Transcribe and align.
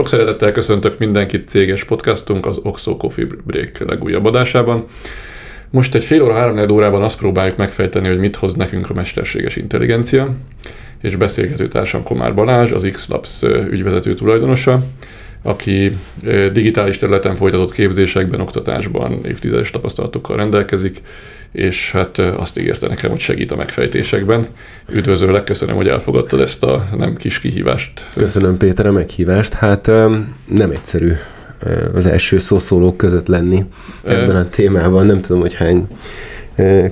Sok 0.00 0.08
szeretettel 0.08 0.52
köszöntök 0.52 0.98
mindenkit 0.98 1.48
céges 1.48 1.84
podcastunk 1.84 2.46
az 2.46 2.60
Oxo 2.62 2.96
Coffee 2.96 3.26
Break 3.44 3.78
legújabb 3.78 4.24
adásában. 4.24 4.84
Most 5.70 5.94
egy 5.94 6.04
fél 6.04 6.22
óra, 6.22 6.34
három 6.34 6.70
órában 6.70 7.02
azt 7.02 7.18
próbáljuk 7.18 7.56
megfejteni, 7.56 8.08
hogy 8.08 8.18
mit 8.18 8.36
hoz 8.36 8.54
nekünk 8.54 8.90
a 8.90 8.94
mesterséges 8.94 9.56
intelligencia, 9.56 10.34
és 11.02 11.16
beszélgető 11.16 11.68
társam 11.68 12.02
Komár 12.02 12.34
Balázs, 12.34 12.70
az 12.70 12.88
X-Labs 12.92 13.42
ügyvezető 13.70 14.14
tulajdonosa, 14.14 14.82
aki 15.42 15.96
digitális 16.52 16.96
területen 16.96 17.36
folytatott 17.36 17.72
képzésekben, 17.72 18.40
oktatásban 18.40 19.24
évtizedes 19.24 19.70
tapasztalatokkal 19.70 20.36
rendelkezik, 20.36 21.00
és 21.52 21.92
hát 21.92 22.18
azt 22.18 22.58
ígérte 22.58 22.88
nekem, 22.88 23.10
hogy 23.10 23.18
segít 23.18 23.52
a 23.52 23.56
megfejtésekben. 23.56 24.46
Üdvözöllek, 24.92 25.44
köszönöm, 25.44 25.76
hogy 25.76 25.88
elfogadtad 25.88 26.40
ezt 26.40 26.62
a 26.62 26.88
nem 26.96 27.16
kis 27.16 27.40
kihívást. 27.40 28.04
Köszönöm 28.16 28.56
Péter 28.56 28.86
a 28.86 28.92
meghívást. 28.92 29.52
Hát 29.52 29.86
nem 30.46 30.70
egyszerű 30.70 31.12
az 31.94 32.06
első 32.06 32.38
szószólók 32.38 32.96
között 32.96 33.26
lenni 33.26 33.64
ebben 34.04 34.36
a 34.36 34.48
témában. 34.48 35.06
Nem 35.06 35.20
tudom, 35.20 35.40
hogy 35.40 35.54
hány 35.54 35.86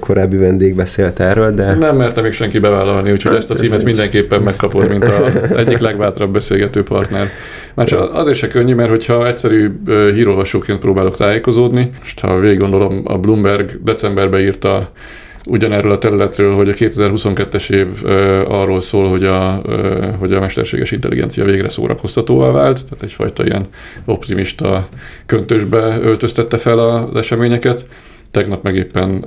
korábbi 0.01 0.37
vendég 0.37 0.75
beszélt 0.75 1.21
erről, 1.21 1.51
de... 1.51 1.75
Nem 1.75 1.97
merte 1.97 2.21
még 2.21 2.33
senki 2.33 2.59
bevállalni, 2.59 3.11
úgyhogy 3.13 3.37
ezt 3.37 3.51
a 3.51 3.55
címet 3.55 3.85
mindenképpen 3.85 4.41
megkapod, 4.41 4.89
mint 4.89 5.05
a 5.05 5.31
egyik 5.57 5.79
legbátrabb 5.79 6.33
beszélgető 6.33 6.83
partner. 6.83 7.29
Már 7.79 7.87
csak 7.87 8.15
azért 8.15 8.39
se 8.39 8.47
könnyű, 8.47 8.75
mert 8.75 8.91
hogyha 8.91 9.27
egyszerű 9.27 9.71
hírolvasóként 9.87 10.79
próbálok 10.79 11.17
tájékozódni, 11.17 11.91
most 12.01 12.21
ha 12.21 12.39
végig 12.39 12.59
gondolom, 12.59 13.03
a 13.05 13.19
Bloomberg 13.19 13.71
decemberben 13.83 14.41
írta 14.41 14.91
ugyanerről 15.47 15.93
a 15.93 15.99
területről, 15.99 16.55
hogy 16.55 16.69
a 16.69 16.73
2022-es 16.73 17.71
év 17.71 17.87
arról 18.49 18.81
szól, 18.81 19.09
hogy 19.09 19.25
a, 19.25 19.63
hogy 20.19 20.33
a 20.33 20.41
mesterséges 20.41 20.91
intelligencia 20.91 21.45
végre 21.45 21.69
szórakoztatóvá 21.69 22.51
vált, 22.51 22.85
tehát 22.85 23.05
egyfajta 23.05 23.45
ilyen 23.45 23.67
optimista 24.05 24.89
köntösbe 25.27 25.99
öltöztette 26.03 26.57
fel 26.57 26.79
az 26.79 27.17
eseményeket. 27.17 27.87
Tegnap 28.31 28.63
meg 28.63 28.77
éppen 28.77 29.25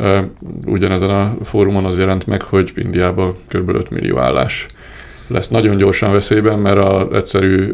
ugyanezen 0.66 1.10
a 1.10 1.36
fórumon 1.44 1.86
az 1.86 1.98
jelent 1.98 2.28
meg, 2.28 2.42
hogy 2.42 2.72
Indiában 2.76 3.34
kb. 3.48 3.70
5 3.70 3.90
millió 3.90 4.18
állás 4.18 4.68
lesz 5.32 5.48
nagyon 5.48 5.78
gyorsan 5.78 6.12
veszélyben, 6.12 6.60
mert 6.60 6.78
a 6.78 7.08
egyszerű 7.14 7.72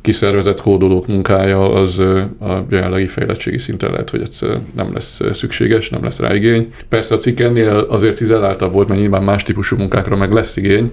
kiszervezett 0.00 0.60
kódolók 0.60 1.06
munkája 1.06 1.72
az 1.72 1.98
a 1.98 2.64
jelenlegi 2.70 3.06
fejlettségi 3.06 3.58
szinten 3.58 3.90
lehet, 3.90 4.10
hogy 4.10 4.20
egyszer 4.20 4.60
nem 4.76 4.92
lesz 4.92 5.20
szükséges, 5.32 5.90
nem 5.90 6.02
lesz 6.04 6.18
rá 6.18 6.34
igény. 6.34 6.72
Persze 6.88 7.14
a 7.14 7.18
cikk 7.18 7.40
ennél 7.40 7.86
azért 7.88 8.20
izoláltabb 8.20 8.72
volt, 8.72 8.88
mert 8.88 9.00
nyilván 9.00 9.22
más 9.22 9.42
típusú 9.42 9.76
munkákra 9.76 10.16
meg 10.16 10.32
lesz 10.32 10.56
igény, 10.56 10.92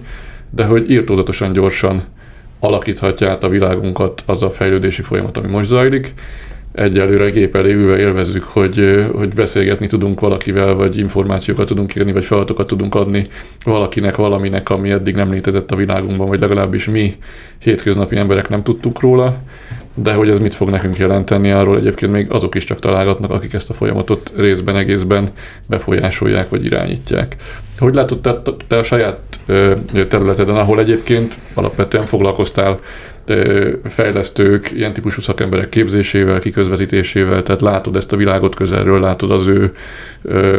de 0.50 0.64
hogy 0.64 0.90
írtózatosan 0.90 1.52
gyorsan 1.52 2.02
alakíthatja 2.60 3.30
át 3.30 3.44
a 3.44 3.48
világunkat 3.48 4.22
az 4.26 4.42
a 4.42 4.50
fejlődési 4.50 5.02
folyamat, 5.02 5.36
ami 5.36 5.48
most 5.48 5.68
zajlik, 5.68 6.14
egyelőre 6.78 7.30
gép 7.30 7.56
elé 7.56 7.72
ülve 7.72 7.98
élvezzük, 7.98 8.42
hogy, 8.42 9.06
hogy 9.14 9.28
beszélgetni 9.28 9.86
tudunk 9.86 10.20
valakivel, 10.20 10.74
vagy 10.74 10.96
információkat 10.96 11.66
tudunk 11.66 11.94
írni, 11.94 12.12
vagy 12.12 12.24
feladatokat 12.24 12.66
tudunk 12.66 12.94
adni 12.94 13.26
valakinek, 13.64 14.16
valaminek, 14.16 14.70
ami 14.70 14.90
eddig 14.90 15.14
nem 15.14 15.30
létezett 15.30 15.70
a 15.70 15.76
világunkban, 15.76 16.28
vagy 16.28 16.40
legalábbis 16.40 16.88
mi 16.88 17.12
hétköznapi 17.58 18.16
emberek 18.16 18.48
nem 18.48 18.62
tudtuk 18.62 19.00
róla, 19.00 19.36
de 19.96 20.12
hogy 20.12 20.28
ez 20.28 20.38
mit 20.38 20.54
fog 20.54 20.70
nekünk 20.70 20.96
jelenteni, 20.96 21.50
arról 21.50 21.76
egyébként 21.76 22.12
még 22.12 22.30
azok 22.30 22.54
is 22.54 22.64
csak 22.64 22.78
találgatnak, 22.78 23.30
akik 23.30 23.52
ezt 23.52 23.70
a 23.70 23.74
folyamatot 23.74 24.32
részben, 24.36 24.76
egészben 24.76 25.28
befolyásolják, 25.66 26.48
vagy 26.48 26.64
irányítják. 26.64 27.36
Hogy 27.78 27.94
látod 27.94 28.20
te, 28.20 28.42
te 28.68 28.76
a 28.76 28.82
saját 28.82 29.18
területeden, 30.08 30.56
ahol 30.56 30.78
egyébként 30.78 31.38
alapvetően 31.54 32.06
foglalkoztál 32.06 32.78
fejlesztők, 33.84 34.70
ilyen 34.72 34.92
típusú 34.92 35.20
szakemberek 35.20 35.68
képzésével, 35.68 36.40
kiközvetítésével, 36.40 37.42
tehát 37.42 37.60
látod 37.60 37.96
ezt 37.96 38.12
a 38.12 38.16
világot 38.16 38.54
közelről, 38.54 39.00
látod 39.00 39.30
az 39.30 39.46
ő 39.46 39.72
ö, 40.22 40.58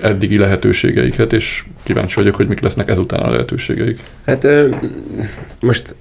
eddigi 0.00 0.38
lehetőségeiket, 0.38 1.32
és 1.32 1.64
kíváncsi 1.82 2.14
vagyok, 2.14 2.34
hogy 2.34 2.48
mik 2.48 2.60
lesznek 2.60 2.88
ezután 2.88 3.20
a 3.20 3.30
lehetőségeik. 3.30 4.00
Hát 4.26 4.46
most 5.60 5.94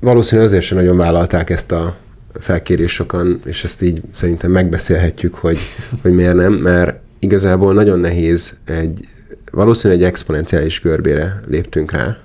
valószínűleg 0.00 0.50
azért 0.50 0.64
sem 0.64 0.76
nagyon 0.78 0.96
vállalták 0.96 1.50
ezt 1.50 1.72
a 1.72 1.96
felkérés 2.40 2.92
sokan, 2.92 3.40
és 3.44 3.64
ezt 3.64 3.82
így 3.82 4.00
szerintem 4.10 4.50
megbeszélhetjük, 4.50 5.34
hogy, 5.34 5.58
hogy 6.02 6.12
miért 6.12 6.34
nem, 6.34 6.52
mert 6.52 7.00
igazából 7.18 7.74
nagyon 7.74 8.00
nehéz 8.00 8.56
egy, 8.64 9.08
valószínűleg 9.50 10.02
egy 10.02 10.08
exponenciális 10.08 10.80
görbére 10.80 11.40
léptünk 11.48 11.92
rá, 11.92 12.16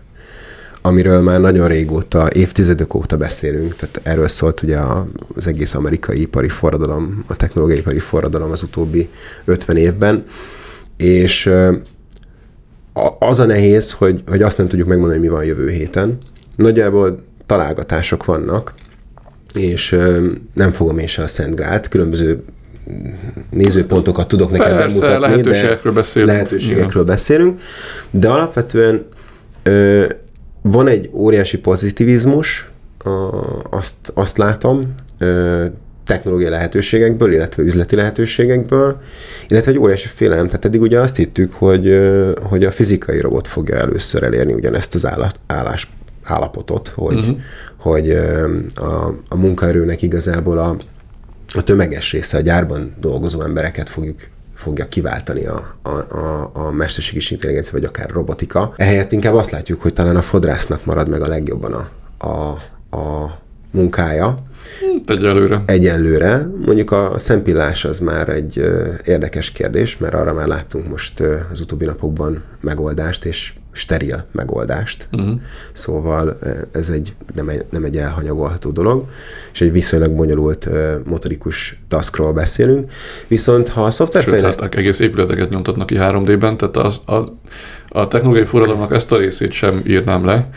amiről 0.82 1.22
már 1.22 1.40
nagyon 1.40 1.68
régóta, 1.68 2.28
évtizedek 2.34 2.94
óta 2.94 3.18
beszélünk, 3.18 3.76
tehát 3.76 4.00
erről 4.04 4.28
szólt 4.28 4.62
ugye 4.62 4.78
az 5.36 5.48
egész 5.48 5.74
amerikai 5.74 6.22
ipari 6.22 6.50
forradalom, 6.50 7.24
a 7.28 7.36
technológiai 7.36 7.80
ipari 7.80 8.00
forradalom 8.00 8.52
az 8.52 8.64
utóbbi 8.64 9.10
50 9.46 9.78
évben, 9.78 10.24
és 10.98 11.52
az 13.20 13.40
a 13.40 13.46
nehéz, 13.46 13.92
hogy, 13.92 14.24
hogy 14.28 14.42
azt 14.42 14.58
nem 14.58 14.68
tudjuk 14.68 14.88
megmondani, 14.88 15.20
mi 15.20 15.28
van 15.28 15.44
jövő 15.44 15.70
héten. 15.70 16.18
Nagyjából 16.56 17.24
találgatások 17.46 18.26
vannak, 18.26 18.74
és 19.54 19.98
nem 20.54 20.72
fogom 20.72 20.98
én 20.98 21.08
se 21.08 21.24
a 21.24 21.28
Szent 21.28 21.56
Grált, 21.56 21.88
különböző 21.88 22.44
nézőpontokat 23.50 24.28
tudok 24.28 24.52
neked 24.52 24.72
Persze, 24.72 25.00
bemutatni, 25.00 25.22
lehetőségekről 25.22 25.94
beszélünk. 25.94 26.32
lehetőségekről 26.32 27.04
beszélünk, 27.04 27.59
de 28.12 28.30
alapvetően 28.30 29.06
ö, 29.64 30.06
van 30.72 30.88
egy 30.88 31.09
óriási 31.13 31.57
pozitivizmus, 31.57 32.69
azt, 33.69 34.11
azt 34.13 34.38
látom, 34.38 34.94
ö, 35.19 35.66
technológiai 36.07 36.50
lehetőségekből, 36.50 37.33
illetve 37.33 37.63
üzleti 37.63 37.95
lehetőségekből, 37.95 39.01
illetve 39.47 39.72
egy 39.72 39.78
óriási 39.78 40.07
félelem. 40.07 40.45
Tehát 40.45 40.66
eddig 40.66 40.81
ugye 40.81 41.00
azt 41.00 41.16
hittük, 41.16 41.53
hogy, 41.53 41.97
hogy 42.41 42.66
a 42.66 42.72
fizikai 42.72 43.19
robot 43.19 43.47
fogja 43.47 43.75
először 43.75 44.23
elérni 44.23 44.53
ugyanezt 44.53 44.95
az 44.95 45.07
állás, 45.47 45.89
állapotot, 46.23 46.88
hogy, 46.88 47.17
uh-huh. 47.17 47.38
hogy 47.78 48.09
a, 48.75 49.07
a 49.28 49.35
munkaerőnek 49.35 50.01
igazából 50.01 50.57
a, 50.57 50.78
a 51.53 51.61
tömeges 51.61 52.11
része, 52.11 52.38
a 52.38 52.41
gyárban 52.41 52.95
dolgozó 52.99 53.41
embereket 53.41 53.89
fogjuk 53.89 54.19
fogja 54.57 54.88
kiváltani 54.88 55.45
a, 55.45 55.75
a, 55.81 55.90
a, 55.90 56.51
a 56.53 56.72
mesterségi 56.72 57.25
intelligencia, 57.29 57.73
vagy 57.73 57.84
akár 57.84 58.09
robotika. 58.09 58.73
Ehelyett 58.75 59.12
inkább 59.12 59.34
azt 59.34 59.51
látjuk, 59.51 59.81
hogy 59.81 59.94
talán 59.94 60.16
a 60.16 60.22
fodrásznak 60.22 60.85
marad 60.85 61.09
meg 61.09 61.22
a 61.22 61.28
legjobban 61.28 61.73
a, 61.73 61.90
a, 62.28 62.50
a 62.97 63.38
munkája, 63.72 64.46
Egyelőre. 65.06 65.63
Egyelőre. 65.66 66.50
Mondjuk 66.66 66.91
a 66.91 67.13
szempillás 67.17 67.85
az 67.85 68.00
már 68.00 68.29
egy 68.29 68.62
érdekes 69.06 69.51
kérdés, 69.51 69.97
mert 69.97 70.13
arra 70.13 70.34
már 70.34 70.47
láttunk 70.47 70.88
most 70.88 71.19
az 71.51 71.62
utóbbi 71.62 71.85
napokban 71.85 72.44
megoldást, 72.62 73.25
és 73.25 73.53
steril 73.78 74.26
megoldást. 74.32 75.08
Uh-huh. 75.12 75.40
Szóval 75.74 76.38
ez 76.72 76.90
egy 76.90 77.14
nem, 77.36 77.50
egy 77.50 77.66
nem 77.70 77.84
egy 77.84 77.98
elhanyagolható 77.98 78.72
dolog, 78.72 79.06
és 79.54 79.62
egy 79.62 79.72
viszonylag 79.72 80.12
bonyolult 80.14 80.70
motorikus 81.06 81.82
taskról 81.88 82.34
beszélünk. 82.34 82.92
Viszont 83.28 83.70
ha 83.70 83.86
a 83.86 83.92
szoftverfejlesztés... 83.92 84.54
Sőt, 84.54 84.62
hát 84.62 84.76
egész 84.76 85.00
épületeket 85.00 85.50
nyomtatnak 85.50 85.88
ki 85.88 85.96
3D-ben, 86.00 86.58
tehát 86.58 86.78
az, 86.78 87.02
a, 87.06 87.24
a 87.90 88.08
technológiai 88.08 88.46
forradalomnak 88.46 88.94
ezt 88.94 89.12
a 89.12 89.18
részét 89.18 89.52
sem 89.52 89.82
írnám 89.86 90.26
le, 90.26 90.50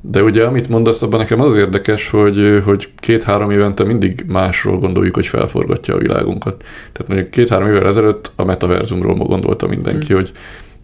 de 0.00 0.22
ugye, 0.22 0.44
amit 0.44 0.68
mondasz, 0.68 1.02
abban 1.02 1.18
nekem 1.18 1.40
az 1.40 1.56
érdekes, 1.56 2.10
hogy, 2.10 2.62
hogy 2.64 2.88
két-három 2.96 3.50
évente 3.50 3.84
mindig 3.84 4.24
másról 4.26 4.78
gondoljuk, 4.78 5.14
hogy 5.14 5.26
felforgatja 5.26 5.94
a 5.94 5.98
világunkat. 5.98 6.64
Tehát 6.92 7.08
mondjuk 7.08 7.30
két-három 7.30 7.68
évvel 7.68 7.86
ezelőtt 7.86 8.32
a 8.36 8.44
metaverzumról 8.44 9.14
gondolta 9.14 9.66
mindenki, 9.66 10.06
hmm. 10.06 10.16
hogy 10.16 10.32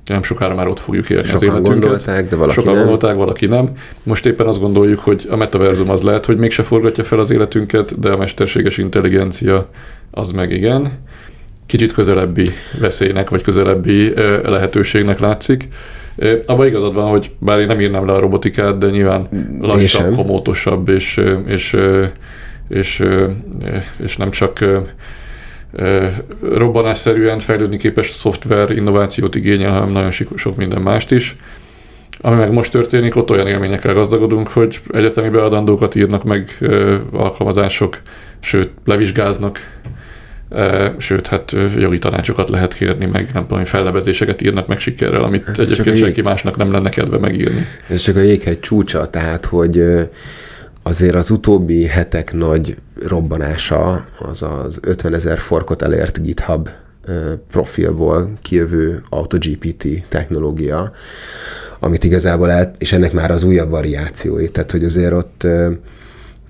nem 0.06 0.22
sokára 0.22 0.54
már 0.54 0.68
ott 0.68 0.80
fogjuk 0.80 1.10
élni 1.10 1.24
Sokan 1.24 1.36
az 1.36 1.42
életünket. 1.42 1.72
gondolták, 1.80 2.28
de 2.28 2.36
valaki 2.36 2.54
Sokan 2.54 2.74
nem. 2.74 2.82
gondolták, 2.82 3.16
valaki 3.16 3.46
nem. 3.46 3.68
Most 4.02 4.26
éppen 4.26 4.46
azt 4.46 4.60
gondoljuk, 4.60 4.98
hogy 4.98 5.26
a 5.30 5.36
metaverzum 5.36 5.90
az 5.90 6.02
lehet, 6.02 6.26
hogy 6.26 6.36
mégse 6.36 6.62
forgatja 6.62 7.04
fel 7.04 7.18
az 7.18 7.30
életünket, 7.30 8.00
de 8.00 8.08
a 8.10 8.16
mesterséges 8.16 8.78
intelligencia 8.78 9.68
az 10.10 10.30
meg 10.30 10.50
igen. 10.50 10.98
Kicsit 11.66 11.92
közelebbi 11.92 12.50
veszélynek, 12.80 13.30
vagy 13.30 13.42
közelebbi 13.42 14.12
lehetőségnek 14.44 15.18
látszik. 15.18 15.68
Abban 16.46 16.66
igazad 16.66 16.94
van, 16.94 17.08
hogy 17.08 17.30
bár 17.38 17.58
én 17.58 17.66
nem 17.66 17.80
írnám 17.80 18.06
le 18.06 18.12
a 18.12 18.18
robotikát, 18.18 18.78
de 18.78 18.90
nyilván 18.90 19.28
lassabb, 19.60 20.14
komótosabb, 20.14 20.88
és, 20.88 21.20
és, 21.46 21.76
és, 22.68 23.02
és 23.96 24.16
nem 24.16 24.30
csak 24.30 24.64
robbanásszerűen 26.41 27.38
fejlődni 27.38 27.76
képes 27.76 28.11
szoftver 28.11 28.71
innovációt 28.71 29.35
igényel, 29.35 29.73
hanem 29.73 29.91
nagyon 29.91 30.11
sok 30.11 30.56
minden 30.56 30.82
mást 30.82 31.11
is. 31.11 31.37
Ami 32.21 32.37
meg 32.37 32.53
most 32.53 32.71
történik, 32.71 33.17
ott 33.17 33.31
olyan 33.31 33.47
élményekkel 33.47 33.94
gazdagodunk, 33.94 34.49
hogy 34.49 34.81
egyetemi 34.93 35.29
beadandókat 35.29 35.94
írnak 35.94 36.25
meg 36.25 36.59
alkalmazások, 37.12 38.00
sőt, 38.41 38.71
levizsgáznak 38.85 39.61
sőt, 40.99 41.26
hát 41.26 41.56
jogi 41.76 41.99
tanácsokat 41.99 42.50
lehet 42.50 42.75
kérni, 42.75 43.09
meg 43.12 43.31
nem 43.32 43.47
tudom, 43.47 43.65
fellebezéseket 43.65 44.43
írnak 44.43 44.67
meg 44.67 44.81
sikerrel, 44.81 45.23
amit 45.23 45.49
ez 45.49 45.71
egyébként 45.71 45.97
senki 45.97 46.17
jég... 46.17 46.25
másnak 46.25 46.56
nem 46.56 46.73
lenne 46.73 46.88
kedve 46.88 47.19
megírni. 47.19 47.67
Ez 47.88 48.00
csak 48.00 48.17
a 48.17 48.21
jéghegy 48.21 48.61
csúcsa, 48.61 49.11
tehát, 49.11 49.47
hogy 49.47 49.82
azért 50.86 51.14
az 51.14 51.31
utóbbi 51.31 51.84
hetek 51.84 52.32
nagy 52.32 52.76
robbanása 53.06 54.04
az 54.19 54.42
az 54.42 54.78
50 54.82 55.14
ezer 55.14 55.38
forkot 55.38 55.82
elért 55.82 56.22
GitHub 56.22 56.69
profilból 57.50 58.32
kijövő 58.42 59.02
AutoGPT 59.08 60.08
technológia, 60.08 60.92
amit 61.81 62.04
igazából 62.04 62.50
el, 62.50 62.72
és 62.78 62.92
ennek 62.92 63.12
már 63.12 63.31
az 63.31 63.42
újabb 63.42 63.70
variációi, 63.70 64.48
tehát 64.48 64.70
hogy 64.70 64.84
azért 64.84 65.12
ott, 65.12 65.46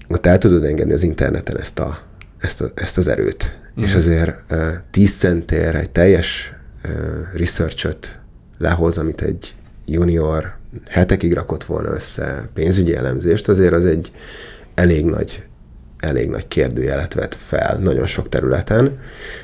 ott 0.08 0.26
el 0.26 0.38
tudod 0.38 0.64
engedni 0.64 0.92
az 0.92 1.02
interneten 1.02 1.58
ezt, 1.58 1.78
a, 1.78 1.98
ezt, 2.38 2.60
a, 2.60 2.70
ezt 2.74 2.98
az 2.98 3.08
erőt. 3.08 3.58
Mm. 3.80 3.82
És 3.82 3.94
azért 3.94 4.36
10 4.90 5.16
centér 5.16 5.74
egy 5.74 5.90
teljes 5.90 6.52
research 7.36 7.88
lehoz, 8.58 8.98
amit 8.98 9.20
egy 9.20 9.54
junior 9.86 10.56
hetekig 10.88 11.32
rakott 11.32 11.64
volna 11.64 11.94
össze 11.94 12.48
pénzügyi 12.54 12.96
elemzést, 12.96 13.48
azért 13.48 13.72
az 13.72 13.86
egy 13.86 14.12
elég 14.74 15.04
nagy 15.04 15.42
elég 16.04 16.28
nagy 16.28 16.48
kérdőjelet 16.48 17.14
vet 17.14 17.34
fel 17.34 17.78
nagyon 17.82 18.06
sok 18.06 18.28
területen, 18.28 18.98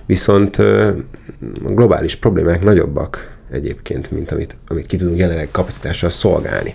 viszont 0.06 0.56
a 0.56 0.94
globális 1.64 2.16
problémák 2.16 2.62
nagyobbak 2.62 3.38
egyébként, 3.50 4.10
mint 4.10 4.30
amit, 4.30 4.56
amit 4.68 4.86
ki 4.86 4.96
tudunk 4.96 5.18
jelenleg 5.18 5.48
kapacitással 5.50 6.10
szolgálni. 6.10 6.74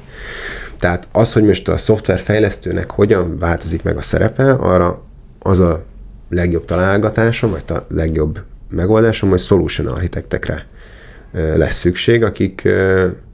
Tehát 0.77 1.07
az, 1.11 1.33
hogy 1.33 1.43
most 1.43 1.67
a 1.67 1.77
szoftverfejlesztőnek 1.77 2.91
hogyan 2.91 3.37
változik 3.37 3.83
meg 3.83 3.97
a 3.97 4.01
szerepe, 4.01 4.51
arra 4.51 5.01
az 5.39 5.59
a 5.59 5.83
legjobb 6.29 6.65
találgatásom, 6.65 7.51
vagy 7.51 7.63
a 7.67 7.85
legjobb 7.89 8.43
megoldásom, 8.69 9.29
hogy 9.29 9.39
solution 9.39 9.87
architektekre 9.87 10.65
lesz 11.55 11.75
szükség, 11.75 12.23
akik, 12.23 12.67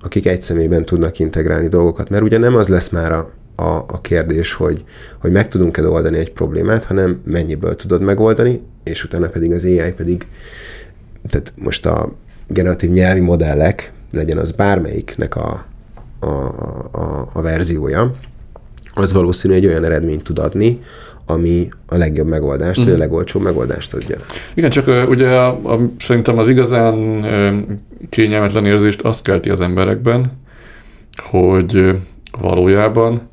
akik 0.01 0.27
egy 0.27 0.42
személyben 0.42 0.86
tudnak 0.86 1.19
integrálni 1.19 1.68
dolgokat, 1.68 2.09
mert 2.09 2.24
ugye 2.24 2.38
nem 2.38 2.56
az 2.56 2.68
lesz 2.68 2.89
már 2.89 3.12
a, 3.12 3.31
a, 3.56 3.86
a 3.88 4.01
kérdés, 4.01 4.53
hogy, 4.53 4.83
hogy 5.19 5.31
meg 5.31 5.48
tudunk-e 5.48 5.88
oldani 5.88 6.18
egy 6.18 6.31
problémát, 6.31 6.83
hanem 6.83 7.21
mennyiből 7.25 7.75
tudod 7.75 8.01
megoldani, 8.01 8.62
és 8.83 9.03
utána 9.03 9.27
pedig 9.27 9.51
az 9.51 9.65
AI 9.65 9.92
pedig, 9.92 10.27
tehát 11.30 11.53
most 11.56 11.86
a 11.86 12.15
generatív 12.48 12.89
nyelvi 12.89 13.19
modellek, 13.19 13.92
legyen 14.12 14.38
az 14.38 14.51
bármelyiknek 14.51 15.36
a, 15.36 15.65
a, 16.19 16.25
a, 16.92 17.30
a 17.33 17.42
verziója, 17.42 18.15
az 18.94 19.13
valószínű 19.13 19.53
egy 19.53 19.65
olyan 19.65 19.83
eredményt 19.83 20.24
tud 20.24 20.39
adni, 20.39 20.81
ami 21.31 21.69
a 21.88 21.98
legjobb 21.98 22.28
megoldást, 22.28 22.80
mm. 22.80 22.83
vagy 22.83 22.94
a 22.94 22.95
mhm. 22.95 23.01
legolcsóbb 23.01 23.42
megoldást 23.42 23.94
adja. 23.94 24.18
Igen, 24.54 24.69
csak 24.69 25.10
ugye 25.10 25.30
a, 25.30 25.74
a, 25.74 25.80
szerintem 25.98 26.38
az 26.38 26.48
igazán 26.48 27.25
kényelmetlen 28.10 28.66
érzést 28.66 29.01
azt 29.01 29.24
kelti 29.24 29.50
az 29.50 29.62
emberekben, 29.62 30.31
hogy 31.30 31.95
valójában 32.42 33.30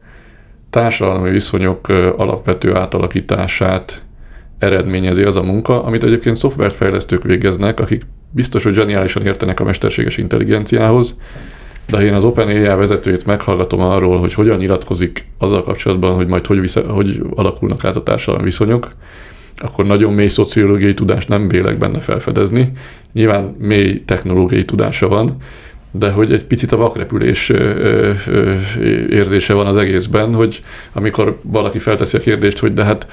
társadalmi 0.70 1.30
viszonyok 1.30 1.88
alapvető 2.16 2.74
átalakítását 2.74 4.02
eredményezi 4.58 5.22
az 5.22 5.36
a 5.36 5.42
munka, 5.42 5.82
amit 5.84 6.04
egyébként 6.04 6.36
szoftverfejlesztők 6.36 7.22
végeznek, 7.22 7.80
akik 7.80 8.02
biztos, 8.30 8.62
hogy 8.62 8.74
zseniálisan 8.74 9.26
értenek 9.26 9.60
a 9.60 9.64
mesterséges 9.64 10.16
intelligenciához, 10.16 11.16
de 11.90 11.96
ha 11.96 12.02
én 12.02 12.14
az 12.14 12.24
OpenAI 12.24 12.76
vezetőjét 12.76 13.26
meghallgatom 13.26 13.80
arról, 13.80 14.18
hogy 14.18 14.34
hogyan 14.34 14.56
nyilatkozik 14.56 15.24
azzal 15.38 15.62
kapcsolatban, 15.62 16.14
hogy 16.14 16.26
majd 16.26 16.46
hogy, 16.46 16.60
vissza, 16.60 16.80
hogy 16.80 17.22
alakulnak 17.34 17.84
át 17.84 17.96
a 17.96 18.02
társadalmi 18.02 18.44
viszonyok, 18.44 18.88
akkor 19.56 19.86
nagyon 19.86 20.12
mély 20.12 20.28
szociológiai 20.28 20.94
tudást 20.94 21.28
nem 21.28 21.48
vélek 21.48 21.78
benne 21.78 22.00
felfedezni. 22.00 22.72
Nyilván 23.12 23.54
mély 23.58 24.02
technológiai 24.04 24.64
tudása 24.64 25.08
van, 25.08 25.36
de 25.90 26.10
hogy 26.10 26.32
egy 26.32 26.44
picit 26.44 26.72
a 26.72 26.76
vakrepülés 26.76 27.52
érzése 29.10 29.54
van 29.54 29.66
az 29.66 29.76
egészben, 29.76 30.34
hogy 30.34 30.62
amikor 30.92 31.38
valaki 31.44 31.78
felteszi 31.78 32.16
a 32.16 32.20
kérdést, 32.20 32.58
hogy 32.58 32.72
de 32.72 32.84
hát 32.84 33.06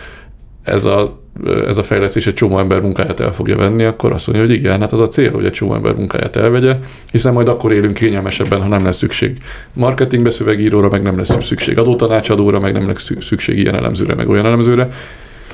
ez 0.65 0.85
a, 0.85 1.19
ez 1.67 1.77
a 1.77 1.83
fejlesztés 1.83 2.27
egy 2.27 2.33
csomó 2.33 2.59
ember 2.59 2.81
munkáját 2.81 3.19
el 3.19 3.31
fogja 3.31 3.57
venni, 3.57 3.83
akkor 3.83 4.11
azt 4.11 4.27
mondja, 4.27 4.45
hogy 4.45 4.55
igen, 4.55 4.79
hát 4.79 4.91
az 4.91 4.99
a 4.99 5.07
cél, 5.07 5.31
hogy 5.31 5.45
egy 5.45 5.51
csomó 5.51 5.73
ember 5.73 5.95
munkáját 5.95 6.35
elvegye, 6.35 6.79
hiszen 7.11 7.33
majd 7.33 7.47
akkor 7.47 7.71
élünk 7.71 7.93
kényelmesebben, 7.93 8.61
ha 8.61 8.67
nem 8.67 8.83
lesz 8.83 8.97
szükség 8.97 9.37
marketingbe, 9.73 10.29
szövegíróra, 10.29 10.89
meg 10.89 11.01
nem 11.01 11.17
lesz 11.17 11.43
szükség 11.45 11.77
adótanácsadóra, 11.77 12.59
meg 12.59 12.73
nem 12.73 12.87
lesz 12.87 13.11
szükség 13.19 13.57
ilyen 13.57 13.75
elemzőre, 13.75 14.13
meg 14.15 14.29
olyan 14.29 14.45
elemzőre. 14.45 14.89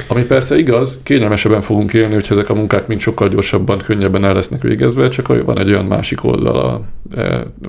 Ami 0.08 0.24
persze 0.24 0.58
igaz, 0.58 1.00
kényelmesebben 1.04 1.62
fogunk 1.62 1.94
élni, 1.94 2.13
hogyha 2.13 2.34
ezek 2.34 2.50
a 2.50 2.54
munkák 2.54 2.88
mind 2.88 3.00
sokkal 3.00 3.30
gyorsabban, 3.30 3.78
könnyebben 3.78 4.25
el 4.25 4.34
lesznek 4.34 4.62
végezve, 4.62 5.08
csak 5.08 5.46
van 5.46 5.60
egy 5.60 5.69
olyan 5.69 5.86
másik 5.86 6.24
oldal 6.24 6.56
a, 6.56 6.81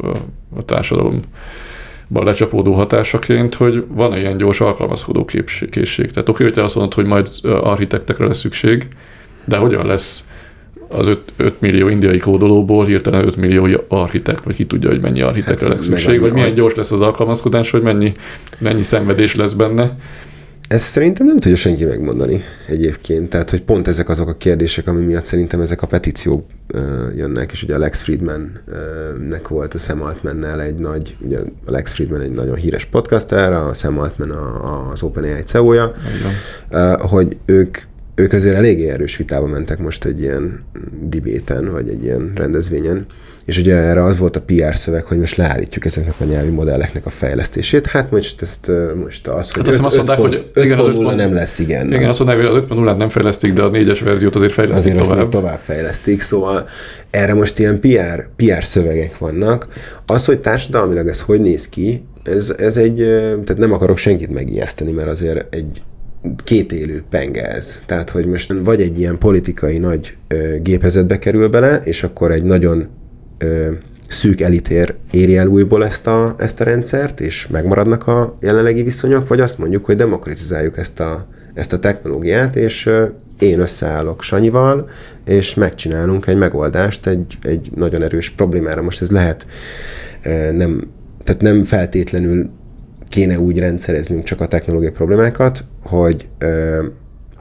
a, 0.03 0.17
a 0.57 0.63
társadalom 0.63 1.17
lecsapódó 2.13 2.73
hatásaként, 2.73 3.55
hogy 3.55 3.85
van 3.89 4.17
ilyen 4.17 4.37
gyors 4.37 4.61
alkalmazkodó 4.61 5.25
készség. 5.71 6.11
Tehát 6.11 6.29
oké, 6.29 6.43
hogy 6.43 6.53
te 6.53 6.63
azt 6.63 6.75
mondod, 6.75 6.95
hogy 6.95 7.07
majd 7.07 7.29
architektekre 7.43 8.27
lesz 8.27 8.39
szükség, 8.39 8.89
de 9.45 9.57
hogyan 9.57 9.87
lesz 9.87 10.25
az 10.89 11.07
5, 11.07 11.33
5 11.37 11.61
millió 11.61 11.89
indiai 11.89 12.19
kódolóból 12.19 12.85
hirtelen 12.85 13.25
5 13.27 13.37
millió 13.37 13.85
architekt, 13.89 14.45
vagy 14.45 14.55
ki 14.55 14.67
tudja, 14.67 14.91
hogy 14.91 15.01
mennyi 15.01 15.21
architektre 15.21 15.69
hát, 15.69 15.77
lesz 15.77 15.85
szükség, 15.85 16.21
vagy 16.21 16.33
milyen 16.33 16.55
gyors 16.55 16.75
lesz 16.75 16.91
az 16.91 17.01
alkalmazkodás, 17.01 17.71
vagy 17.71 17.83
mennyi, 17.83 18.13
mennyi 18.59 18.83
szenvedés 18.83 19.35
lesz 19.35 19.53
benne. 19.53 19.97
Ezt 20.73 20.85
szerintem 20.85 21.27
nem 21.27 21.39
tudja 21.39 21.57
senki 21.57 21.85
megmondani 21.85 22.43
egyébként. 22.67 23.29
Tehát, 23.29 23.51
hogy 23.51 23.63
pont 23.63 23.89
ezek 23.89 24.09
azok 24.09 24.29
a 24.29 24.37
kérdések, 24.37 24.87
ami 24.87 25.05
miatt 25.05 25.25
szerintem 25.25 25.61
ezek 25.61 25.83
a 25.83 25.87
petíciók 25.87 26.45
uh, 26.75 26.81
jönnek, 27.17 27.53
és 27.53 27.63
ugye 27.63 27.75
a 27.75 27.79
Lex 27.79 28.03
Friedman-nek 28.03 29.49
volt 29.49 29.75
a 29.75 29.79
Sam 29.79 30.03
Altman-nel 30.03 30.63
egy 30.63 30.79
nagy, 30.79 31.17
ugye 31.21 31.39
a 31.39 31.71
Lex 31.71 31.93
Friedman 31.93 32.21
egy 32.21 32.31
nagyon 32.31 32.57
híres 32.57 32.85
podcaster, 32.85 33.53
a 33.53 33.75
Sam 33.75 33.99
Altman 33.99 34.31
a, 34.31 34.91
az 34.91 35.03
OpenAI 35.03 35.43
CEO-ja, 35.43 35.93
uh, 36.71 37.01
hogy 37.01 37.37
ők 37.45 37.79
ők 38.15 38.33
azért 38.33 38.57
eléggé 38.57 38.89
erős 38.89 39.17
vitába 39.17 39.47
mentek 39.47 39.79
most 39.79 40.05
egy 40.05 40.21
ilyen 40.21 40.65
dibéten, 41.01 41.71
vagy 41.71 41.89
egy 41.89 42.05
ilyen 42.05 42.33
rendezvényen, 42.35 43.07
és 43.45 43.59
ugye 43.59 43.75
erre 43.75 44.05
az 44.05 44.19
volt 44.19 44.37
a 44.37 44.41
PR 44.41 44.77
szöveg, 44.77 45.05
hogy 45.05 45.19
most 45.19 45.37
leállítjuk 45.37 45.85
ezeknek 45.85 46.15
a 46.19 46.25
nyelvi 46.25 46.51
modelleknek 46.51 47.07
a 47.07 47.11
fejlesztését. 47.11 47.87
Hát 47.87 48.11
most 48.11 48.43
ezt 48.43 48.71
most 49.03 49.27
az, 49.27 49.53
hogy 49.53 49.67
hát 49.67 49.75
5, 49.75 49.85
azt 49.85 49.97
mondták, 49.97 50.19
hogy 50.19 50.51
igen, 50.55 50.79
az 50.79 50.87
5 50.87 51.15
nem 51.15 51.33
lesz, 51.33 51.59
igen. 51.59 51.93
Igen, 51.93 52.09
azt 52.09 52.19
mondták, 52.19 52.47
hogy 52.47 52.57
az 52.57 52.65
5.0-át 52.69 52.97
nem 52.97 53.09
fejlesztik, 53.09 53.53
de 53.53 53.63
a 53.63 53.69
négyes 53.69 54.01
verziót 54.01 54.35
azért 54.35 54.53
fejlesztik 54.53 54.95
azért 54.95 55.09
tovább. 55.09 55.29
tovább 55.29 55.59
fejlesztik, 55.63 56.21
szóval 56.21 56.69
erre 57.11 57.35
most 57.35 57.59
ilyen 57.59 57.81
PR, 57.81 58.29
PR 58.37 58.65
szövegek 58.65 59.19
vannak. 59.19 59.67
Az, 60.07 60.25
hogy 60.25 60.39
társadalmilag 60.39 61.09
ez 61.09 61.21
hogy 61.21 61.41
néz 61.41 61.69
ki, 61.69 62.05
ez, 62.25 62.55
ez 62.59 62.77
egy, 62.77 62.97
tehát 63.45 63.57
nem 63.57 63.73
akarok 63.73 63.97
senkit 63.97 64.33
megijeszteni, 64.33 64.93
mert 64.93 65.09
azért 65.09 65.55
egy 65.55 65.83
kétélű 66.45 67.03
penge 67.11 67.47
ez. 67.47 67.79
Tehát, 67.87 68.11
hogy 68.11 68.27
most 68.27 68.55
vagy 68.65 68.81
egy 68.81 68.99
ilyen 68.99 69.19
politikai 69.19 69.79
nagy 69.79 70.17
ö, 70.29 70.57
gépezetbe 70.63 71.19
kerül 71.19 71.49
bele, 71.49 71.81
és 71.85 72.03
akkor 72.03 72.31
egy 72.31 72.45
nagyon 72.45 72.89
szűk 74.09 74.41
elitér 74.41 74.95
éri 75.11 75.37
el 75.37 75.47
újból 75.47 75.85
ezt 75.85 76.07
a, 76.07 76.35
ezt 76.39 76.61
a 76.61 76.65
rendszert, 76.65 77.21
és 77.21 77.47
megmaradnak 77.47 78.07
a 78.07 78.37
jelenlegi 78.41 78.83
viszonyok, 78.83 79.29
vagy 79.29 79.41
azt 79.41 79.59
mondjuk, 79.59 79.85
hogy 79.85 79.97
demokratizáljuk 79.97 80.79
ezt 80.79 81.01
a, 81.01 81.27
ezt 81.55 81.73
a 81.73 81.79
technológiát, 81.79 82.57
és 82.57 82.91
én 83.39 83.61
összeállok 83.61 84.23
Sanyival, 84.23 84.89
és 85.25 85.55
megcsinálunk 85.55 86.27
egy 86.27 86.37
megoldást 86.37 87.07
egy, 87.07 87.39
egy 87.43 87.71
nagyon 87.75 88.03
erős 88.03 88.31
problémára. 88.31 88.83
Most 88.83 89.01
ez 89.01 89.11
lehet 89.11 89.47
nem, 90.53 90.91
tehát 91.25 91.41
nem 91.41 91.65
feltétlenül 91.65 92.51
kéne 93.09 93.39
úgy 93.39 93.59
rendszereznünk 93.59 94.23
csak 94.23 94.41
a 94.41 94.47
technológiai 94.47 94.93
problémákat, 94.93 95.65
hogy, 95.83 96.29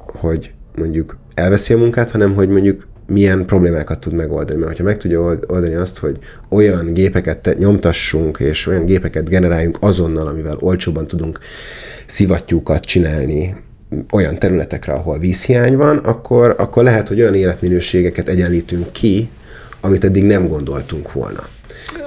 hogy 0.06 0.54
mondjuk 0.76 1.18
elveszi 1.34 1.74
a 1.74 1.78
munkát, 1.78 2.12
hanem 2.12 2.34
hogy 2.34 2.50
mondjuk 2.50 2.88
milyen 3.12 3.46
problémákat 3.46 4.00
tud 4.00 4.14
megoldani. 4.14 4.64
Mert 4.64 4.78
ha 4.78 4.84
meg 4.84 4.98
tudja 4.98 5.20
oldani 5.48 5.76
azt, 5.76 5.98
hogy 5.98 6.18
olyan 6.50 6.94
gépeket 6.94 7.56
nyomtassunk, 7.60 8.40
és 8.40 8.68
olyan 8.68 8.86
gépeket 8.86 9.30
generáljunk 9.30 9.78
azonnal, 9.80 10.28
amivel 10.28 10.58
olcsóban 10.60 11.08
tudunk 11.08 11.40
szivattyúkat 12.06 12.84
csinálni 12.84 13.56
olyan 14.12 14.40
területekre, 14.40 14.94
ahol 14.94 15.20
vízhiány 15.20 15.76
van, 15.76 15.98
akkor, 15.98 16.56
akkor 16.58 16.84
lehet, 16.84 17.08
hogy 17.08 17.22
olyan 17.22 17.36
életminőségeket 17.36 18.30
egyenlítünk 18.30 18.92
ki, 18.92 19.30
amit 19.82 20.04
eddig 20.04 20.24
nem 20.24 20.48
gondoltunk 20.48 21.12
volna. 21.12 21.48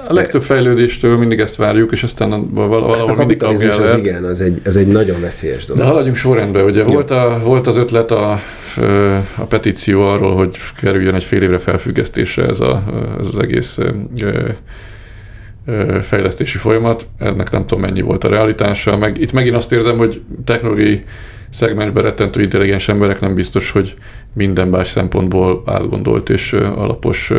A 0.07 0.13
legtöbb 0.13 0.41
fejlődéstől 0.41 1.17
mindig 1.17 1.39
ezt 1.39 1.55
várjuk, 1.55 1.91
és 1.91 2.03
aztán 2.03 2.53
valahol 2.53 2.97
hát 2.97 3.09
a 3.09 3.13
kapitalizmus 3.13 3.77
az 3.77 3.97
igen, 3.97 4.23
az 4.23 4.41
egy, 4.41 4.61
az 4.65 4.75
egy 4.75 4.87
nagyon 4.87 5.21
veszélyes 5.21 5.65
dolog. 5.65 5.81
De 5.81 5.87
haladjunk 5.87 6.15
sorrendbe, 6.15 6.63
ugye? 6.63 6.83
Volt, 6.83 7.11
a, 7.11 7.39
volt 7.43 7.67
az 7.67 7.75
ötlet 7.75 8.11
a, 8.11 8.39
a 9.35 9.43
petíció 9.43 10.01
arról, 10.01 10.35
hogy 10.35 10.57
kerüljön 10.77 11.15
egy 11.15 11.23
fél 11.23 11.41
évre 11.41 11.57
felfüggesztésre 11.57 12.45
ez, 12.45 12.59
a, 12.59 12.83
ez 13.19 13.27
az 13.27 13.39
egész 13.39 13.79
fejlesztési 16.01 16.57
folyamat, 16.57 17.07
ennek 17.19 17.51
nem 17.51 17.65
tudom 17.65 17.83
mennyi 17.83 18.01
volt 18.01 18.23
a 18.23 18.29
realitása, 18.29 18.97
meg 18.97 19.21
itt 19.21 19.31
megint 19.31 19.55
azt 19.55 19.71
érzem, 19.71 19.97
hogy 19.97 20.21
technológiai 20.43 21.03
szegmensben 21.49 22.03
rettentő 22.03 22.41
intelligens 22.41 22.87
emberek 22.87 23.19
nem 23.19 23.33
biztos, 23.33 23.71
hogy 23.71 23.95
minden 24.33 24.67
más 24.67 24.87
szempontból 24.87 25.63
átgondolt 25.65 26.29
és 26.29 26.53
alapos 26.53 27.31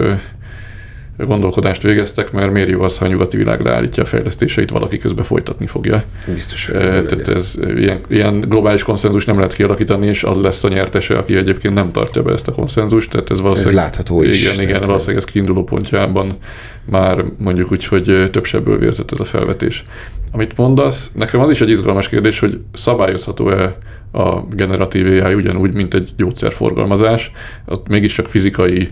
gondolkodást 1.24 1.82
végeztek, 1.82 2.32
mert 2.32 2.52
miért 2.52 2.68
jó 2.68 2.82
az, 2.82 2.98
ha 2.98 3.04
a 3.04 3.08
nyugati 3.08 3.36
világ 3.36 3.60
leállítja 3.60 4.02
a 4.02 4.06
fejlesztéseit, 4.06 4.70
valaki 4.70 4.96
közben 4.96 5.24
folytatni 5.24 5.66
fogja. 5.66 6.04
Biztos, 6.26 6.66
hogy 6.66 6.78
Tehát 6.78 7.28
ez 7.28 7.58
ilyen, 7.76 8.00
ilyen 8.08 8.40
globális 8.40 8.82
konszenzus 8.82 9.24
nem 9.24 9.36
lehet 9.36 9.54
kialakítani, 9.54 10.06
és 10.06 10.24
az 10.24 10.36
lesz 10.40 10.64
a 10.64 10.68
nyertese, 10.68 11.18
aki 11.18 11.36
egyébként 11.36 11.74
nem 11.74 11.92
tartja 11.92 12.22
be 12.22 12.32
ezt 12.32 12.48
a 12.48 12.52
konszenzust. 12.52 13.10
Tehát 13.10 13.30
ez 13.30 13.40
valószínűleg... 13.40 13.76
Ez 13.76 13.82
látható 13.82 14.22
is. 14.22 14.42
Igen, 14.42 14.68
igen, 14.68 14.80
valószínűleg 14.80 15.16
ez 15.16 15.24
kiinduló 15.24 15.64
pontjában 15.64 16.36
már 16.84 17.24
mondjuk 17.38 17.72
úgy, 17.72 17.84
hogy 17.84 18.28
több 18.30 18.44
sebből 18.44 18.78
vérzett 18.78 19.12
ez 19.12 19.20
a 19.20 19.24
felvetés. 19.24 19.84
Amit 20.32 20.56
mondasz, 20.56 21.10
nekem 21.14 21.40
az 21.40 21.50
is 21.50 21.60
egy 21.60 21.70
izgalmas 21.70 22.08
kérdés, 22.08 22.38
hogy 22.38 22.60
szabályozható-e 22.72 23.78
a 24.12 24.40
generatív 24.50 25.24
AI 25.24 25.34
ugyanúgy, 25.34 25.74
mint 25.74 25.94
egy 25.94 26.10
gyógyszerforgalmazás. 26.16 27.30
Ott 27.66 27.88
mégiscsak 27.88 28.28
fizikai 28.28 28.88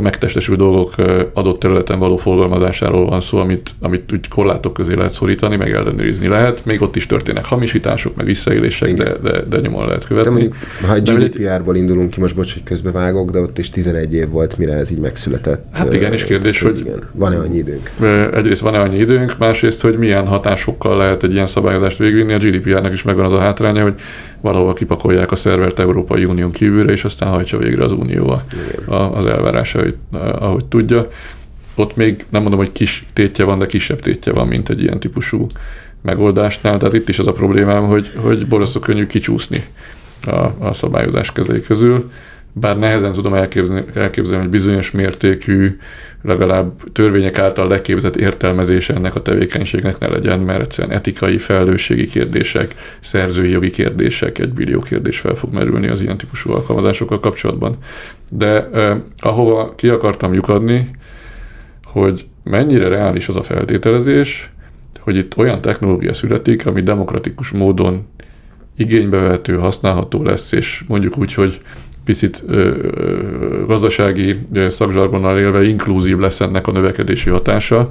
megtestesülő 0.00 0.56
dolgok 0.56 0.94
adott 1.32 1.60
területen 1.60 1.98
való 1.98 2.16
forgalmazásáról 2.16 3.08
van 3.08 3.20
szó, 3.20 3.38
amit, 3.38 3.70
amit 3.80 4.12
úgy 4.12 4.28
korlátok 4.28 4.72
közé 4.72 4.94
lehet 4.94 5.12
szorítani, 5.12 5.56
meg 5.56 5.72
ellenőrizni 5.72 6.28
lehet. 6.28 6.64
Még 6.64 6.82
ott 6.82 6.96
is 6.96 7.06
történnek 7.06 7.44
hamisítások, 7.44 8.16
meg 8.16 8.26
visszaélések, 8.26 8.94
de, 8.94 9.16
de, 9.22 9.40
de 9.40 9.60
nyomon 9.60 9.86
lehet 9.86 10.06
követni. 10.06 10.30
De 10.30 10.36
mondjuk, 10.36 10.54
ha 10.86 10.94
egy 10.94 11.10
GDPR-ból 11.10 11.76
indulunk 11.76 12.10
ki, 12.10 12.20
most 12.20 12.34
bocs, 12.34 12.52
hogy 12.52 12.62
közbevágok, 12.62 13.30
de 13.30 13.38
ott 13.38 13.58
is 13.58 13.70
11 13.70 14.14
év 14.14 14.28
volt, 14.28 14.58
mire 14.58 14.72
ez 14.72 14.90
így 14.90 15.00
megszületett. 15.00 15.64
Hát 15.72 15.92
igen, 15.92 16.12
és 16.12 16.24
kérdés, 16.24 16.60
hogy 16.60 16.78
igen. 16.78 17.02
van-e 17.12 17.38
annyi 17.38 17.56
időnk? 17.56 17.90
Egyrészt 18.34 18.60
van-e 18.60 18.80
annyi 18.80 18.98
időnk, 18.98 19.38
másrészt, 19.38 19.80
hogy 19.80 19.98
milyen 19.98 20.26
hatásokkal 20.26 20.96
lehet 20.96 21.22
egy 21.22 21.32
ilyen 21.32 21.46
szabályozást 21.46 21.98
végvinni. 21.98 22.32
A 22.32 22.38
GDPR-nek 22.38 22.92
is 22.92 23.02
megvan 23.02 23.24
az 23.24 23.32
a 23.32 23.38
hátránya, 23.38 23.82
hogy 23.82 23.94
valahol 24.40 24.74
kipakolják 24.74 25.32
a 25.32 25.36
szervert 25.36 25.78
Európai 25.78 26.24
Unión 26.24 26.50
kívülre, 26.50 26.92
és 26.92 27.04
aztán 27.04 27.28
hajtsa 27.28 27.58
végre 27.58 27.84
az 27.84 27.92
Unió 27.92 28.40
az 28.86 29.26
elvárása, 29.26 29.82
ahogy 30.38 30.64
tudja. 30.64 31.08
Ott 31.74 31.96
még 31.96 32.24
nem 32.28 32.42
mondom, 32.42 32.60
hogy 32.60 32.72
kis 32.72 33.06
tétje 33.12 33.44
van, 33.44 33.58
de 33.58 33.66
kisebb 33.66 34.00
tétje 34.00 34.32
van, 34.32 34.46
mint 34.46 34.68
egy 34.68 34.82
ilyen 34.82 35.00
típusú 35.00 35.46
megoldásnál. 36.02 36.78
Tehát 36.78 36.94
itt 36.94 37.08
is 37.08 37.18
az 37.18 37.26
a 37.26 37.32
problémám, 37.32 37.84
hogy, 37.84 38.12
hogy 38.16 38.46
borzasztó 38.46 38.80
könnyű 38.80 39.06
kicsúszni 39.06 39.64
a, 40.24 40.30
a 40.58 40.72
szabályozás 40.72 41.32
kezei 41.32 41.60
közül 41.60 42.10
bár 42.60 42.76
nehezen 42.76 43.12
tudom 43.12 43.34
elképzelni, 43.34 43.84
elképzelni, 43.94 44.42
hogy 44.42 44.50
bizonyos 44.50 44.90
mértékű, 44.90 45.76
legalább 46.22 46.92
törvények 46.92 47.38
által 47.38 47.68
leképzett 47.68 48.16
értelmezése 48.16 48.94
ennek 48.94 49.14
a 49.14 49.22
tevékenységnek 49.22 49.98
ne 49.98 50.06
legyen, 50.06 50.40
mert 50.40 50.60
egyszerűen 50.60 50.96
etikai, 50.96 51.38
felelősségi 51.38 52.06
kérdések, 52.06 52.74
szerzői 53.00 53.50
jogi 53.50 53.70
kérdések, 53.70 54.38
egy 54.38 54.52
billió 54.52 54.80
kérdés 54.80 55.18
fel 55.18 55.34
fog 55.34 55.52
merülni 55.52 55.88
az 55.88 56.00
ilyen 56.00 56.16
típusú 56.16 56.52
alkalmazásokkal 56.52 57.20
kapcsolatban. 57.20 57.76
De 58.32 58.68
eh, 58.68 58.96
ahova 59.18 59.74
ki 59.74 59.88
akartam 59.88 60.34
lyukadni, 60.34 60.90
hogy 61.84 62.26
mennyire 62.44 62.88
reális 62.88 63.28
az 63.28 63.36
a 63.36 63.42
feltételezés, 63.42 64.50
hogy 65.00 65.16
itt 65.16 65.36
olyan 65.36 65.60
technológia 65.60 66.12
születik, 66.12 66.66
ami 66.66 66.82
demokratikus 66.82 67.50
módon 67.50 68.06
igénybevehető, 68.76 69.56
használható 69.56 70.22
lesz, 70.22 70.52
és 70.52 70.84
mondjuk 70.88 71.18
úgy, 71.18 71.34
hogy 71.34 71.60
picit 72.06 72.44
gazdasági 73.66 74.38
szakzsargonnal 74.68 75.38
élve 75.38 75.64
inkluzív 75.64 76.18
lesz 76.18 76.40
ennek 76.40 76.66
a 76.66 76.72
növekedési 76.72 77.30
hatása. 77.30 77.88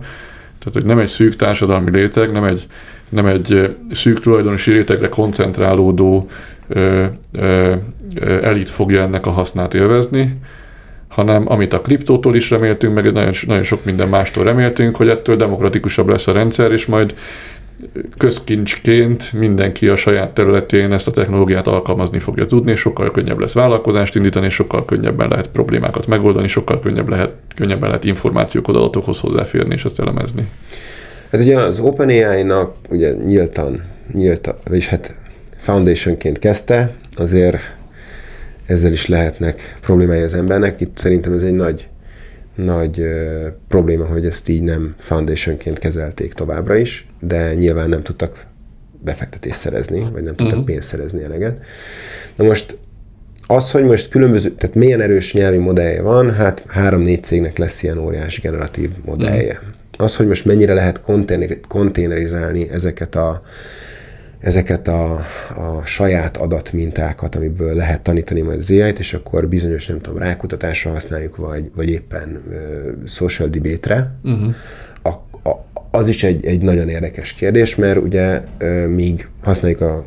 Tehát, 0.59 0.73
hogy 0.73 0.85
nem 0.85 0.99
egy 0.99 1.07
szűk 1.07 1.35
társadalmi 1.35 1.91
réteg, 1.91 2.31
nem 2.31 2.43
egy, 2.43 2.67
nem 3.09 3.25
egy 3.25 3.67
szűk 3.91 4.19
tulajdonosi 4.19 4.71
rétegre 4.71 5.09
koncentrálódó 5.09 6.27
ö, 6.67 7.05
ö, 7.31 7.73
elit 8.41 8.69
fogja 8.69 9.01
ennek 9.01 9.25
a 9.25 9.31
hasznát 9.31 9.73
élvezni, 9.73 10.37
hanem 11.07 11.51
amit 11.51 11.73
a 11.73 11.81
kriptótól 11.81 12.35
is 12.35 12.49
reméltünk, 12.49 12.93
meg 12.93 13.13
nagyon, 13.13 13.33
nagyon 13.47 13.63
sok 13.63 13.85
minden 13.85 14.07
mástól 14.07 14.43
reméltünk, 14.43 14.95
hogy 14.95 15.09
ettől 15.09 15.35
demokratikusabb 15.35 16.07
lesz 16.07 16.27
a 16.27 16.31
rendszer, 16.31 16.71
és 16.71 16.85
majd 16.85 17.13
közkincsként 18.17 19.33
mindenki 19.33 19.87
a 19.87 19.95
saját 19.95 20.33
területén 20.33 20.93
ezt 20.93 21.07
a 21.07 21.11
technológiát 21.11 21.67
alkalmazni 21.67 22.19
fogja 22.19 22.45
tudni, 22.45 22.71
és 22.71 22.79
sokkal 22.79 23.11
könnyebb 23.11 23.39
lesz 23.39 23.53
vállalkozást 23.53 24.15
indítani, 24.15 24.45
és 24.45 24.53
sokkal 24.53 24.85
könnyebben 24.85 25.29
lehet 25.29 25.47
problémákat 25.47 26.07
megoldani, 26.07 26.47
sokkal 26.47 26.79
könnyebb 26.79 27.09
lehet, 27.09 27.35
könnyebben 27.55 27.89
lehet 27.89 28.03
információkhoz, 28.03 28.75
adatokhoz 28.75 29.19
hozzáférni 29.19 29.73
és 29.73 29.83
azt 29.83 29.99
elemezni. 29.99 30.49
Hát 31.31 31.41
ugye 31.41 31.59
az 31.59 31.79
OpenAI-nak 31.79 32.75
ugye 32.89 33.11
nyíltan, 33.25 33.83
nyíltan, 34.13 34.55
vagyis 34.67 34.87
hát 34.87 35.15
foundationként 35.57 36.39
kezdte, 36.39 36.95
azért 37.15 37.59
ezzel 38.65 38.91
is 38.91 39.07
lehetnek 39.07 39.77
problémái 39.81 40.21
az 40.21 40.33
embernek. 40.33 40.81
Itt 40.81 40.97
szerintem 40.97 41.33
ez 41.33 41.43
egy 41.43 41.53
nagy 41.53 41.87
nagy 42.55 43.03
probléma, 43.67 44.05
hogy 44.05 44.25
ezt 44.25 44.49
így 44.49 44.63
nem 44.63 44.95
foundationként 44.97 45.79
kezelték 45.79 46.33
továbbra 46.33 46.75
is, 46.75 47.07
de 47.19 47.53
nyilván 47.53 47.89
nem 47.89 48.03
tudtak 48.03 48.45
befektetést 49.03 49.55
szerezni, 49.55 49.99
vagy 49.99 50.23
nem 50.23 50.35
tudtak 50.35 50.57
uh-huh. 50.57 50.65
pénzt 50.65 50.87
szerezni 50.87 51.23
eleget. 51.23 51.61
Na 52.35 52.43
most 52.43 52.77
az, 53.47 53.71
hogy 53.71 53.83
most 53.83 54.09
különböző, 54.09 54.49
tehát 54.49 54.75
milyen 54.75 55.01
erős 55.01 55.33
nyelvi 55.33 55.57
modellje 55.57 56.01
van, 56.01 56.33
hát 56.33 56.63
három-négy 56.67 57.23
cégnek 57.23 57.57
lesz 57.57 57.83
ilyen 57.83 57.97
óriási 57.97 58.41
generatív 58.41 58.89
modellje. 59.05 59.53
Uh-huh. 59.53 59.73
Az, 59.97 60.15
hogy 60.15 60.27
most 60.27 60.45
mennyire 60.45 60.73
lehet 60.73 61.01
konténerizálni 61.67 62.69
ezeket 62.69 63.15
a 63.15 63.41
ezeket 64.45 64.87
a, 64.87 65.13
a 65.55 65.85
saját 65.85 66.37
adatmintákat, 66.37 67.35
amiből 67.35 67.75
lehet 67.75 68.01
tanítani 68.01 68.41
majd 68.41 68.59
az 68.59 68.71
AI-t, 68.71 68.99
és 68.99 69.13
akkor 69.13 69.47
bizonyos, 69.47 69.87
nem 69.87 69.99
tudom, 69.99 70.19
rákutatásra 70.19 70.91
használjuk, 70.91 71.35
vagy, 71.35 71.71
vagy 71.75 71.89
éppen 71.89 72.43
uh, 72.47 73.07
social 73.07 73.47
debate-re, 73.47 74.11
uh-huh. 74.23 74.53
a, 75.01 75.09
a, 75.49 75.65
az 75.91 76.07
is 76.07 76.23
egy, 76.23 76.45
egy 76.45 76.61
nagyon 76.61 76.89
érdekes 76.89 77.33
kérdés, 77.33 77.75
mert 77.75 77.97
ugye 77.97 78.41
uh, 78.61 78.85
míg 78.87 79.27
használjuk 79.43 79.81
a 79.81 80.05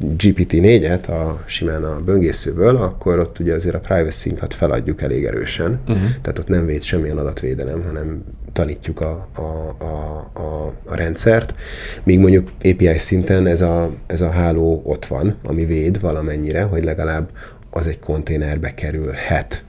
GPT-4-et 0.00 1.08
a, 1.08 1.42
simán 1.44 1.84
a 1.84 2.00
böngészőből, 2.00 2.76
akkor 2.76 3.18
ott 3.18 3.38
ugye 3.38 3.54
azért 3.54 3.74
a 3.74 3.80
privacy-nkat 3.80 4.54
feladjuk 4.54 5.02
elég 5.02 5.24
erősen, 5.24 5.80
uh-huh. 5.82 6.08
tehát 6.22 6.38
ott 6.38 6.48
nem 6.48 6.66
véd 6.66 6.82
semmilyen 6.82 7.18
adatvédelem, 7.18 7.82
hanem 7.82 8.24
tanítjuk 8.52 9.00
a, 9.00 9.28
a, 9.34 9.40
a, 9.84 10.30
a, 10.34 10.72
a 10.86 10.94
rendszert, 10.94 11.54
míg 12.02 12.18
mondjuk 12.18 12.48
API 12.58 12.98
szinten 12.98 13.46
ez 13.46 13.60
a, 13.60 13.90
ez 14.06 14.20
a 14.20 14.30
háló 14.30 14.82
ott 14.84 15.06
van, 15.06 15.36
ami 15.44 15.64
véd 15.64 16.00
valamennyire, 16.00 16.62
hogy 16.62 16.84
legalább 16.84 17.30
az 17.70 17.86
egy 17.86 17.98
konténerbe 17.98 18.74
kerülhet 18.74 19.64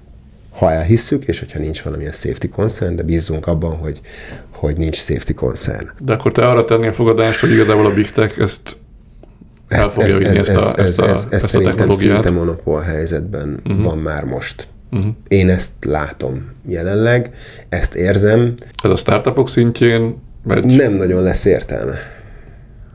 ha 0.57 0.71
elhisszük, 0.71 1.25
és 1.25 1.39
hogyha 1.39 1.59
nincs 1.59 1.81
valamilyen 1.81 2.11
safety 2.11 2.47
concern, 2.47 2.95
de 2.95 3.03
bízzunk 3.03 3.47
abban, 3.47 3.75
hogy, 3.75 4.01
hogy 4.51 4.77
nincs 4.77 4.95
safety 4.95 5.33
concern. 5.33 5.89
De 5.99 6.13
akkor 6.13 6.31
te 6.31 6.47
arra 6.47 6.65
tennél 6.65 6.91
fogadást, 6.91 7.39
hogy 7.39 7.51
igazából 7.51 7.85
a 7.85 7.93
Big 7.93 8.09
Tech 8.09 8.39
ezt 8.39 8.77
ezt, 9.67 9.97
ez, 9.97 10.17
ez, 10.17 10.49
ezt 10.49 10.49
a, 10.49 10.73
ez, 10.77 10.85
ezt 10.85 10.99
a, 10.99 11.03
ez, 11.03 11.09
ez, 11.09 11.25
ezt 11.29 11.47
szerintem 11.47 11.91
szinte 11.91 12.31
monopól 12.31 12.81
helyzetben 12.81 13.59
uh-huh. 13.65 13.83
van 13.83 13.97
már 13.97 14.23
most. 14.23 14.67
Uh-huh. 14.91 15.13
Én 15.27 15.49
ezt 15.49 15.71
látom 15.85 16.51
jelenleg, 16.67 17.29
ezt 17.69 17.95
érzem. 17.95 18.53
Ez 18.83 18.91
a 18.91 18.95
startupok 18.95 19.49
szintjén 19.49 20.21
megy? 20.43 20.65
Nem 20.65 20.93
nagyon 20.93 21.23
lesz 21.23 21.45
értelme 21.45 22.15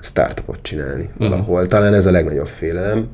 startupot 0.02 0.58
csinálni 0.62 1.08
uh-huh. 1.12 1.28
valahol. 1.28 1.66
Talán 1.66 1.94
ez 1.94 2.06
a 2.06 2.10
legnagyobb 2.10 2.46
félelem. 2.46 3.08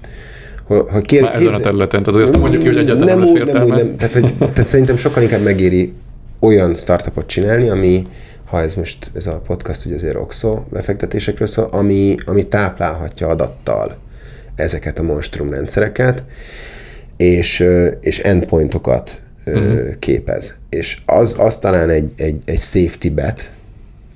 Ha 0.67 1.01
kér, 1.01 1.23
Már 1.23 1.35
ezen 1.35 1.53
a 1.53 1.59
területen, 1.61 2.03
tehát 2.03 2.21
azt 2.21 2.33
nem 2.33 2.41
mondjuk 2.41 2.63
ki, 2.63 2.69
hogy 2.69 2.77
egyáltalán 2.77 3.19
nem, 3.19 3.25
lesz 3.25 3.35
értelme. 3.35 3.77
Nem, 3.77 3.87
nem. 3.87 3.97
Tehát, 3.97 4.13
hogy, 4.15 4.35
tehát 4.39 4.67
szerintem 4.67 4.97
sokkal 4.97 5.23
inkább 5.23 5.43
megéri 5.43 5.93
olyan 6.39 6.75
startupot 6.75 7.27
csinálni, 7.27 7.69
ami 7.69 8.07
ha 8.49 8.61
ez 8.61 8.75
most, 8.75 9.11
ez 9.15 9.27
a 9.27 9.41
podcast 9.41 9.85
ugye 9.85 9.95
azért 9.95 10.15
OXO 10.15 10.63
befektetésekről 10.71 11.49
szól, 11.49 11.69
ami, 11.71 12.15
ami 12.27 12.49
táplálhatja 12.49 13.29
adattal 13.29 13.97
ezeket 14.55 14.99
a 14.99 15.03
monstrum 15.03 15.51
rendszereket, 15.51 16.25
és, 17.17 17.65
és 18.01 18.19
endpointokat 18.19 19.21
uh-huh. 19.47 19.99
képez. 19.99 20.55
És 20.69 20.99
az, 21.07 21.35
az 21.39 21.59
talán 21.59 21.91
egy, 21.91 22.13
egy, 22.17 22.43
egy 22.45 22.59
safety 22.59 23.09
bet 23.09 23.51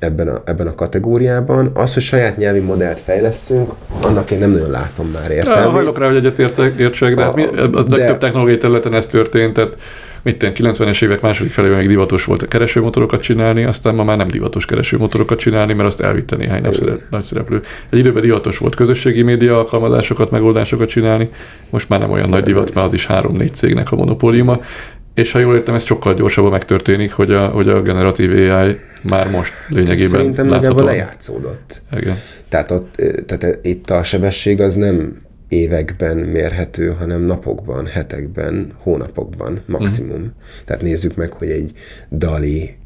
ebben 0.02 0.28
a, 0.28 0.42
ebben 0.44 0.66
a 0.66 0.74
kategóriában. 0.74 1.70
Az, 1.74 1.94
hogy 1.94 2.02
saját 2.02 2.36
nyelvi 2.36 2.60
modellt 2.60 3.00
fejlesztünk, 3.00 3.72
annak 4.00 4.30
én 4.30 4.38
nem 4.38 4.50
nagyon 4.50 4.70
látom 4.70 5.10
már 5.10 5.30
értelmét. 5.30 5.70
Hajlok 5.70 5.98
rá, 5.98 6.06
hogy 6.06 6.16
egyet 6.16 6.38
értsek, 6.78 7.14
de, 7.14 7.22
a, 7.22 7.24
hát 7.24 7.34
mi, 7.34 7.44
az 7.72 7.84
de, 7.84 8.06
több 8.06 8.18
technológiai 8.18 8.58
területen 8.58 8.94
ez 8.94 9.06
történt, 9.06 9.52
tehát 9.52 9.76
mit 10.22 10.52
90-es 10.58 11.02
évek 11.04 11.20
második 11.20 11.52
felében 11.52 11.78
még 11.78 11.88
divatos 11.88 12.24
volt 12.24 12.42
a 12.42 12.46
keresőmotorokat 12.46 13.20
csinálni, 13.20 13.64
aztán 13.64 13.94
ma 13.94 14.04
már 14.04 14.16
nem 14.16 14.28
divatos 14.28 14.64
keresőmotorokat 14.64 15.38
csinálni, 15.38 15.72
mert 15.72 15.86
azt 15.86 16.00
elvitte 16.00 16.36
néhány 16.36 16.62
nagy 17.10 17.22
szereplő. 17.22 17.60
Egy 17.90 17.98
időben 17.98 18.22
divatos 18.22 18.58
volt 18.58 18.74
közösségi 18.74 19.22
média 19.22 19.58
alkalmazásokat, 19.58 20.30
megoldásokat 20.30 20.88
csinálni, 20.88 21.28
most 21.70 21.88
már 21.88 22.00
nem 22.00 22.10
olyan 22.10 22.28
nagy 22.28 22.42
divat, 22.42 22.74
mert 22.74 22.86
az 22.86 22.92
is 22.92 23.06
három-négy 23.06 23.54
cégnek 23.54 23.92
a 23.92 23.96
monopóliuma. 23.96 24.60
És 25.14 25.32
ha 25.32 25.38
jól 25.38 25.54
értem, 25.54 25.74
ez 25.74 25.84
sokkal 25.84 26.14
gyorsabban 26.14 26.50
megtörténik, 26.50 27.12
hogy 27.12 27.30
a, 27.30 27.46
hogy 27.46 27.68
a 27.68 27.82
generatív 27.82 28.30
AI 28.30 28.78
már 29.02 29.30
most 29.30 29.52
lényegében 29.68 30.08
Szerintem 30.08 30.46
nagyjából 30.46 30.84
lejátszódott. 30.84 31.82
Igen. 31.96 32.16
Tehát, 32.48 32.70
ott, 32.70 33.02
tehát 33.26 33.58
itt 33.62 33.90
a 33.90 34.02
sebesség 34.02 34.60
az 34.60 34.74
nem 34.74 35.16
években 35.48 36.16
mérhető, 36.16 36.88
hanem 36.98 37.22
napokban, 37.22 37.86
hetekben, 37.86 38.72
hónapokban 38.78 39.62
maximum. 39.66 40.20
Mm. 40.20 40.26
Tehát 40.64 40.82
nézzük 40.82 41.16
meg, 41.16 41.32
hogy 41.32 41.50
egy 41.50 41.72
Dali 42.10 42.76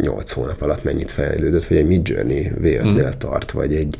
8 0.00 0.30
hónap 0.30 0.62
alatt 0.62 0.84
mennyit 0.84 1.10
fejlődött, 1.10 1.64
vagy 1.64 1.78
egy 1.78 1.86
Midjourney 1.86 2.52
V5-nél 2.62 3.06
mm. 3.06 3.18
tart, 3.18 3.50
vagy 3.50 3.74
egy 3.74 3.96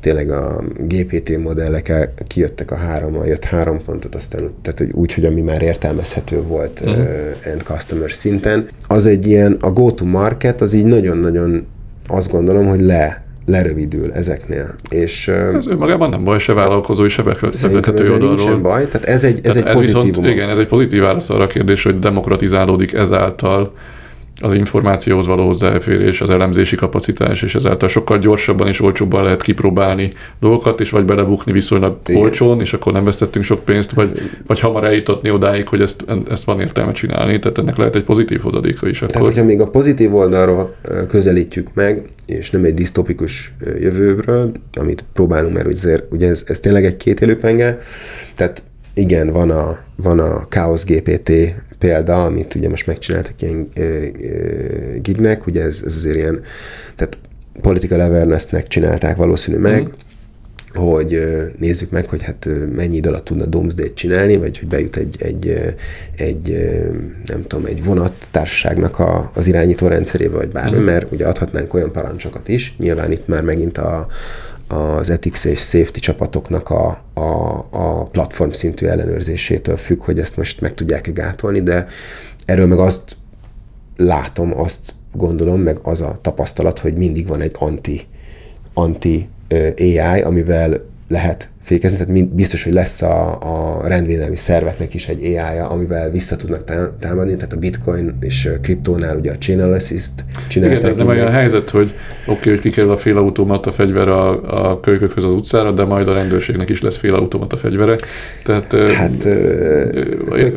tényleg 0.00 0.30
a 0.30 0.64
GPT 0.78 1.38
modellek 1.38 2.10
kijöttek 2.26 2.70
a 2.70 2.76
hárommal, 2.76 3.26
jött 3.26 3.44
három 3.44 3.84
pontot, 3.84 4.14
aztán 4.14 4.50
tehát 4.62 4.78
hogy 4.78 4.90
úgy, 4.92 5.14
hogy 5.14 5.24
ami 5.24 5.40
már 5.40 5.62
értelmezhető 5.62 6.42
volt 6.42 6.82
mm. 6.84 6.88
uh, 6.88 6.98
end 7.42 7.62
customer 7.62 8.10
szinten. 8.10 8.68
Az 8.86 9.06
egy 9.06 9.26
ilyen, 9.26 9.56
a 9.60 9.70
go-to-market 9.70 10.60
az 10.60 10.72
így 10.72 10.86
nagyon-nagyon 10.86 11.66
azt 12.06 12.30
gondolom, 12.30 12.66
hogy 12.66 12.80
le 12.80 13.26
lerövidül 13.48 14.12
ezeknél. 14.12 14.74
És, 14.88 15.28
ez 15.28 15.66
önmagában 15.66 16.08
nem 16.08 16.24
baj, 16.24 16.38
se 16.38 16.52
vállalkozói, 16.52 17.08
se 17.08 17.22
befektető 17.22 18.02
oldalról. 18.02 18.28
nincsen 18.28 18.62
baj, 18.62 18.88
tehát 18.88 19.08
ez 19.08 19.24
egy, 19.24 19.40
ez 19.42 19.54
tehát 19.54 19.68
egy 19.68 19.76
ez 19.76 19.84
viszont, 19.84 20.16
Igen, 20.16 20.48
ez 20.48 20.58
egy 20.58 20.66
pozitív 20.66 21.00
válasz 21.00 21.30
arra 21.30 21.42
a 21.42 21.46
kérdés, 21.46 21.82
hogy 21.82 21.98
demokratizálódik 21.98 22.92
ezáltal 22.92 23.72
az 24.40 24.54
információhoz 24.54 25.26
való 25.26 25.46
hozzáférés, 25.46 26.20
az 26.20 26.30
elemzési 26.30 26.76
kapacitás, 26.76 27.42
és 27.42 27.54
ezáltal 27.54 27.88
sokkal 27.88 28.18
gyorsabban 28.18 28.68
és 28.68 28.80
olcsóbban 28.80 29.22
lehet 29.22 29.42
kipróbálni 29.42 30.12
dolgokat, 30.40 30.80
és 30.80 30.90
vagy 30.90 31.04
belebukni 31.04 31.52
viszonylag 31.52 31.98
Igen. 32.06 32.22
olcsón, 32.22 32.60
és 32.60 32.72
akkor 32.72 32.92
nem 32.92 33.04
vesztettünk 33.04 33.44
sok 33.44 33.64
pénzt, 33.64 33.92
vagy, 33.92 34.20
vagy 34.46 34.60
hamar 34.60 34.84
eljutatni 34.84 35.30
odáig, 35.30 35.68
hogy 35.68 35.80
ezt, 35.80 36.04
ezt 36.30 36.44
van 36.44 36.60
értelme 36.60 36.92
csinálni, 36.92 37.38
tehát 37.38 37.58
ennek 37.58 37.76
lehet 37.76 37.96
egy 37.96 38.04
pozitív 38.04 38.40
hozadéka 38.40 38.88
is. 38.88 38.96
Akkor. 38.96 39.10
Tehát, 39.10 39.26
hogyha 39.26 39.44
még 39.44 39.60
a 39.60 39.66
pozitív 39.66 40.14
oldalról 40.14 40.74
közelítjük 41.08 41.68
meg, 41.74 42.08
és 42.26 42.50
nem 42.50 42.64
egy 42.64 42.74
disztopikus 42.74 43.54
jövőről, 43.80 44.52
amit 44.72 45.04
próbálunk, 45.12 45.54
mert 45.54 45.66
ugye, 46.10 46.28
ez, 46.28 46.42
ez 46.46 46.60
tényleg 46.60 46.84
egy 46.84 46.96
két 46.96 47.20
élőpenge, 47.20 47.78
tehát 48.34 48.62
igen, 48.98 49.30
van 49.30 49.50
a, 49.50 49.78
van 49.96 50.18
a 50.18 50.46
Chaos 50.48 50.84
GPT 50.84 51.30
példa, 51.78 52.24
amit 52.24 52.54
ugye 52.54 52.68
most 52.68 52.86
megcsináltak 52.86 53.42
ilyen 53.42 53.68
gignek, 55.02 55.46
ugye 55.46 55.62
ez, 55.62 55.82
ez 55.86 55.94
azért 55.94 56.16
ilyen, 56.16 56.40
tehát 56.96 57.18
political 57.60 58.00
awareness-nek 58.00 58.66
csinálták 58.66 59.16
valószínű 59.16 59.58
meg, 59.58 59.82
mm 59.82 60.06
hogy 60.74 61.20
nézzük 61.58 61.90
meg, 61.90 62.08
hogy 62.08 62.22
hát 62.22 62.48
mennyi 62.74 62.96
idő 62.96 63.08
alatt 63.08 63.24
tudna 63.24 63.44
Doomsday-t 63.44 63.94
csinálni, 63.94 64.36
vagy 64.36 64.58
hogy 64.58 64.68
bejut 64.68 64.96
egy, 64.96 65.16
egy, 65.18 65.74
egy 66.16 66.68
nem 67.24 67.46
tudom, 67.46 67.64
egy 67.64 67.84
vonattársaságnak 67.84 68.98
a, 68.98 69.30
az 69.34 69.46
irányító 69.46 69.86
rendszerébe, 69.86 70.36
vagy 70.36 70.48
bármi, 70.48 70.78
mm. 70.78 70.82
mert 70.82 71.12
ugye 71.12 71.26
adhatnánk 71.26 71.74
olyan 71.74 71.92
parancsokat 71.92 72.48
is, 72.48 72.76
nyilván 72.78 73.12
itt 73.12 73.26
már 73.26 73.42
megint 73.42 73.78
a, 73.78 74.06
az 74.68 75.10
ethics 75.10 75.44
és 75.44 75.60
safety 75.60 75.98
csapatoknak 75.98 76.70
a, 76.70 77.02
a, 77.14 77.20
a 77.70 78.04
platform 78.04 78.50
szintű 78.50 78.86
ellenőrzésétől 78.86 79.76
függ, 79.76 80.02
hogy 80.02 80.18
ezt 80.18 80.36
most 80.36 80.60
meg 80.60 80.74
tudják-e 80.74 81.10
gátolni, 81.10 81.62
de 81.62 81.86
erről 82.44 82.66
meg 82.66 82.78
azt 82.78 83.16
látom, 83.96 84.58
azt 84.58 84.94
gondolom, 85.12 85.60
meg 85.60 85.78
az 85.82 86.00
a 86.00 86.18
tapasztalat, 86.22 86.78
hogy 86.78 86.94
mindig 86.94 87.26
van 87.26 87.40
egy 87.40 87.54
anti, 87.58 88.06
anti 88.74 89.28
AI, 89.78 90.20
amivel 90.22 90.84
lehet 91.08 91.50
fékezni, 91.68 91.96
tehát 91.96 92.28
biztos, 92.28 92.64
hogy 92.64 92.72
lesz 92.72 93.02
a, 93.02 93.38
a 93.40 93.88
rendvédelmi 93.88 94.36
szerveknek 94.36 94.94
is 94.94 95.08
egy 95.08 95.22
AI-ja, 95.22 95.68
amivel 95.68 96.10
vissza 96.10 96.36
tudnak 96.36 96.64
támadni, 96.98 97.36
tehát 97.36 97.52
a 97.52 97.56
bitcoin 97.56 98.16
és 98.20 98.50
kriptónál 98.62 99.16
ugye 99.16 99.30
a 99.30 99.38
chain 99.38 99.60
analysis-t 99.60 100.24
csinálták. 100.48 100.78
Igen, 100.78 100.90
ez 100.90 100.96
nem 100.96 101.06
olyan 101.08 101.30
helyzet, 101.30 101.70
hogy 101.70 101.94
oké, 102.26 102.38
okay, 102.38 102.52
hogy 102.52 102.60
kikerül 102.60 102.90
a 102.90 102.96
félautomata 102.96 103.70
fegyver 103.70 104.08
a, 104.08 104.28
a 104.70 104.80
kölykökhöz 104.80 105.24
az 105.24 105.32
utcára, 105.32 105.70
de 105.70 105.84
majd 105.84 106.08
a 106.08 106.12
rendőrségnek 106.12 106.68
is 106.68 106.82
lesz 106.82 106.96
félautomata 106.96 107.56
fegyvere. 107.56 107.96
Tehát 108.44 108.72
hát, 108.92 109.26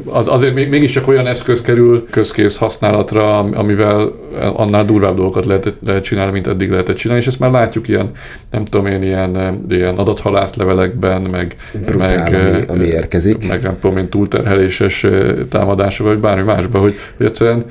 az, 0.05 0.27
azért 0.27 0.53
még, 0.53 0.69
mégis 0.69 0.91
csak 0.91 1.07
olyan 1.07 1.27
eszköz 1.27 1.61
kerül 1.61 2.05
közkész 2.09 2.57
használatra, 2.57 3.39
amivel 3.39 4.11
annál 4.53 4.83
durvább 4.83 5.15
dolgokat 5.15 5.45
lehet, 5.45 5.73
lehet 5.85 6.03
csinálni, 6.03 6.31
mint 6.31 6.47
eddig 6.47 6.69
lehetett 6.69 6.95
csinálni, 6.95 7.21
és 7.21 7.27
ezt 7.27 7.39
már 7.39 7.51
látjuk 7.51 7.87
ilyen, 7.87 8.09
nem 8.51 8.65
tudom 8.65 8.85
én, 8.85 9.01
ilyen, 9.01 9.63
ilyen 9.69 9.95
adathalász 9.95 10.55
esetekben, 11.01 11.31
meg, 11.31 11.55
Brutál, 11.85 12.31
meg, 12.31 12.69
ami, 12.69 12.79
ami 12.79 12.85
érkezik. 12.85 13.47
Meg 13.47 13.61
nem 13.61 13.79
tudom 13.79 13.97
én, 13.97 14.09
túlterheléses 14.09 15.05
támadások, 15.49 16.07
vagy 16.07 16.19
bármi 16.19 16.43
másba, 16.43 16.79
hogy, 16.79 16.95
hogy 17.17 17.25
egyszerűen 17.25 17.65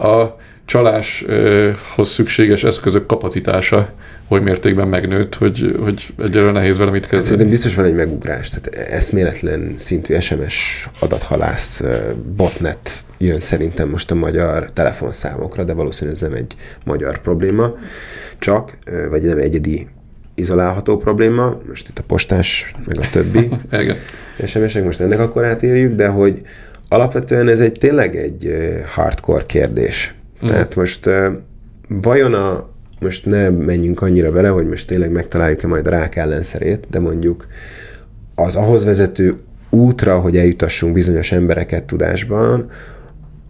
a 0.00 0.36
csaláshoz 0.64 2.08
szükséges 2.08 2.64
eszközök 2.64 3.06
kapacitása 3.06 3.88
hogy 4.28 4.42
mértékben 4.42 4.88
megnőtt, 4.88 5.34
hogy, 5.34 5.76
hogy 5.84 6.14
egyelőre 6.18 6.52
nehéz 6.52 6.78
vele 6.78 6.90
mit 6.90 7.00
kezdeni. 7.00 7.24
Szerintem 7.24 7.48
biztos 7.48 7.74
van 7.74 7.84
egy 7.84 7.94
megugrás, 7.94 8.48
tehát 8.48 8.90
eszméletlen 8.90 9.72
szintű 9.76 10.20
SMS 10.20 10.88
adathalász 10.98 11.82
botnet 12.36 12.90
jön 13.18 13.40
szerintem 13.40 13.88
most 13.88 14.10
a 14.10 14.14
magyar 14.14 14.70
telefonszámokra, 14.72 15.64
de 15.64 15.72
valószínűleg 15.72 16.14
ez 16.14 16.28
nem 16.28 16.32
egy 16.32 16.54
magyar 16.84 17.18
probléma, 17.18 17.74
csak, 18.38 18.78
vagy 19.10 19.22
nem 19.22 19.38
egyedi 19.38 19.88
izolálható 20.38 20.96
probléma, 20.96 21.60
most 21.68 21.88
itt 21.88 21.98
a 21.98 22.02
postás, 22.06 22.74
meg 22.86 22.98
a 22.98 23.08
többi 23.10 23.48
SMS-ek, 24.46 24.84
most 24.84 25.00
ennek 25.00 25.18
akkor 25.18 25.44
átérjük, 25.44 25.94
de 25.94 26.08
hogy 26.08 26.42
alapvetően 26.88 27.48
ez 27.48 27.60
egy 27.60 27.72
tényleg 27.72 28.16
egy 28.16 28.52
hardcore 28.94 29.46
kérdés. 29.46 30.14
Mm. 30.44 30.46
Tehát 30.46 30.74
most 30.74 31.10
vajon 31.88 32.34
a, 32.34 32.68
most 33.00 33.26
ne 33.26 33.50
menjünk 33.50 34.00
annyira 34.00 34.32
bele, 34.32 34.48
hogy 34.48 34.68
most 34.68 34.86
tényleg 34.86 35.10
megtaláljuk-e 35.10 35.66
majd 35.66 35.86
a 35.86 35.90
rák 35.90 36.16
ellenszerét, 36.16 36.86
de 36.90 36.98
mondjuk 36.98 37.46
az 38.34 38.56
ahhoz 38.56 38.84
vezető 38.84 39.36
útra, 39.70 40.18
hogy 40.18 40.36
eljutassunk 40.36 40.92
bizonyos 40.92 41.32
embereket 41.32 41.84
tudásban, 41.84 42.70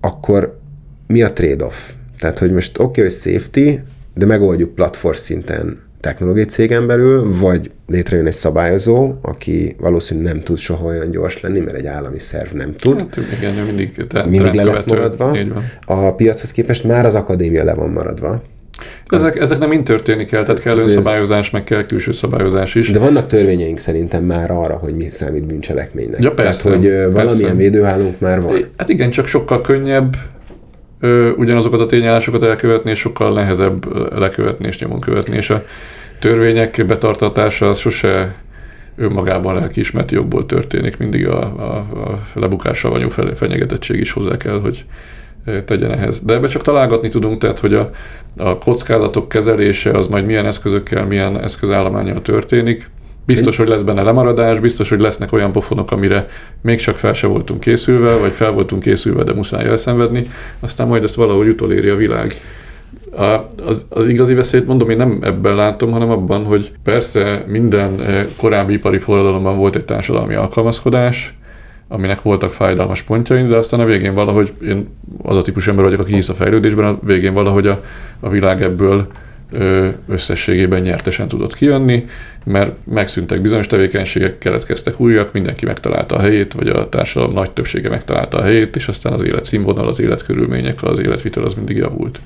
akkor 0.00 0.58
mi 1.06 1.22
a 1.22 1.32
trade-off? 1.32 1.90
Tehát, 2.18 2.38
hogy 2.38 2.52
most 2.52 2.78
oké, 2.78 2.84
okay, 2.84 3.02
hogy 3.02 3.12
safety, 3.12 3.78
de 4.14 4.26
megoldjuk 4.26 4.74
platform 4.74 5.16
szinten 5.16 5.87
technológiai 6.00 6.44
cégen 6.44 6.86
belül, 6.86 7.38
vagy 7.40 7.70
létrejön 7.86 8.26
egy 8.26 8.32
szabályozó, 8.32 9.14
aki 9.22 9.76
valószínűleg 9.78 10.32
nem 10.32 10.42
tud 10.42 10.58
soha 10.58 10.86
olyan 10.86 11.10
gyors 11.10 11.40
lenni, 11.40 11.60
mert 11.60 11.76
egy 11.76 11.86
állami 11.86 12.18
szerv 12.18 12.52
nem 12.52 12.74
tud. 12.74 12.98
Hát, 12.98 13.18
igen, 13.38 13.54
mindig, 13.64 14.06
mindig 14.28 14.54
le 14.54 14.64
lesz 14.64 14.84
maradva. 14.84 15.36
A 15.86 16.14
piachoz 16.14 16.52
képest 16.52 16.84
már 16.84 17.04
az 17.04 17.14
akadémia 17.14 17.64
le 17.64 17.74
van 17.74 17.90
maradva. 17.90 18.42
Ezek, 19.08 19.40
ezek 19.40 19.58
nem 19.58 19.68
mind 19.68 19.84
történni 19.84 20.24
kell, 20.24 20.42
tehát 20.42 20.60
kell 20.60 20.78
önszabályozás, 20.78 21.50
meg 21.50 21.64
kell 21.64 21.84
külső 21.84 22.12
szabályozás 22.12 22.74
is. 22.74 22.90
De 22.90 22.98
vannak 22.98 23.26
törvényeink 23.26 23.78
szerintem 23.78 24.24
már 24.24 24.50
arra, 24.50 24.74
hogy 24.74 24.94
mi 24.94 25.10
számít 25.10 25.44
bűncselekménynek. 25.44 26.22
Ja, 26.22 26.32
persze, 26.32 26.62
tehát, 26.62 26.78
hogy 26.78 26.88
persze. 26.88 27.10
valamilyen 27.10 27.56
védőhálónk 27.56 28.20
már 28.20 28.40
van. 28.40 28.70
Hát 28.76 28.88
igen, 28.88 29.10
csak 29.10 29.26
sokkal 29.26 29.60
könnyebb 29.60 30.16
ö, 31.00 31.30
ugyanazokat 31.30 31.80
a 31.80 31.86
tényállásokat 31.86 32.42
elkövetni, 32.42 32.90
és 32.90 32.98
sokkal 32.98 33.32
nehezebb 33.32 33.96
lekövetni 34.18 34.66
és 34.66 34.78
nyomon 34.78 35.00
követni, 35.00 35.36
és 35.36 35.50
a 35.50 35.64
törvények 36.18 36.84
betartatása 36.86 37.68
az 37.68 37.78
sose 37.78 38.34
önmagában 38.96 39.54
lelkiismereti 39.54 40.14
jogból 40.14 40.46
történik, 40.46 40.96
mindig 40.96 41.28
a, 41.28 41.42
a, 41.42 41.76
a 42.08 42.18
lebukással 42.34 42.90
vagyunk 42.90 43.12
fenyegetettség 43.34 44.00
is 44.00 44.12
hozzá 44.12 44.36
kell, 44.36 44.60
hogy 44.60 44.84
tegyen 45.64 45.90
ehhez. 45.90 46.20
De 46.20 46.34
ebbe 46.34 46.46
csak 46.46 46.62
találgatni 46.62 47.08
tudunk, 47.08 47.40
tehát 47.40 47.58
hogy 47.58 47.74
a, 47.74 47.90
a 48.36 48.58
kockázatok 48.58 49.28
kezelése 49.28 49.90
az 49.90 50.06
majd 50.06 50.24
milyen 50.24 50.46
eszközökkel, 50.46 51.06
milyen 51.06 51.40
eszközállományjal 51.42 52.22
történik, 52.22 52.90
Biztos, 53.34 53.56
hogy 53.56 53.68
lesz 53.68 53.82
benne 53.82 54.02
lemaradás, 54.02 54.60
biztos, 54.60 54.88
hogy 54.88 55.00
lesznek 55.00 55.32
olyan 55.32 55.52
pofonok, 55.52 55.90
amire 55.90 56.26
még 56.60 56.78
csak 56.78 56.96
fel 56.96 57.12
se 57.12 57.26
voltunk 57.26 57.60
készülve, 57.60 58.16
vagy 58.16 58.30
fel 58.30 58.50
voltunk 58.50 58.82
készülve, 58.82 59.22
de 59.22 59.32
muszáj 59.32 59.64
elszenvedni, 59.64 60.26
aztán 60.60 60.86
majd 60.86 61.04
ezt 61.04 61.14
valahogy 61.14 61.48
utoléri 61.48 61.88
a 61.88 61.96
világ. 61.96 62.34
A, 63.16 63.22
az, 63.66 63.86
az 63.88 64.06
igazi 64.06 64.34
veszélyt 64.34 64.66
mondom, 64.66 64.90
én 64.90 64.96
nem 64.96 65.18
ebben 65.22 65.54
látom, 65.54 65.90
hanem 65.90 66.10
abban, 66.10 66.44
hogy 66.44 66.72
persze 66.82 67.44
minden 67.46 68.00
eh, 68.00 68.26
korábbi 68.36 68.72
ipari 68.72 68.98
forradalomban 68.98 69.56
volt 69.56 69.76
egy 69.76 69.84
társadalmi 69.84 70.34
alkalmazkodás, 70.34 71.34
aminek 71.88 72.22
voltak 72.22 72.50
fájdalmas 72.50 73.02
pontjai, 73.02 73.46
de 73.46 73.56
aztán 73.56 73.80
a 73.80 73.84
végén 73.84 74.14
valahogy, 74.14 74.52
én 74.62 74.88
az 75.22 75.36
a 75.36 75.42
típus 75.42 75.68
ember 75.68 75.84
vagyok, 75.84 76.00
aki 76.00 76.14
hisz 76.14 76.28
a 76.28 76.34
fejlődésben, 76.34 76.84
a 76.84 76.98
végén 77.02 77.34
valahogy 77.34 77.66
a, 77.66 77.82
a 78.20 78.28
világ 78.28 78.62
ebből 78.62 79.06
összességében 80.08 80.80
nyertesen 80.80 81.28
tudott 81.28 81.54
kijönni, 81.54 82.04
mert 82.44 82.76
megszűntek 82.86 83.40
bizonyos 83.40 83.66
tevékenységek, 83.66 84.38
keletkeztek 84.38 85.00
újak, 85.00 85.32
mindenki 85.32 85.66
megtalálta 85.66 86.16
a 86.16 86.20
helyét, 86.20 86.52
vagy 86.52 86.68
a 86.68 86.88
társadalom 86.88 87.34
nagy 87.34 87.50
többsége 87.50 87.88
megtalálta 87.88 88.38
a 88.38 88.42
helyét, 88.42 88.76
és 88.76 88.88
aztán 88.88 89.12
az 89.12 89.22
életszínvonal, 89.22 89.88
az 89.88 90.00
életkörülmények, 90.00 90.82
az 90.82 90.98
életvitel 90.98 91.42
az 91.42 91.54
mindig 91.54 91.76
javult. 91.76 92.20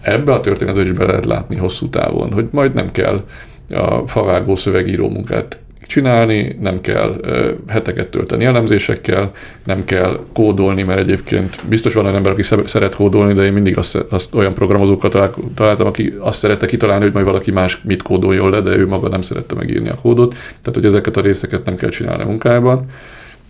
Ebbe 0.00 0.32
a 0.32 0.40
történetbe 0.40 0.82
is 0.82 0.92
be 0.92 1.04
lehet 1.04 1.24
látni 1.24 1.56
hosszú 1.56 1.88
távon, 1.88 2.32
hogy 2.32 2.48
majd 2.50 2.74
nem 2.74 2.90
kell 2.90 3.24
a 3.70 4.06
favágó 4.06 4.54
szövegíró 4.54 5.08
munkát 5.08 5.58
csinálni, 5.88 6.56
nem 6.60 6.80
kell 6.80 7.20
heteket 7.68 8.08
tölteni 8.08 8.44
elemzésekkel, 8.44 9.30
nem 9.64 9.84
kell 9.84 10.20
kódolni, 10.32 10.82
mert 10.82 10.98
egyébként 10.98 11.56
biztos 11.68 11.94
van 11.94 12.04
olyan 12.04 12.16
ember, 12.16 12.32
aki 12.32 12.42
szeret 12.64 12.94
kódolni, 12.94 13.32
de 13.32 13.44
én 13.44 13.52
mindig 13.52 13.78
azt, 13.78 13.94
azt 13.96 14.34
olyan 14.34 14.54
programozókat 14.54 15.16
találtam, 15.54 15.86
aki 15.86 16.14
azt 16.18 16.38
szerette 16.38 16.66
kitalálni, 16.66 17.04
hogy 17.04 17.12
majd 17.12 17.26
valaki 17.26 17.50
más 17.50 17.80
mit 17.82 18.02
kódoljon 18.02 18.50
le, 18.50 18.60
de 18.60 18.76
ő 18.76 18.86
maga 18.86 19.08
nem 19.08 19.20
szerette 19.20 19.54
megírni 19.54 19.88
a 19.88 19.94
kódot, 20.02 20.30
tehát 20.30 20.74
hogy 20.74 20.84
ezeket 20.84 21.16
a 21.16 21.20
részeket 21.20 21.64
nem 21.64 21.76
kell 21.76 21.90
csinálni 21.90 22.22
a 22.22 22.26
munkájában, 22.26 22.84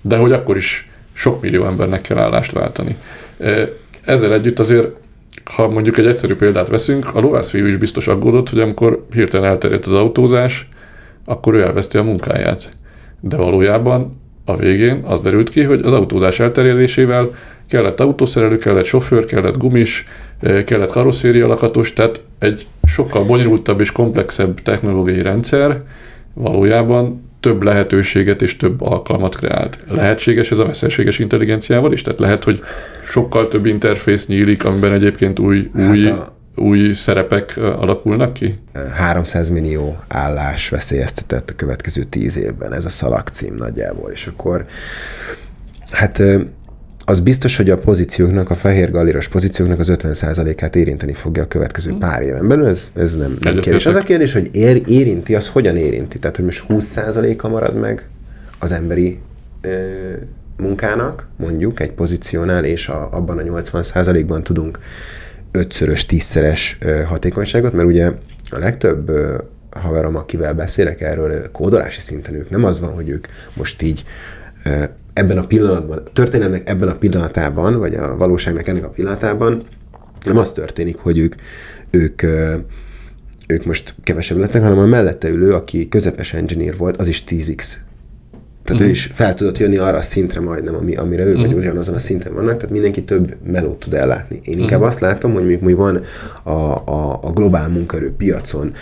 de 0.01 0.17
hogy 0.17 0.33
akkor 0.33 0.57
is 0.57 0.91
sok 1.13 1.43
millió 1.43 1.65
embernek 1.65 2.01
kell 2.01 2.19
állást 2.19 2.53
váltani. 2.53 2.97
Ezzel 4.05 4.33
együtt 4.33 4.59
azért 4.59 4.89
ha 5.45 5.69
mondjuk 5.69 5.99
egy 5.99 6.07
egyszerű 6.07 6.35
példát 6.35 6.69
veszünk, 6.69 7.15
a 7.15 7.21
lovászfiú 7.21 7.67
is 7.67 7.77
biztos 7.77 8.07
aggódott, 8.09 8.51
hogy 8.51 8.61
amikor 8.61 9.07
hirtelen 9.13 9.51
elterjedt 9.51 9.87
az 9.87 9.93
autózás, 9.93 10.69
akkor 11.29 11.55
ő 11.55 11.63
elveszti 11.63 11.99
a 11.99 12.03
munkáját. 12.03 12.71
De 13.21 13.37
valójában 13.37 14.21
a 14.45 14.57
végén 14.57 15.03
az 15.05 15.21
derült 15.21 15.51
ki, 15.51 15.63
hogy 15.63 15.81
az 15.85 15.93
autózás 15.93 16.41
elterjedésével 16.41 17.31
kellett 17.69 18.01
autószerelő, 18.01 18.59
kellett 18.59 18.85
sofőr, 18.85 19.25
kellett 19.25 19.57
gumis, 19.57 20.05
eh, 20.41 20.63
kellett 20.63 20.91
karosszéria 20.91 21.47
lakatos, 21.47 21.93
tehát 21.93 22.23
egy 22.39 22.67
sokkal 22.87 23.25
bonyolultabb 23.25 23.81
és 23.81 23.93
komplexebb 23.93 24.63
technológiai 24.63 25.23
rendszer 25.23 25.77
valójában 26.35 27.27
több 27.41 27.63
lehetőséget 27.63 28.43
és 28.43 28.57
több 28.57 28.81
alkalmat 28.81 29.37
kreált. 29.37 29.79
Lehetséges 29.89 30.51
ez 30.51 30.59
a 30.59 30.67
mesterséges 30.67 31.19
intelligenciával 31.19 31.93
is? 31.93 32.03
Tehát 32.03 32.21
lehet, 32.21 32.45
hogy 32.45 32.61
sokkal 33.03 33.49
több 33.49 33.67
interfész 33.67 34.27
nyílik, 34.27 34.65
amiben 34.65 34.93
egyébként 34.93 35.39
új, 35.39 35.71
hát 35.75 35.97
új, 35.97 36.07
a, 36.07 36.38
új 36.59 36.93
szerepek 36.93 37.57
alakulnak 37.57 38.33
ki? 38.33 38.55
300 38.93 39.49
millió 39.49 39.97
állás 40.09 40.69
veszélyeztetett 40.69 41.51
a 41.51 41.55
következő 41.55 42.03
tíz 42.03 42.37
évben, 42.37 42.75
ez 42.75 42.85
a 42.85 42.91
szalagcím 42.91 43.55
nagyjából, 43.55 44.11
és 44.11 44.27
akkor 44.27 44.67
hát 45.91 46.23
az 47.09 47.21
biztos, 47.21 47.57
hogy 47.57 47.71
a 47.71 47.79
pozícióknak, 47.79 48.51
a 48.51 48.55
fehér 48.55 48.91
galíros 48.91 49.29
pozícióknak 49.29 49.79
az 49.79 49.91
50%-át 49.91 50.77
érinteni 50.77 51.13
fogja 51.13 51.43
a 51.43 51.47
következő 51.47 51.91
hmm. 51.91 51.99
pár 51.99 52.23
éven 52.23 52.49
belül, 52.49 52.67
ez, 52.67 52.93
ez 52.95 53.17
nem, 53.17 53.37
nem 53.41 53.59
kérdés. 53.59 53.87
Az 53.87 53.95
a 53.95 54.03
kérdés, 54.03 54.33
hogy 54.33 54.49
ér, 54.53 54.83
érinti, 54.87 55.35
az 55.35 55.49
hogyan 55.49 55.77
érinti? 55.77 56.19
Tehát, 56.19 56.37
hogy 56.37 56.45
most 56.45 56.65
20%-a 56.69 57.49
marad 57.49 57.75
meg 57.75 58.09
az 58.59 58.73
emberi 58.73 59.19
ö, 59.61 59.71
munkának, 60.57 61.27
mondjuk 61.37 61.81
egy 61.81 61.93
pozíciónál, 61.93 62.65
és 62.65 62.89
a, 62.89 63.09
abban 63.13 63.39
a 63.39 63.43
80%-ban 63.43 64.43
tudunk 64.43 64.79
ötszörös, 65.53 66.07
tízszeres 66.07 66.79
hatékonyságot, 67.07 67.73
mert 67.73 67.89
ugye 67.89 68.13
a 68.51 68.59
legtöbb 68.59 69.11
haverom, 69.71 70.17
akivel 70.17 70.55
beszélek 70.55 71.01
erről 71.01 71.51
kódolási 71.51 72.01
szinten, 72.01 72.35
ők 72.35 72.51
nem 72.51 72.65
az 72.65 72.81
van, 72.81 72.93
hogy 72.93 73.09
ők 73.09 73.27
most 73.55 73.83
így 73.83 74.05
ebben 75.13 75.39
a 75.39 75.47
pillanatban, 75.47 76.03
történelmek 76.13 76.69
ebben 76.69 76.89
a 76.89 76.97
pillanatában, 76.97 77.79
vagy 77.79 77.95
a 77.95 78.17
valóságnak 78.17 78.69
ennek 78.69 78.85
a 78.85 78.91
pillanatában 78.91 79.63
nem 80.25 80.37
az 80.37 80.53
történik, 80.53 80.97
hogy 80.97 81.19
ők, 81.19 81.35
ők, 81.91 82.23
ők 83.47 83.65
most 83.65 83.95
kevesebb 84.03 84.39
lettek, 84.39 84.63
hanem 84.63 84.79
a 84.79 84.87
mellette 84.87 85.29
ülő, 85.29 85.53
aki 85.53 85.89
közepes 85.89 86.35
engineer 86.35 86.77
volt, 86.77 86.97
az 86.97 87.07
is 87.07 87.25
10x. 87.27 87.75
Tehát 88.69 88.83
uh-huh. 88.83 88.83
ő 88.83 88.85
mhm. 88.85 88.91
is 88.91 89.11
fel 89.15 89.35
tudott 89.35 89.59
jönni 89.59 89.77
arra 89.77 89.97
a 89.97 90.03
szintre 90.03 90.41
majdnem, 90.41 90.75
ami, 90.75 90.95
amire 90.95 91.23
ő 91.23 91.27
uh-huh. 91.27 91.41
vagy 91.41 91.51
mhm. 91.51 91.61
ugyanazon 91.61 91.95
a 91.95 91.99
szinten 91.99 92.35
vannak, 92.35 92.57
tehát 92.57 92.71
mindenki 92.71 93.05
több 93.05 93.37
melót 93.47 93.79
tud 93.79 93.95
ellátni. 93.95 94.41
Én 94.43 94.59
inkább 94.59 94.79
uh-huh. 94.79 94.87
azt 94.87 95.01
látom, 95.01 95.33
hogy 95.33 95.61
még 95.61 95.77
van 95.77 96.01
a, 96.43 96.51
a, 96.51 97.19
a 97.23 97.31
globál 97.33 97.69
munkaerő 97.69 98.13
piacon, 98.17 98.73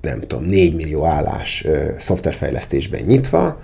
nem 0.00 0.20
tudom, 0.20 0.44
4 0.44 0.74
millió 0.74 1.04
állás 1.04 1.64
ö, 1.64 1.78
szoftverfejlesztésben 1.98 3.00
nyitva, 3.06 3.60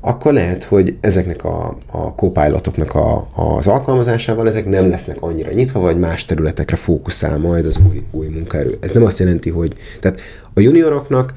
akkor 0.00 0.32
lehet, 0.32 0.64
hogy 0.64 0.96
ezeknek 1.00 1.44
a, 1.44 1.78
a 1.86 1.98
copilotoknak 1.98 2.94
a, 2.94 3.28
az 3.34 3.66
alkalmazásával 3.66 4.48
ezek 4.48 4.68
nem 4.68 4.88
lesznek 4.88 5.16
annyira 5.20 5.52
nyitva, 5.52 5.80
vagy 5.80 5.98
más 5.98 6.24
területekre 6.24 6.76
fókuszál 6.76 7.38
majd 7.38 7.66
az 7.66 7.80
új, 7.88 8.02
új 8.10 8.26
munkaerő. 8.26 8.78
Ez 8.80 8.90
nem 8.90 9.04
azt 9.04 9.18
jelenti, 9.18 9.50
hogy... 9.50 9.74
Tehát 10.00 10.20
a 10.54 10.60
junioroknak 10.60 11.32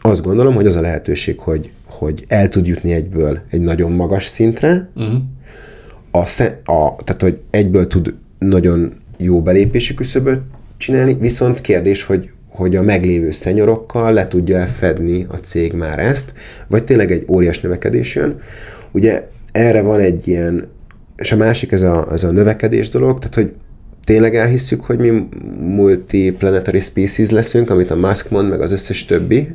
azt 0.00 0.22
gondolom, 0.22 0.54
hogy 0.54 0.66
az 0.66 0.74
a 0.74 0.80
lehetőség, 0.80 1.38
hogy, 1.38 1.70
hogy 1.98 2.24
el 2.28 2.48
tud 2.48 2.66
jutni 2.66 2.92
egyből 2.92 3.40
egy 3.50 3.60
nagyon 3.60 3.92
magas 3.92 4.24
szintre, 4.24 4.90
uh-huh. 4.94 5.20
a, 6.10 6.18
a, 6.72 6.96
tehát 7.04 7.22
hogy 7.22 7.40
egyből 7.50 7.86
tud 7.86 8.14
nagyon 8.38 8.92
jó 9.18 9.42
belépési 9.42 9.94
küszöböt 9.94 10.40
csinálni, 10.76 11.14
viszont 11.14 11.60
kérdés, 11.60 12.02
hogy 12.02 12.30
hogy 12.56 12.76
a 12.76 12.82
meglévő 12.82 13.30
szenyorokkal 13.30 14.12
le 14.12 14.28
tudja 14.28 14.66
fedni 14.66 15.26
a 15.28 15.36
cég 15.36 15.72
már 15.72 15.98
ezt, 15.98 16.32
vagy 16.68 16.84
tényleg 16.84 17.10
egy 17.10 17.24
óriás 17.28 17.60
növekedés 17.60 18.14
jön. 18.14 18.38
Ugye 18.92 19.28
erre 19.52 19.82
van 19.82 20.00
egy 20.00 20.28
ilyen, 20.28 20.68
és 21.16 21.32
a 21.32 21.36
másik 21.36 21.72
ez 21.72 21.82
a, 21.82 22.06
ez 22.12 22.24
a 22.24 22.32
növekedés 22.32 22.88
dolog, 22.88 23.18
tehát 23.18 23.34
hogy 23.34 23.52
tényleg 24.06 24.36
elhisszük, 24.36 24.82
hogy 24.82 24.98
mi 24.98 25.28
multiplanetary 25.60 26.80
species 26.80 27.30
leszünk, 27.30 27.70
amit 27.70 27.90
a 27.90 27.96
Musk 27.96 28.30
mond, 28.30 28.48
meg 28.48 28.60
az 28.60 28.72
összes 28.72 29.04
többi, 29.04 29.54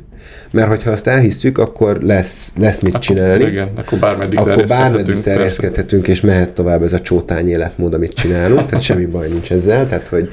mert 0.50 0.68
hogyha 0.68 0.90
azt 0.90 1.06
elhisszük, 1.06 1.58
akkor 1.58 2.02
lesz, 2.02 2.52
lesz 2.58 2.80
mit 2.80 2.94
akkor, 2.94 3.04
csinálni. 3.04 3.44
Igen, 3.44 3.70
akkor 3.76 3.98
bármeddig 3.98 4.38
akkor 4.38 4.64
bármeddig 4.64 5.20
terjeszkedhetünk, 5.20 6.08
és 6.08 6.20
mehet 6.20 6.50
tovább 6.50 6.82
ez 6.82 6.92
a 6.92 7.00
csótány 7.00 7.48
életmód, 7.48 7.94
amit 7.94 8.12
csinálunk, 8.12 8.66
tehát 8.66 8.84
semmi 8.84 9.06
baj 9.06 9.28
nincs 9.28 9.52
ezzel, 9.52 9.86
tehát 9.86 10.08
hogy 10.08 10.30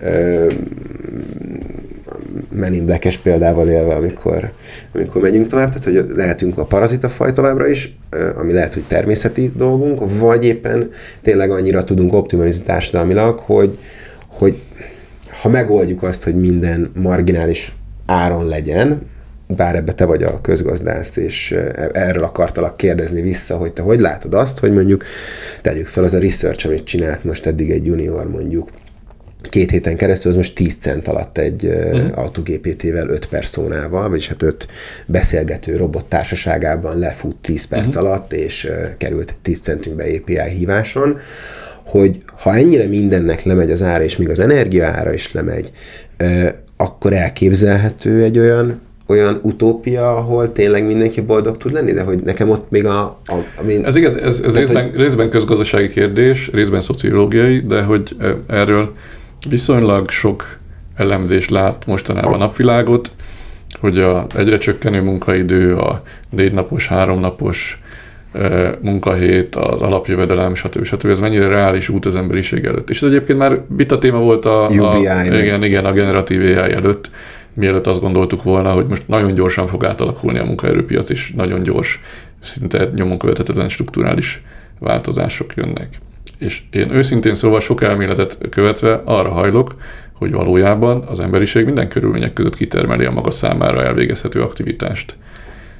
ö, 0.00 0.46
Men 2.54 2.74
in 2.74 2.84
Black-es 2.84 3.18
példával 3.18 3.68
élve, 3.68 3.94
amikor, 3.94 4.52
amikor 4.94 5.22
megyünk 5.22 5.46
tovább, 5.46 5.74
tehát 5.74 6.02
hogy 6.02 6.16
lehetünk 6.16 6.58
a 6.58 6.64
parazita 6.64 7.08
faj 7.08 7.32
továbbra 7.32 7.68
is, 7.68 7.96
ami 8.34 8.52
lehet, 8.52 8.74
hogy 8.74 8.82
természeti 8.82 9.52
dolgunk, 9.56 10.18
vagy 10.18 10.44
éppen 10.44 10.90
tényleg 11.22 11.50
annyira 11.50 11.84
tudunk 11.84 12.12
optimalizálni 12.12 12.66
társadalmilag, 12.66 13.38
hogy, 13.38 13.78
hogy 14.26 14.62
ha 15.42 15.48
megoldjuk 15.48 16.02
azt, 16.02 16.22
hogy 16.22 16.34
minden 16.34 16.90
marginális 16.94 17.76
áron 18.06 18.46
legyen, 18.46 19.12
bár 19.46 19.74
ebbe 19.74 19.92
te 19.92 20.04
vagy 20.04 20.22
a 20.22 20.40
közgazdász, 20.40 21.16
és 21.16 21.56
erről 21.92 22.22
akartalak 22.24 22.76
kérdezni 22.76 23.20
vissza, 23.20 23.56
hogy 23.56 23.72
te 23.72 23.82
hogy 23.82 24.00
látod 24.00 24.34
azt, 24.34 24.58
hogy 24.58 24.72
mondjuk 24.72 25.04
tegyük 25.62 25.86
fel 25.86 26.04
az 26.04 26.14
a 26.14 26.18
research, 26.18 26.66
amit 26.66 26.84
csinált 26.84 27.24
most 27.24 27.46
eddig 27.46 27.70
egy 27.70 27.86
junior 27.86 28.30
mondjuk 28.30 28.68
két 29.48 29.70
héten 29.70 29.96
keresztül, 29.96 30.30
az 30.30 30.36
most 30.36 30.54
10 30.54 30.76
cent 30.76 31.08
alatt 31.08 31.38
egy 31.38 31.64
uh-huh. 31.64 32.18
autogpt-vel, 32.18 33.08
5 33.08 33.26
personával, 33.26 34.08
vagyis 34.08 34.28
hát 34.28 34.42
5 34.42 34.66
beszélgető 35.06 35.76
robot 35.76 36.04
társaságában 36.04 36.98
lefut 36.98 37.36
10 37.36 37.64
perc 37.64 37.86
uh-huh. 37.86 38.04
alatt, 38.04 38.32
és 38.32 38.70
került 38.98 39.34
10 39.42 39.60
centünkbe 39.60 40.04
API 40.04 40.50
híváson, 40.56 41.18
hogy 41.86 42.16
ha 42.40 42.54
ennyire 42.54 42.86
mindennek 42.86 43.42
lemegy 43.42 43.70
az 43.70 43.82
ára, 43.82 44.04
és 44.04 44.16
még 44.16 44.28
az 44.28 44.38
energia 44.38 44.86
ára 44.86 45.12
is 45.12 45.32
lemegy, 45.32 45.70
akkor 46.76 47.12
elképzelhető 47.12 48.22
egy 48.22 48.38
olyan 48.38 48.80
olyan 49.06 49.40
utópia, 49.42 50.16
ahol 50.16 50.52
tényleg 50.52 50.86
mindenki 50.86 51.20
boldog 51.20 51.56
tud 51.56 51.72
lenni, 51.72 51.92
de 51.92 52.02
hogy 52.02 52.22
nekem 52.22 52.50
ott 52.50 52.70
még 52.70 52.86
a... 52.86 53.00
a 53.26 53.34
amin, 53.60 53.84
ez 53.84 53.96
igaz, 53.96 54.16
ez, 54.16 54.40
ez 54.40 54.56
részben, 54.56 54.90
hogy... 54.90 55.00
részben 55.00 55.30
közgazdasági 55.30 55.88
kérdés, 55.88 56.50
részben 56.52 56.80
szociológiai, 56.80 57.60
de 57.60 57.82
hogy 57.82 58.16
erről 58.46 58.90
viszonylag 59.48 60.10
sok 60.10 60.58
elemzés 60.96 61.48
lát 61.48 61.86
mostanában 61.86 62.38
napvilágot, 62.38 63.12
hogy 63.80 63.98
a 63.98 64.26
egyre 64.36 64.58
csökkenő 64.58 65.02
munkaidő, 65.02 65.76
a 65.76 66.02
négy 66.30 66.52
napos, 66.52 66.88
három 66.88 67.20
napos 67.20 67.78
munkahét, 68.80 69.54
az 69.54 69.80
alapjövedelem, 69.80 70.54
stb. 70.54 70.84
stb. 70.84 71.06
Ez 71.06 71.20
mennyire 71.20 71.48
reális 71.48 71.88
út 71.88 72.06
az 72.06 72.14
emberiség 72.14 72.64
előtt. 72.64 72.90
És 72.90 73.02
ez 73.02 73.08
egyébként 73.08 73.38
már 73.38 73.60
vita 73.68 73.98
téma 73.98 74.18
volt 74.18 74.44
a, 74.44 74.68
a, 74.68 74.98
igen, 74.98 75.64
igen, 75.64 75.84
a 75.84 75.92
generatív 75.92 76.40
AI 76.40 76.72
előtt, 76.72 77.10
mielőtt 77.52 77.86
azt 77.86 78.00
gondoltuk 78.00 78.42
volna, 78.42 78.72
hogy 78.72 78.86
most 78.86 79.08
nagyon 79.08 79.34
gyorsan 79.34 79.66
fog 79.66 79.84
átalakulni 79.84 80.38
a 80.38 80.44
munkaerőpiac, 80.44 81.08
és 81.10 81.32
nagyon 81.36 81.62
gyors, 81.62 82.00
szinte 82.40 82.90
nyomon 82.94 83.18
követhetetlen 83.18 83.68
strukturális 83.68 84.42
változások 84.78 85.54
jönnek. 85.54 85.88
És 86.38 86.62
én 86.70 86.94
őszintén 86.94 87.34
szóval 87.34 87.60
sok 87.60 87.82
elméletet 87.82 88.38
követve 88.50 89.02
arra 89.04 89.30
hajlok, 89.30 89.74
hogy 90.12 90.32
valójában 90.32 91.02
az 91.02 91.20
emberiség 91.20 91.64
minden 91.64 91.88
körülmények 91.88 92.32
között 92.32 92.56
kitermeli 92.56 93.04
a 93.04 93.10
maga 93.10 93.30
számára 93.30 93.84
elvégezhető 93.84 94.42
aktivitást. 94.42 95.16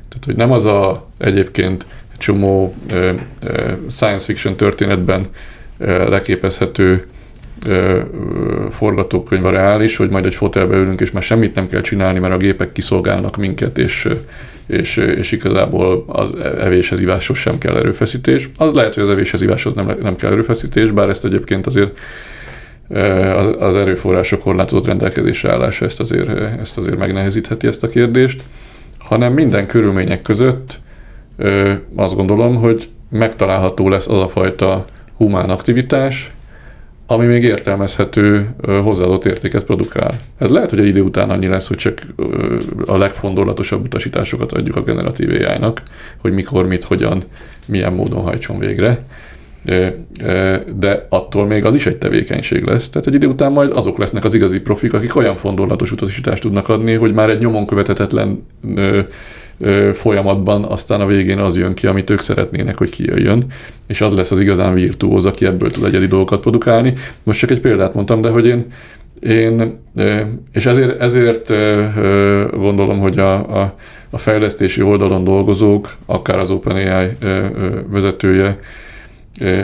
Tehát, 0.08 0.24
hogy 0.24 0.36
nem 0.36 0.52
az 0.52 0.64
a 0.64 1.06
egyébként 1.18 1.86
csomó 2.18 2.74
ö, 2.92 3.10
ö, 3.46 3.72
science 3.90 4.24
fiction 4.24 4.56
történetben 4.56 5.26
ö, 5.78 6.08
leképezhető 6.08 7.06
forgatókönyv 8.70 9.44
a 9.44 9.50
reális, 9.50 9.96
hogy 9.96 10.10
majd 10.10 10.26
egy 10.26 10.34
fotelbe 10.34 10.76
ülünk, 10.76 11.00
és 11.00 11.10
már 11.10 11.22
semmit 11.22 11.54
nem 11.54 11.66
kell 11.66 11.80
csinálni, 11.80 12.18
mert 12.18 12.34
a 12.34 12.36
gépek 12.36 12.72
kiszolgálnak 12.72 13.36
minket, 13.36 13.78
és 13.78 14.08
és, 14.66 14.96
és 14.96 15.32
igazából 15.32 16.04
az 16.06 16.34
evéshez, 16.60 17.00
iváshoz 17.00 17.38
sem 17.38 17.58
kell 17.58 17.76
erőfeszítés. 17.76 18.50
Az 18.56 18.72
lehet, 18.72 18.94
hogy 18.94 19.02
az 19.02 19.08
evéshez, 19.08 19.42
iváshoz 19.42 19.74
nem, 19.74 19.92
nem 20.02 20.16
kell 20.16 20.32
erőfeszítés, 20.32 20.90
bár 20.90 21.08
ezt 21.08 21.24
egyébként 21.24 21.66
azért 21.66 21.98
e, 22.88 23.36
az, 23.36 23.56
az 23.58 23.76
erőforrások 23.76 24.40
korlátozott 24.40 24.86
rendelkezésre 24.86 25.50
állása 25.50 25.84
ezt 25.84 26.00
azért, 26.00 26.28
ezt 26.60 26.78
azért 26.78 26.98
megnehezítheti 26.98 27.66
ezt 27.66 27.82
a 27.82 27.88
kérdést. 27.88 28.42
hanem 28.98 29.32
minden 29.32 29.66
körülmények 29.66 30.22
között 30.22 30.80
ö, 31.36 31.72
azt 31.96 32.14
gondolom, 32.14 32.54
hogy 32.56 32.88
megtalálható 33.10 33.88
lesz 33.88 34.08
az 34.08 34.18
a 34.18 34.28
fajta 34.28 34.84
humán 35.16 35.50
aktivitás, 35.50 36.34
ami 37.06 37.26
még 37.26 37.42
értelmezhető 37.42 38.54
hozzáadott 38.82 39.24
értéket 39.24 39.64
produkál. 39.64 40.10
Ez 40.38 40.50
lehet, 40.50 40.70
hogy 40.70 40.78
egy 40.78 40.86
idő 40.86 41.00
után 41.00 41.30
annyi 41.30 41.46
lesz, 41.46 41.68
hogy 41.68 41.76
csak 41.76 42.06
a 42.86 42.96
legfondorlatosabb 42.96 43.84
utasításokat 43.84 44.52
adjuk 44.52 44.76
a 44.76 44.82
generatív 44.82 45.28
AI-nak, 45.28 45.82
hogy 46.20 46.32
mikor, 46.32 46.66
mit, 46.66 46.84
hogyan, 46.84 47.22
milyen 47.66 47.92
módon 47.92 48.22
hajtson 48.22 48.58
végre. 48.58 49.04
De 50.76 51.06
attól 51.08 51.46
még 51.46 51.64
az 51.64 51.74
is 51.74 51.86
egy 51.86 51.96
tevékenység 51.96 52.64
lesz. 52.64 52.88
Tehát 52.88 53.06
egy 53.06 53.14
idő 53.14 53.26
után 53.26 53.52
majd 53.52 53.70
azok 53.70 53.98
lesznek 53.98 54.24
az 54.24 54.34
igazi 54.34 54.60
profik, 54.60 54.92
akik 54.92 55.16
olyan 55.16 55.36
fondorlatos 55.36 55.92
utasítást 55.92 56.42
tudnak 56.42 56.68
adni, 56.68 56.94
hogy 56.94 57.14
már 57.14 57.30
egy 57.30 57.40
nyomon 57.40 57.66
követhetetlen 57.66 58.46
folyamatban 59.92 60.64
aztán 60.64 61.00
a 61.00 61.06
végén 61.06 61.38
az 61.38 61.56
jön 61.56 61.74
ki, 61.74 61.86
amit 61.86 62.10
ők 62.10 62.20
szeretnének, 62.20 62.76
hogy 62.76 62.90
kijöjjön, 62.90 63.44
és 63.86 64.00
az 64.00 64.12
lesz 64.12 64.30
az 64.30 64.40
igazán 64.40 64.74
virtuóz, 64.74 65.24
aki 65.24 65.46
ebből 65.46 65.70
tud 65.70 65.84
egyedi 65.84 66.06
dolgokat 66.06 66.40
produkálni. 66.40 66.92
Most 67.22 67.38
csak 67.38 67.50
egy 67.50 67.60
példát 67.60 67.94
mondtam, 67.94 68.20
de 68.20 68.28
hogy 68.28 68.46
én, 68.46 68.66
én 69.20 69.78
és 70.52 70.66
ezért, 70.66 71.00
ezért 71.00 71.52
gondolom, 72.50 72.98
hogy 72.98 73.18
a, 73.18 73.60
a, 73.60 73.74
a 74.10 74.18
fejlesztési 74.18 74.82
oldalon 74.82 75.24
dolgozók, 75.24 75.94
akár 76.06 76.38
az 76.38 76.50
OpenAI 76.50 77.08
vezetője, 77.90 78.56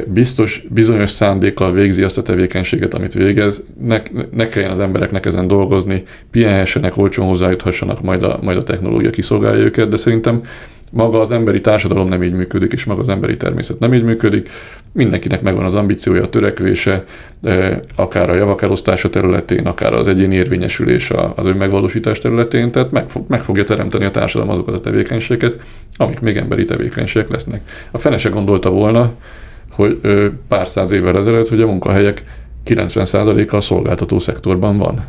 biztos, 0.06 0.62
bizonyos 0.68 1.10
szándékkal 1.10 1.72
végzi 1.72 2.02
azt 2.02 2.18
a 2.18 2.22
tevékenységet, 2.22 2.94
amit 2.94 3.14
végez, 3.14 3.64
ne, 3.80 4.02
ne 4.30 4.48
kelljen 4.48 4.70
az 4.70 4.78
embereknek 4.78 5.26
ezen 5.26 5.46
dolgozni, 5.46 6.02
pihenhessenek, 6.30 6.96
olcsón 6.96 7.26
hozzájuthassanak, 7.26 8.02
majd 8.02 8.22
a, 8.22 8.38
majd 8.42 8.58
a 8.58 8.62
technológia 8.62 9.10
kiszolgálja 9.10 9.64
őket, 9.64 9.88
de 9.88 9.96
szerintem 9.96 10.42
maga 10.90 11.20
az 11.20 11.30
emberi 11.30 11.60
társadalom 11.60 12.08
nem 12.08 12.22
így 12.22 12.32
működik, 12.32 12.72
és 12.72 12.84
maga 12.84 13.00
az 13.00 13.08
emberi 13.08 13.36
természet 13.36 13.78
nem 13.78 13.94
így 13.94 14.02
működik. 14.02 14.48
Mindenkinek 14.92 15.42
megvan 15.42 15.64
az 15.64 15.74
ambíciója, 15.74 16.22
a 16.22 16.28
törekvése, 16.28 17.02
akár 17.96 18.30
a 18.30 18.34
javak 18.34 18.62
elosztása 18.62 19.10
területén, 19.10 19.66
akár 19.66 19.92
az 19.92 20.08
egyéni 20.08 20.34
érvényesülés 20.34 21.10
az 21.10 21.46
önmegvalósítás 21.46 22.18
területén, 22.18 22.70
tehát 22.70 22.90
meg, 22.90 23.08
fog, 23.08 23.24
meg 23.28 23.42
fogja 23.42 23.64
teremteni 23.64 24.04
a 24.04 24.10
társadalom 24.10 24.52
azokat 24.52 24.74
a 24.74 24.80
tevékenységeket, 24.80 25.56
amik 25.96 26.20
még 26.20 26.36
emberi 26.36 26.64
tevékenységek 26.64 27.30
lesznek. 27.30 27.60
A 27.90 27.98
fene 27.98 28.18
se 28.18 28.28
gondolta 28.28 28.70
volna, 28.70 29.12
hogy 29.80 30.00
pár 30.48 30.66
száz 30.66 30.90
évvel 30.90 31.18
ezelőtt, 31.18 31.48
hogy 31.48 31.62
a 31.62 31.66
munkahelyek 31.66 32.24
90%-a 32.66 33.56
a 33.56 33.60
szolgáltató 33.60 34.18
szektorban 34.18 34.78
van. 34.78 35.04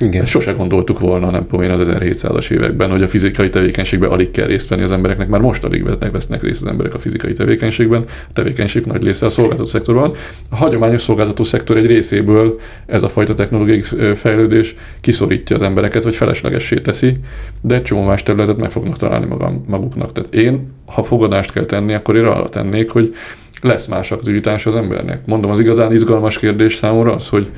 Igen. 0.00 0.24
Sose 0.24 0.52
gondoltuk 0.52 0.98
volna, 0.98 1.30
nem 1.30 1.46
tudom 1.46 1.62
én, 1.62 1.70
az 1.70 1.80
1700-as 1.84 2.50
években, 2.50 2.90
hogy 2.90 3.02
a 3.02 3.08
fizikai 3.08 3.48
tevékenységben 3.48 4.10
alig 4.10 4.30
kell 4.30 4.46
részt 4.46 4.68
venni 4.68 4.82
az 4.82 4.92
embereknek, 4.92 5.28
már 5.28 5.40
most 5.40 5.64
alig 5.64 5.84
vesznek, 5.84 6.10
vesznek 6.10 6.42
részt 6.42 6.62
az 6.62 6.68
emberek 6.68 6.94
a 6.94 6.98
fizikai 6.98 7.32
tevékenységben, 7.32 8.04
a 8.28 8.32
tevékenység 8.32 8.84
nagy 8.84 9.02
része 9.02 9.26
a 9.26 9.28
szolgáltató 9.28 9.68
szektorban. 9.68 10.12
A 10.50 10.56
hagyományos 10.56 11.02
szolgáltató 11.02 11.44
szektor 11.44 11.76
egy 11.76 11.86
részéből 11.86 12.60
ez 12.86 13.02
a 13.02 13.08
fajta 13.08 13.34
technológiai 13.34 13.82
fejlődés 14.14 14.74
kiszorítja 15.00 15.56
az 15.56 15.62
embereket, 15.62 16.02
vagy 16.02 16.14
feleslegessé 16.14 16.76
teszi, 16.76 17.12
de 17.60 17.74
egy 17.74 17.82
csomó 17.82 18.02
más 18.02 18.22
területet 18.22 18.56
meg 18.56 18.70
fognak 18.70 18.96
találni 18.96 19.26
maguknak. 19.66 20.12
Tehát 20.12 20.34
én, 20.34 20.72
ha 20.86 21.02
fogadást 21.02 21.52
kell 21.52 21.64
tenni, 21.64 21.94
akkor 21.94 22.16
én 22.16 22.24
arra 22.24 22.48
tennék, 22.48 22.90
hogy 22.90 23.14
lesz 23.62 23.86
más 23.86 24.10
aktivitás 24.10 24.66
az 24.66 24.76
embernek. 24.76 25.26
Mondom, 25.26 25.50
az 25.50 25.58
igazán 25.58 25.92
izgalmas 25.92 26.38
kérdés 26.38 26.74
számomra 26.74 27.14
az, 27.14 27.28
hogy 27.28 27.50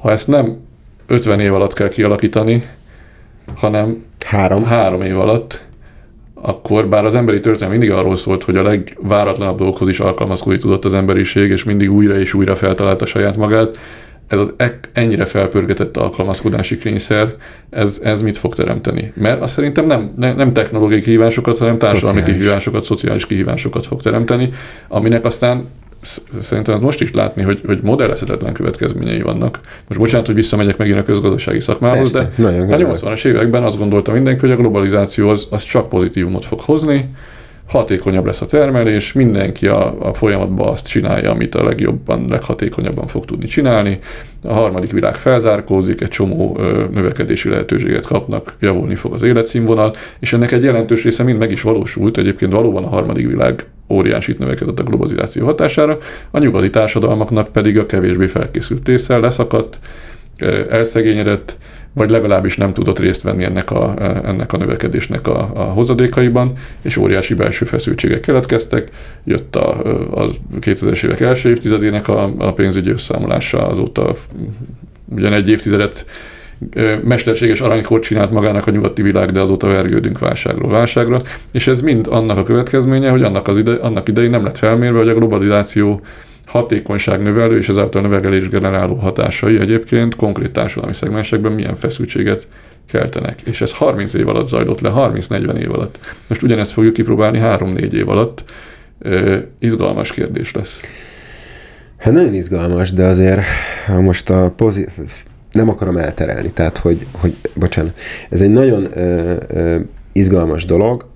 ha 0.00 0.10
ezt 0.10 0.28
nem 0.28 0.68
50 1.10 1.40
év 1.40 1.54
alatt 1.54 1.72
kell 1.72 1.88
kialakítani, 1.88 2.66
hanem 3.54 4.04
három, 4.26 4.64
három 4.64 5.02
év 5.02 5.18
alatt, 5.18 5.62
akkor 6.34 6.88
bár 6.88 7.04
az 7.04 7.14
emberi 7.14 7.40
történelem 7.40 7.78
mindig 7.78 7.96
arról 7.96 8.16
szólt, 8.16 8.44
hogy 8.44 8.56
a 8.56 8.62
legváratlanabb 8.62 9.58
dolgokhoz 9.58 9.88
is 9.88 10.00
alkalmazkodni 10.00 10.58
tudott 10.58 10.84
az 10.84 10.94
emberiség, 10.94 11.50
és 11.50 11.64
mindig 11.64 11.92
újra 11.92 12.18
és 12.18 12.34
újra 12.34 12.54
feltalálta 12.54 13.06
saját 13.06 13.36
magát, 13.36 13.78
ez 14.26 14.38
az 14.38 14.52
ennyire 14.92 15.24
felpörgetett 15.24 15.96
alkalmazkodási 15.96 16.76
kényszer, 16.76 17.34
ez, 17.70 18.00
ez 18.02 18.22
mit 18.22 18.36
fog 18.36 18.54
teremteni? 18.54 19.12
Mert 19.14 19.40
azt 19.40 19.52
szerintem 19.52 19.86
nem, 19.86 20.12
nem 20.16 20.52
technológiai 20.52 21.00
kihívásokat, 21.00 21.58
hanem 21.58 21.78
társadalmi 21.78 22.18
szociális. 22.18 22.40
kihívásokat, 22.40 22.84
szociális 22.84 23.26
kihívásokat 23.26 23.86
fog 23.86 24.02
teremteni, 24.02 24.48
aminek 24.88 25.24
aztán 25.24 25.68
szerintem 26.40 26.80
most 26.80 27.00
is 27.00 27.12
látni, 27.12 27.42
hogy, 27.42 27.60
hogy 27.66 27.80
modellezhetetlen 27.82 28.52
következményei 28.52 29.22
vannak. 29.22 29.60
Most 29.88 30.00
bocsánat, 30.00 30.26
hogy 30.26 30.34
visszamegyek 30.34 30.76
megint 30.76 30.98
a 30.98 31.02
közgazdasági 31.02 31.60
szakmához, 31.60 32.12
Persze, 32.12 32.32
de 32.36 32.74
a 32.74 32.78
80-as 32.78 33.24
években 33.24 33.62
azt 33.62 33.78
gondolta 33.78 34.12
mindenki, 34.12 34.40
hogy 34.40 34.50
a 34.50 34.56
globalizáció 34.56 35.28
az, 35.28 35.46
az 35.50 35.62
csak 35.62 35.88
pozitívumot 35.88 36.44
fog 36.44 36.60
hozni, 36.60 37.08
hatékonyabb 37.70 38.24
lesz 38.24 38.40
a 38.40 38.46
termelés, 38.46 39.12
mindenki 39.12 39.66
a, 39.66 40.08
a 40.08 40.14
folyamatban 40.14 40.68
azt 40.68 40.86
csinálja, 40.86 41.30
amit 41.30 41.54
a 41.54 41.64
legjobban, 41.64 42.24
leghatékonyabban 42.28 43.06
fog 43.06 43.24
tudni 43.24 43.46
csinálni. 43.46 43.98
A 44.42 44.52
harmadik 44.52 44.92
világ 44.92 45.14
felzárkózik, 45.14 46.00
egy 46.00 46.08
csomó 46.08 46.56
ö, 46.58 46.84
növekedési 46.90 47.48
lehetőséget 47.48 48.06
kapnak, 48.06 48.56
javulni 48.60 48.94
fog 48.94 49.12
az 49.12 49.22
életszínvonal, 49.22 49.92
és 50.20 50.32
ennek 50.32 50.52
egy 50.52 50.62
jelentős 50.62 51.02
része 51.02 51.22
mind 51.22 51.38
meg 51.38 51.50
is 51.50 51.62
valósult. 51.62 52.18
Egyébként 52.18 52.52
valóban 52.52 52.84
a 52.84 52.88
harmadik 52.88 53.26
világ 53.26 53.64
óriásit 53.88 54.38
növekedett 54.38 54.78
a 54.78 54.82
globalizáció 54.82 55.44
hatására, 55.44 55.98
a 56.30 56.38
nyugati 56.38 56.70
társadalmaknak 56.70 57.48
pedig 57.48 57.78
a 57.78 57.86
kevésbé 57.86 58.26
felkészült 58.26 58.86
része 58.86 59.16
leszakadt, 59.16 59.78
elszegényedett, 60.70 61.56
vagy 61.92 62.10
legalábbis 62.10 62.56
nem 62.56 62.72
tudott 62.72 62.98
részt 62.98 63.22
venni 63.22 63.44
ennek 63.44 63.70
a, 63.70 63.94
ennek 64.24 64.52
a 64.52 64.56
növekedésnek 64.56 65.26
a, 65.26 65.50
a 65.54 65.62
hozadékaiban, 65.62 66.52
és 66.82 66.96
óriási 66.96 67.34
belső 67.34 67.64
feszültségek 67.64 68.20
keletkeztek. 68.20 68.88
Jött 69.24 69.56
a, 69.56 69.78
a 70.22 70.30
2000-es 70.60 71.04
évek 71.04 71.20
első 71.20 71.48
évtizedének 71.48 72.08
a, 72.08 72.32
a 72.38 72.52
pénzügyi 72.52 72.90
összeszámolása, 72.90 73.68
azóta 73.68 74.14
ugyan 75.14 75.32
egy 75.32 75.48
évtizedet 75.48 76.04
mesterséges 77.02 77.60
aranykort 77.60 78.02
csinált 78.02 78.30
magának 78.30 78.66
a 78.66 78.70
nyugati 78.70 79.02
világ, 79.02 79.30
de 79.30 79.40
azóta 79.40 79.66
vergődünk 79.66 80.18
válságról 80.18 80.70
válságra, 80.70 81.22
és 81.52 81.66
ez 81.66 81.80
mind 81.80 82.06
annak 82.10 82.36
a 82.36 82.42
következménye, 82.42 83.10
hogy 83.10 83.22
annak, 83.22 83.48
az 83.48 83.56
ide, 83.56 83.72
annak 83.72 84.08
idején 84.08 84.30
nem 84.30 84.44
lett 84.44 84.58
felmérve, 84.58 84.98
hogy 84.98 85.08
a 85.08 85.14
globalizáció 85.14 86.00
hatékonyság 86.50 87.22
növelő 87.22 87.58
és 87.58 87.68
ezáltal 87.68 88.02
növegelés 88.02 88.48
generáló 88.48 88.94
hatásai 88.94 89.58
egyébként 89.58 90.16
konkrét 90.16 90.52
társadalmi 90.52 90.94
szegmensekben 90.94 91.52
milyen 91.52 91.74
feszültséget 91.74 92.48
keltenek. 92.86 93.40
És 93.40 93.60
ez 93.60 93.72
30 93.72 94.14
év 94.14 94.28
alatt 94.28 94.46
zajlott 94.46 94.80
le, 94.80 94.92
30-40 94.94 95.58
év 95.58 95.72
alatt. 95.72 96.00
Most 96.28 96.42
ugyanezt 96.42 96.72
fogjuk 96.72 96.92
kipróbálni 96.92 97.38
3-4 97.42 97.92
év 97.92 98.08
alatt. 98.08 98.44
Ö, 98.98 99.36
izgalmas 99.58 100.12
kérdés 100.12 100.52
lesz. 100.52 100.80
Hát 101.96 102.12
nagyon 102.12 102.34
izgalmas, 102.34 102.92
de 102.92 103.04
azért 103.04 103.42
most 104.00 104.30
a 104.30 104.50
pozit- 104.50 105.24
nem 105.52 105.68
akarom 105.68 105.96
elterelni, 105.96 106.50
tehát 106.50 106.78
hogy, 106.78 107.06
hogy 107.12 107.36
bocsánat, 107.54 107.98
ez 108.30 108.40
egy 108.42 108.50
nagyon 108.50 108.98
ö, 108.98 109.34
ö, 109.48 109.76
izgalmas 110.12 110.64
dolog, 110.64 111.09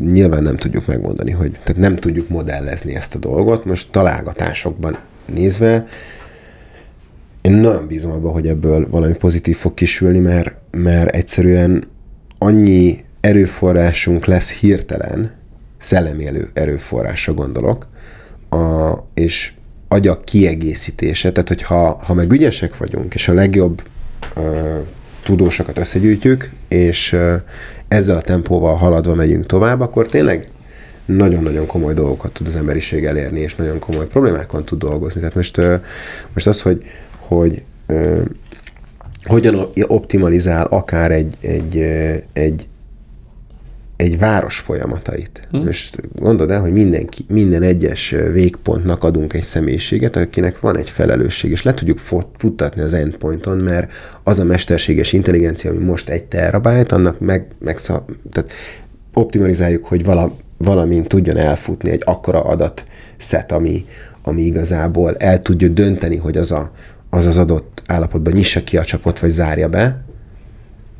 nyilván 0.00 0.42
nem 0.42 0.56
tudjuk 0.56 0.86
megmondani, 0.86 1.30
hogy 1.30 1.50
tehát 1.50 1.76
nem 1.76 1.96
tudjuk 1.96 2.28
modellezni 2.28 2.94
ezt 2.94 3.14
a 3.14 3.18
dolgot. 3.18 3.64
Most 3.64 3.90
találgatásokban 3.90 4.96
nézve, 5.26 5.86
én 7.40 7.52
nagyon 7.52 7.86
bízom 7.86 8.12
abban, 8.12 8.32
hogy 8.32 8.46
ebből 8.46 8.88
valami 8.90 9.12
pozitív 9.12 9.56
fog 9.56 9.74
kisülni, 9.74 10.18
mert, 10.18 10.52
mert 10.70 11.14
egyszerűen 11.14 11.88
annyi 12.38 13.04
erőforrásunk 13.20 14.24
lesz 14.24 14.52
hirtelen, 14.52 15.32
szellemélő 15.78 16.50
erőforrásra 16.52 17.34
gondolok, 17.34 17.86
a, 18.50 18.92
és 19.14 19.52
agyak 19.88 20.24
kiegészítése, 20.24 21.32
tehát 21.32 21.48
hogyha 21.48 22.00
ha 22.02 22.14
meg 22.14 22.32
ügyesek 22.32 22.76
vagyunk, 22.76 23.14
és 23.14 23.28
a 23.28 23.32
legjobb 23.32 23.82
ö, 24.36 24.78
tudósokat 25.22 25.78
összegyűjtjük, 25.78 26.50
és 26.68 27.12
ö, 27.12 27.36
ezzel 27.90 28.16
a 28.16 28.20
tempóval 28.20 28.74
haladva 28.74 29.14
megyünk 29.14 29.46
tovább, 29.46 29.80
akkor 29.80 30.06
tényleg 30.06 30.48
nagyon-nagyon 31.04 31.66
komoly 31.66 31.94
dolgokat 31.94 32.32
tud 32.32 32.46
az 32.46 32.56
emberiség 32.56 33.04
elérni, 33.04 33.40
és 33.40 33.54
nagyon 33.54 33.78
komoly 33.78 34.06
problémákon 34.06 34.64
tud 34.64 34.78
dolgozni. 34.78 35.20
Tehát 35.20 35.34
most, 35.34 35.60
most 36.34 36.46
az, 36.46 36.60
hogy, 36.60 36.82
hogy 37.18 37.62
hogyan 39.22 39.70
optimalizál 39.86 40.66
akár 40.66 41.10
egy, 41.10 41.34
egy, 41.40 41.76
egy, 42.32 42.68
egy 44.00 44.18
város 44.18 44.58
folyamatait. 44.58 45.48
Hm. 45.50 45.56
Most 45.56 46.00
gondold 46.14 46.50
el, 46.50 46.60
hogy 46.60 46.72
mindenki, 46.72 47.24
minden 47.28 47.62
egyes 47.62 48.14
végpontnak 48.32 49.04
adunk 49.04 49.32
egy 49.32 49.42
személyiséget, 49.42 50.16
akinek 50.16 50.60
van 50.60 50.76
egy 50.76 50.90
felelősség, 50.90 51.50
és 51.50 51.62
le 51.62 51.74
tudjuk 51.74 51.98
futtatni 52.38 52.82
az 52.82 52.94
endpointon, 52.94 53.58
mert 53.58 53.92
az 54.22 54.38
a 54.38 54.44
mesterséges 54.44 55.12
intelligencia, 55.12 55.70
ami 55.70 55.84
most 55.84 56.08
egy 56.08 56.24
terabyte, 56.24 56.94
annak 56.94 57.18
meg, 57.18 57.46
meg 57.58 57.80
tehát 57.80 58.52
optimalizáljuk, 59.14 59.84
hogy 59.84 60.04
vala, 60.04 60.36
valamint 60.56 61.08
tudjon 61.08 61.36
elfutni 61.36 61.90
egy 61.90 62.02
akkora 62.04 62.40
adat 62.40 62.84
set, 63.16 63.52
ami, 63.52 63.86
ami 64.22 64.42
igazából 64.42 65.16
el 65.16 65.42
tudja 65.42 65.68
dönteni, 65.68 66.16
hogy 66.16 66.36
az 66.36 66.52
a, 66.52 66.70
az, 67.10 67.26
az 67.26 67.38
adott 67.38 67.82
állapotban 67.86 68.32
nyissa 68.32 68.64
ki 68.64 68.76
a 68.76 68.84
csapot, 68.84 69.18
vagy 69.18 69.30
zárja 69.30 69.68
be, 69.68 70.04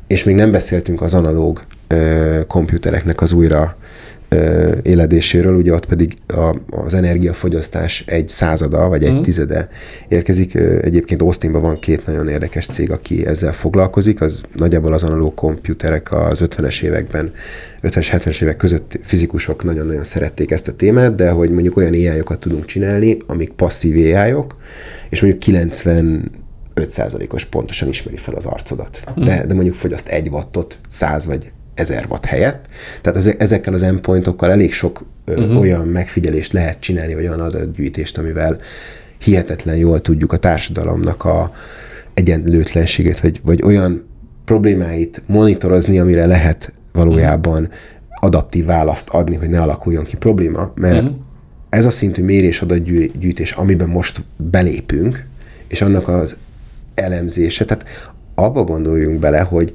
és 0.07 0.23
még 0.23 0.35
nem 0.35 0.51
beszéltünk 0.51 1.01
az 1.01 1.13
analóg 1.13 1.61
komputereknek 2.47 3.21
az 3.21 3.31
újra 3.31 3.75
éledéséről, 4.81 5.55
ugye 5.55 5.73
ott 5.73 5.85
pedig 5.85 6.13
a, 6.27 6.55
az 6.69 6.93
energiafogyasztás 6.93 8.03
egy 8.07 8.27
százada, 8.27 8.87
vagy 8.87 9.03
egy 9.03 9.15
mm. 9.15 9.21
tizede 9.21 9.69
érkezik. 10.07 10.55
Egyébként 10.81 11.21
Austinban 11.21 11.61
van 11.61 11.79
két 11.79 12.05
nagyon 12.05 12.27
érdekes 12.27 12.65
cég, 12.65 12.91
aki 12.91 13.25
ezzel 13.25 13.53
foglalkozik, 13.53 14.21
az 14.21 14.41
nagyjából 14.55 14.93
az 14.93 15.03
analóg 15.03 15.33
komputerek 15.33 16.11
az 16.11 16.41
50-es 16.43 16.81
években, 16.81 17.33
50-es, 17.83 18.07
70-es 18.11 18.41
évek 18.41 18.57
között 18.57 18.99
fizikusok 19.03 19.63
nagyon-nagyon 19.63 20.03
szerették 20.03 20.51
ezt 20.51 20.67
a 20.67 20.75
témát, 20.75 21.15
de 21.15 21.29
hogy 21.29 21.49
mondjuk 21.49 21.77
olyan 21.77 21.93
ai 21.93 22.21
tudunk 22.39 22.65
csinálni, 22.65 23.17
amik 23.27 23.49
passzív 23.49 23.95
ai 23.95 24.43
és 25.09 25.21
mondjuk 25.21 25.43
90 25.43 26.31
5%-os 26.75 27.45
pontosan 27.45 27.87
ismeri 27.87 28.17
fel 28.17 28.33
az 28.33 28.45
arcodat. 28.45 29.03
Mm. 29.19 29.23
De, 29.23 29.45
de 29.45 29.53
mondjuk 29.53 29.75
fogyaszt 29.75 30.07
egy 30.07 30.27
wattot 30.29 30.77
100 30.87 31.25
vagy 31.25 31.51
1000 31.81 32.05
watt 32.09 32.25
helyett. 32.25 32.67
Tehát 33.01 33.35
ezekkel 33.41 33.73
az 33.73 33.83
endpointokkal 33.83 34.51
elég 34.51 34.73
sok 34.73 35.05
uh-huh. 35.27 35.59
olyan 35.59 35.87
megfigyelést 35.87 36.53
lehet 36.53 36.79
csinálni, 36.79 37.13
vagy 37.13 37.27
olyan 37.27 37.39
adatgyűjtést, 37.39 38.17
amivel 38.17 38.59
hihetetlen 39.17 39.75
jól 39.75 40.01
tudjuk 40.01 40.33
a 40.33 40.37
társadalomnak 40.37 41.25
a 41.25 41.51
egyenlőtlenségét, 42.13 43.19
vagy, 43.19 43.39
vagy 43.43 43.61
olyan 43.63 44.05
problémáit 44.45 45.21
monitorozni, 45.25 45.99
amire 45.99 46.25
lehet 46.25 46.73
valójában 46.91 47.69
adaptív 48.19 48.65
választ 48.65 49.09
adni, 49.09 49.35
hogy 49.35 49.49
ne 49.49 49.61
alakuljon 49.61 50.03
ki 50.03 50.15
probléma, 50.15 50.71
mert 50.75 51.01
uh-huh. 51.01 51.15
ez 51.69 51.85
a 51.85 51.91
szintű 51.91 52.23
mérés 52.23 52.61
adatgyűjtés, 52.61 53.51
amiben 53.51 53.89
most 53.89 54.23
belépünk, 54.37 55.25
és 55.67 55.81
annak 55.81 56.07
az 56.07 56.35
elemzése, 56.95 57.65
tehát 57.65 57.85
abba 58.35 58.63
gondoljunk 58.63 59.19
bele, 59.19 59.39
hogy 59.39 59.73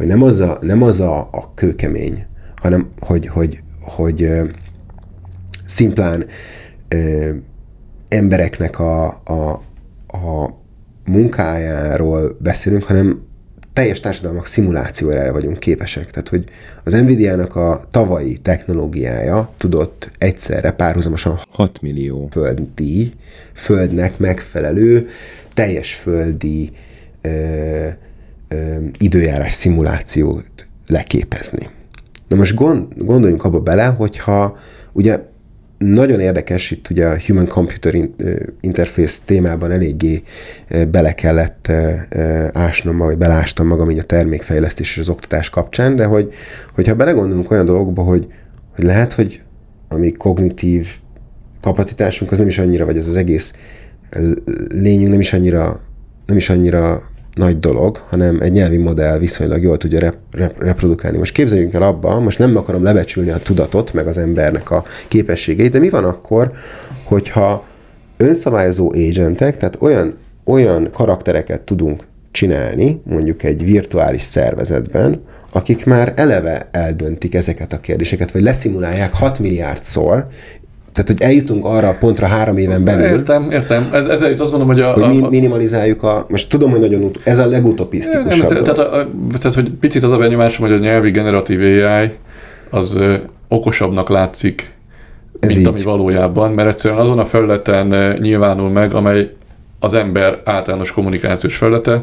hogy 0.00 0.08
nem 0.08 0.22
az 0.22 0.40
a, 0.40 0.58
nem 0.60 0.82
az 0.82 1.00
a, 1.00 1.28
a 1.32 1.54
kőkemény, 1.54 2.26
hanem 2.56 2.90
hogy, 3.00 3.26
hogy, 3.26 3.60
hogy 3.80 4.22
ö, 4.22 4.44
szimplán 5.66 6.24
ö, 6.88 7.30
embereknek 8.08 8.78
a, 8.78 9.06
a, 9.24 9.50
a 10.06 10.54
munkájáról 11.04 12.36
beszélünk, 12.38 12.82
hanem 12.82 13.22
teljes 13.72 14.00
társadalmak 14.00 14.46
szimulációjára 14.46 15.32
vagyunk 15.32 15.58
képesek. 15.58 16.10
Tehát, 16.10 16.28
hogy 16.28 16.44
az 16.84 16.92
Nvidia-nak 16.92 17.56
a 17.56 17.86
tavalyi 17.90 18.38
technológiája 18.38 19.50
tudott 19.56 20.10
egyszerre 20.18 20.70
párhuzamosan 20.70 21.38
6 21.50 21.80
millió 21.80 22.28
földi, 22.30 23.12
földnek 23.52 24.18
megfelelő, 24.18 25.08
teljes 25.54 25.94
földi 25.94 26.70
ö, 27.20 27.88
időjárás 28.98 29.52
szimulációt 29.52 30.66
leképezni. 30.86 31.68
Na 32.28 32.36
most 32.36 32.54
gond, 32.54 32.86
gondoljunk 32.96 33.44
abba 33.44 33.60
bele, 33.60 33.84
hogyha 33.86 34.58
ugye 34.92 35.20
nagyon 35.78 36.20
érdekes, 36.20 36.70
itt 36.70 36.90
ugye 36.90 37.06
a 37.06 37.20
Human 37.26 37.46
Computer 37.46 37.94
Interface 38.60 39.18
témában 39.24 39.70
eléggé 39.70 40.22
bele 40.90 41.12
kellett 41.12 41.72
ásnom, 42.52 42.98
vagy 42.98 43.18
belástam 43.18 43.66
magam 43.66 43.90
így 43.90 43.98
a 43.98 44.02
termékfejlesztés 44.02 44.90
és 44.90 44.98
az 44.98 45.08
oktatás 45.08 45.50
kapcsán, 45.50 45.96
de 45.96 46.04
hogy, 46.04 46.32
hogyha 46.74 46.94
belegondolunk 46.94 47.50
olyan 47.50 47.64
dolgokba, 47.64 48.02
hogy, 48.02 48.26
hogy 48.74 48.84
lehet, 48.84 49.12
hogy 49.12 49.42
ami 49.88 50.12
kognitív 50.12 50.88
kapacitásunk 51.60 52.30
az 52.32 52.38
nem 52.38 52.46
is 52.46 52.58
annyira, 52.58 52.84
vagy 52.84 52.96
ez 52.96 53.08
az 53.08 53.16
egész 53.16 53.54
lényünk 54.68 55.10
nem 55.10 55.20
is 55.20 55.32
annyira, 55.32 55.80
nem 56.26 56.36
is 56.36 56.50
annyira 56.50 57.09
nagy 57.34 57.58
dolog, 57.58 57.96
hanem 57.96 58.40
egy 58.40 58.52
nyelvi 58.52 58.76
modell 58.76 59.18
viszonylag 59.18 59.62
jól 59.62 59.76
tudja 59.76 59.98
rep- 59.98 60.18
rep- 60.30 60.58
reprodukálni. 60.58 61.18
Most 61.18 61.32
képzeljünk 61.32 61.74
el 61.74 61.82
abba, 61.82 62.20
most 62.20 62.38
nem 62.38 62.56
akarom 62.56 62.82
lebecsülni 62.82 63.30
a 63.30 63.38
tudatot, 63.38 63.92
meg 63.92 64.06
az 64.06 64.18
embernek 64.18 64.70
a 64.70 64.84
képességeit, 65.08 65.72
de 65.72 65.78
mi 65.78 65.88
van 65.88 66.04
akkor, 66.04 66.52
hogyha 67.04 67.64
önszabályozó 68.16 68.92
agentek, 68.94 69.56
tehát 69.56 69.76
olyan, 69.80 70.18
olyan 70.44 70.90
karaktereket 70.92 71.60
tudunk 71.60 72.08
csinálni, 72.30 73.02
mondjuk 73.04 73.42
egy 73.42 73.64
virtuális 73.64 74.22
szervezetben, 74.22 75.22
akik 75.52 75.84
már 75.84 76.12
eleve 76.16 76.68
eldöntik 76.70 77.34
ezeket 77.34 77.72
a 77.72 77.80
kérdéseket, 77.80 78.30
vagy 78.30 78.42
leszimulálják 78.42 79.12
6 79.12 79.38
milliárdszor, 79.38 80.24
tehát, 80.92 81.08
hogy 81.08 81.20
eljutunk 81.20 81.64
arra 81.64 81.88
a 81.88 81.96
pontra 81.98 82.26
három 82.26 82.56
éven 82.56 82.84
belül. 82.84 83.04
Értem, 83.04 83.50
értem. 83.50 83.88
Ez, 83.92 84.06
ezzel 84.06 84.30
itt 84.30 84.40
azt 84.40 84.50
mondom, 84.50 84.68
hogy 84.68 84.80
a... 84.80 84.92
Hogy 84.92 85.22
a, 85.22 85.28
minimalizáljuk 85.28 86.02
a... 86.02 86.26
Most 86.28 86.50
tudom, 86.50 86.70
hogy 86.70 86.80
nagyon... 86.80 87.10
Ez 87.24 87.38
a 87.38 87.46
legutopisztikusabb. 87.46 88.50
Nem, 88.50 88.62
tehát, 88.64 88.78
a, 88.78 89.08
tehát, 89.38 89.54
hogy 89.54 89.70
picit 89.70 90.02
az 90.02 90.12
a 90.12 90.18
benyomásom, 90.18 90.66
hogy 90.66 90.76
a 90.76 90.78
nyelvi 90.78 91.10
generatív 91.10 91.60
AI 91.60 92.10
az 92.70 92.96
ö, 92.96 93.14
okosabbnak 93.48 94.08
látszik, 94.08 94.72
ez 95.40 95.48
mint 95.48 95.60
így. 95.60 95.66
ami 95.66 95.82
valójában, 95.82 96.52
mert 96.52 96.68
egyszerűen 96.68 97.00
azon 97.00 97.18
a 97.18 97.24
felületen 97.24 98.16
nyilvánul 98.20 98.70
meg, 98.70 98.94
amely 98.94 99.30
az 99.80 99.94
ember 99.94 100.40
általános 100.44 100.92
kommunikációs 100.92 101.56
felülete. 101.56 102.02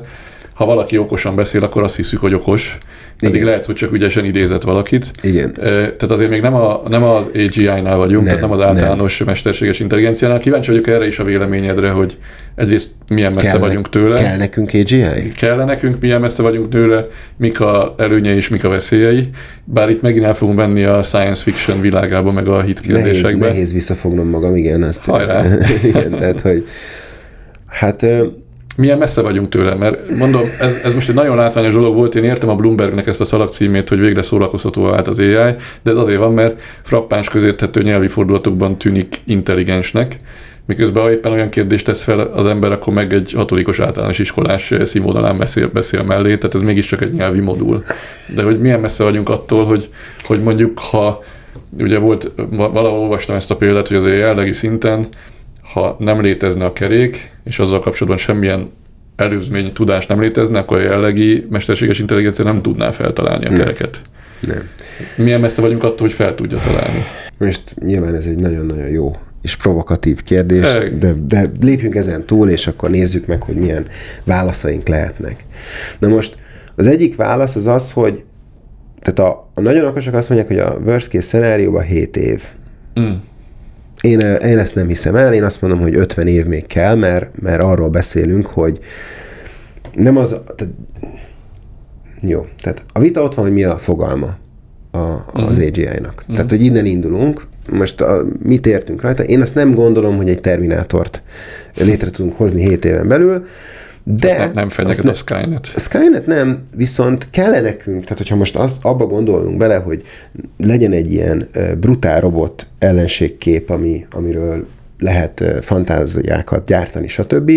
Ha 0.57 0.65
valaki 0.65 0.97
okosan 0.97 1.35
beszél, 1.35 1.63
akkor 1.63 1.83
azt 1.83 1.95
hiszük, 1.95 2.19
hogy 2.19 2.33
okos 2.33 2.77
pedig 3.19 3.35
Igen. 3.35 3.47
lehet, 3.47 3.65
hogy 3.65 3.75
csak 3.75 3.93
ügyesen 3.93 4.25
idézett 4.25 4.63
valakit. 4.63 5.11
Igen. 5.21 5.53
Tehát 5.53 6.11
azért 6.11 6.29
még 6.29 6.41
nem, 6.41 6.53
a, 6.53 6.81
nem 6.89 7.03
az 7.03 7.29
AGI-nál 7.33 7.97
vagyunk, 7.97 8.25
nem, 8.25 8.25
tehát 8.25 8.41
nem 8.41 8.51
az 8.51 8.61
általános 8.61 9.17
nem. 9.17 9.27
mesterséges 9.27 9.79
intelligenciánál. 9.79 10.39
Kíváncsi 10.39 10.69
vagyok 10.69 10.87
erre 10.87 11.05
is 11.05 11.19
a 11.19 11.23
véleményedre, 11.23 11.89
hogy 11.89 12.17
egyrészt 12.55 12.89
milyen 13.07 13.31
messze 13.35 13.51
kell, 13.51 13.59
vagyunk 13.59 13.89
tőle. 13.89 14.15
Kell 14.15 14.37
nekünk 14.37 14.69
AGI? 14.73 15.31
Kell 15.35 15.63
nekünk, 15.63 16.01
milyen 16.01 16.21
messze 16.21 16.41
vagyunk 16.41 16.69
tőle, 16.69 17.07
mik 17.37 17.59
a 17.61 17.95
előnyei 17.97 18.35
és 18.35 18.49
mik 18.49 18.63
a 18.63 18.69
veszélyei. 18.69 19.27
Bár 19.63 19.89
itt 19.89 20.01
megint 20.01 20.25
el 20.25 20.33
fogunk 20.33 20.57
menni 20.57 20.83
a 20.83 21.01
science 21.01 21.43
fiction 21.43 21.81
világába, 21.81 22.31
meg 22.31 22.47
a 22.47 22.61
hit 22.61 22.79
kérdésekbe. 22.79 23.29
Nehéz, 23.29 23.53
nehéz 23.53 23.73
visszafognom 23.73 24.27
magam, 24.27 24.55
igen. 24.55 24.83
Ezt, 24.83 25.05
Hajrá. 25.05 25.43
igen, 25.83 26.11
tehát, 26.11 26.41
hogy 26.41 26.67
hát 27.67 28.05
milyen 28.77 28.97
messze 28.97 29.21
vagyunk 29.21 29.49
tőle, 29.49 29.75
mert 29.75 30.09
mondom, 30.09 30.51
ez, 30.59 30.79
ez 30.83 30.93
most 30.93 31.09
egy 31.09 31.15
nagyon 31.15 31.35
látványos 31.35 31.73
dolog 31.73 31.95
volt, 31.95 32.15
én 32.15 32.23
értem 32.23 32.49
a 32.49 32.55
Bloombergnek 32.55 33.07
ezt 33.07 33.21
a 33.21 33.25
szalagcímét, 33.25 33.89
hogy 33.89 33.99
végre 33.99 34.21
szórakoztatóvá 34.21 34.89
vált 34.89 35.07
az 35.07 35.19
AI, 35.19 35.55
de 35.83 35.91
ez 35.91 35.97
azért 35.97 36.19
van, 36.19 36.33
mert 36.33 36.61
frappáns 36.81 37.29
közérthető 37.29 37.81
nyelvi 37.81 38.07
fordulatokban 38.07 38.77
tűnik 38.77 39.21
intelligensnek, 39.25 40.19
miközben 40.65 41.03
ha 41.03 41.11
éppen 41.11 41.31
olyan 41.31 41.49
kérdést 41.49 41.85
tesz 41.85 42.03
fel 42.03 42.19
az 42.19 42.45
ember, 42.45 42.71
akkor 42.71 42.93
meg 42.93 43.13
egy 43.13 43.33
hatodikos 43.35 43.79
általános 43.79 44.19
iskolás 44.19 44.73
színvonalán 44.83 45.37
beszél, 45.37 45.67
beszél 45.67 46.03
mellé, 46.03 46.37
tehát 46.37 46.55
ez 46.55 46.61
mégiscsak 46.61 47.01
egy 47.01 47.13
nyelvi 47.13 47.39
modul. 47.39 47.83
De 48.35 48.43
hogy 48.43 48.59
milyen 48.59 48.79
messze 48.79 49.03
vagyunk 49.03 49.29
attól, 49.29 49.65
hogy, 49.65 49.89
hogy 50.23 50.41
mondjuk 50.43 50.79
ha 50.79 51.23
ugye 51.79 51.97
volt, 51.97 52.31
valahol 52.49 52.99
olvastam 52.99 53.35
ezt 53.35 53.51
a 53.51 53.55
példát, 53.55 53.87
hogy 53.87 53.97
az 53.97 54.05
jelenlegi 54.05 54.51
szinten 54.51 55.07
ha 55.77 55.95
nem 55.99 56.21
létezne 56.21 56.65
a 56.65 56.73
kerék, 56.73 57.31
és 57.43 57.59
azzal 57.59 57.79
kapcsolatban 57.79 58.17
semmilyen 58.17 58.69
előzmény 59.15 59.73
tudás 59.73 60.05
nem 60.05 60.21
létezne, 60.21 60.59
akkor 60.59 60.77
a 60.77 60.81
jellegi 60.81 61.47
mesterséges 61.49 61.99
intelligencia 61.99 62.43
nem 62.43 62.61
tudná 62.61 62.91
feltalálni 62.91 63.45
a 63.45 63.51
kereket. 63.51 64.01
Nem. 64.41 64.69
Milyen 65.15 65.39
messze 65.39 65.61
vagyunk 65.61 65.83
attól, 65.83 66.07
hogy 66.07 66.13
fel 66.13 66.35
tudja 66.35 66.59
találni? 66.59 67.03
Most 67.39 67.75
nyilván 67.79 68.15
ez 68.15 68.25
egy 68.25 68.39
nagyon-nagyon 68.39 68.89
jó 68.89 69.15
és 69.41 69.55
provokatív 69.55 70.21
kérdés, 70.21 70.77
de, 70.99 71.13
de 71.27 71.51
lépjünk 71.61 71.95
ezen 71.95 72.25
túl, 72.25 72.49
és 72.49 72.67
akkor 72.67 72.89
nézzük 72.89 73.25
meg, 73.25 73.43
hogy 73.43 73.55
milyen 73.55 73.85
válaszaink 74.23 74.87
lehetnek. 74.87 75.45
Na 75.99 76.07
most 76.07 76.37
az 76.75 76.87
egyik 76.87 77.15
válasz 77.15 77.55
az 77.55 77.67
az, 77.67 77.91
hogy 77.91 78.23
tehát 79.01 79.31
a, 79.31 79.49
a 79.53 79.61
nagyon 79.61 79.85
okosak 79.85 80.13
azt 80.13 80.29
mondják, 80.29 80.49
hogy 80.49 80.59
a 80.59 80.79
worst 80.85 81.09
case 81.09 81.23
szenárióban 81.23 81.83
7 81.83 82.17
év. 82.17 82.43
Mm. 82.99 83.13
Én, 84.01 84.19
én 84.19 84.57
ezt 84.57 84.75
nem 84.75 84.88
hiszem 84.88 85.15
el, 85.15 85.33
én 85.33 85.43
azt 85.43 85.62
mondom, 85.62 85.79
hogy 85.79 85.95
50 85.95 86.27
év 86.27 86.45
még 86.45 86.65
kell, 86.65 86.95
mert, 86.95 87.41
mert 87.41 87.62
arról 87.62 87.89
beszélünk, 87.89 88.45
hogy 88.45 88.79
nem 89.93 90.17
az... 90.17 90.29
Tehát, 90.29 90.73
jó, 92.21 92.45
tehát 92.62 92.83
a 92.93 92.99
vita 92.99 93.21
ott 93.21 93.33
van, 93.33 93.45
hogy 93.45 93.53
mi 93.53 93.63
a 93.63 93.77
fogalma 93.77 94.38
a, 94.91 94.97
az 94.97 95.57
uh-huh. 95.57 95.67
AGI-nak. 95.67 96.13
Uh-huh. 96.19 96.36
Tehát, 96.36 96.49
hogy 96.49 96.63
innen 96.63 96.86
indulunk, 96.86 97.47
most 97.69 98.01
a, 98.01 98.25
mit 98.43 98.65
értünk 98.65 99.01
rajta? 99.01 99.23
Én 99.23 99.41
azt 99.41 99.55
nem 99.55 99.71
gondolom, 99.71 100.17
hogy 100.17 100.29
egy 100.29 100.41
terminátort 100.41 101.21
létre 101.75 102.10
tudunk 102.10 102.37
hozni 102.37 102.62
7 102.62 102.85
éven 102.85 103.08
belül, 103.08 103.45
de... 104.10 104.37
Nem, 104.37 104.51
nem 104.53 104.69
fenyeget 104.69 105.08
a 105.08 105.13
Skynet. 105.13 105.71
A 105.75 105.79
Skynet 105.79 106.25
nem, 106.25 106.65
viszont 106.75 107.29
kell 107.29 107.62
nekünk, 107.62 108.03
tehát 108.03 108.17
hogyha 108.17 108.35
most 108.35 108.55
az, 108.55 108.77
abba 108.81 109.05
gondolunk 109.05 109.58
bele, 109.58 109.75
hogy 109.75 110.03
legyen 110.58 110.91
egy 110.91 111.12
ilyen 111.12 111.49
brutál 111.79 112.19
robot 112.19 112.67
ellenségkép, 112.79 113.69
ami, 113.69 114.05
amiről 114.12 114.67
lehet 114.99 115.43
fantáziákat 115.62 116.65
gyártani, 116.65 117.08
stb., 117.08 117.51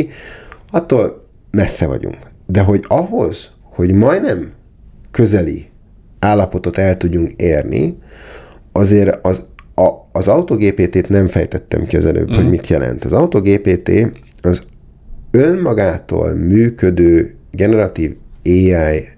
attól 0.71 1.27
messze 1.51 1.87
vagyunk. 1.87 2.19
De 2.47 2.61
hogy 2.61 2.85
ahhoz, 2.89 3.51
hogy 3.63 3.93
majdnem 3.93 4.53
közeli 5.11 5.69
állapotot 6.19 6.77
el 6.77 6.97
tudjunk 6.97 7.31
érni, 7.37 7.99
azért 8.73 9.19
az, 9.23 9.43
a, 9.75 9.89
az 10.13 10.29
autogpt-t 10.29 11.09
nem 11.09 11.27
fejtettem 11.27 11.87
ki 11.87 11.97
az 11.97 12.05
előbb, 12.05 12.33
mm. 12.33 12.37
hogy 12.37 12.49
mit 12.49 12.67
jelent. 12.67 13.05
Az 13.05 13.13
autogpt 13.13 13.91
az 14.43 14.67
önmagától 15.31 16.35
működő 16.35 17.35
generatív 17.51 18.17
AI 18.45 19.09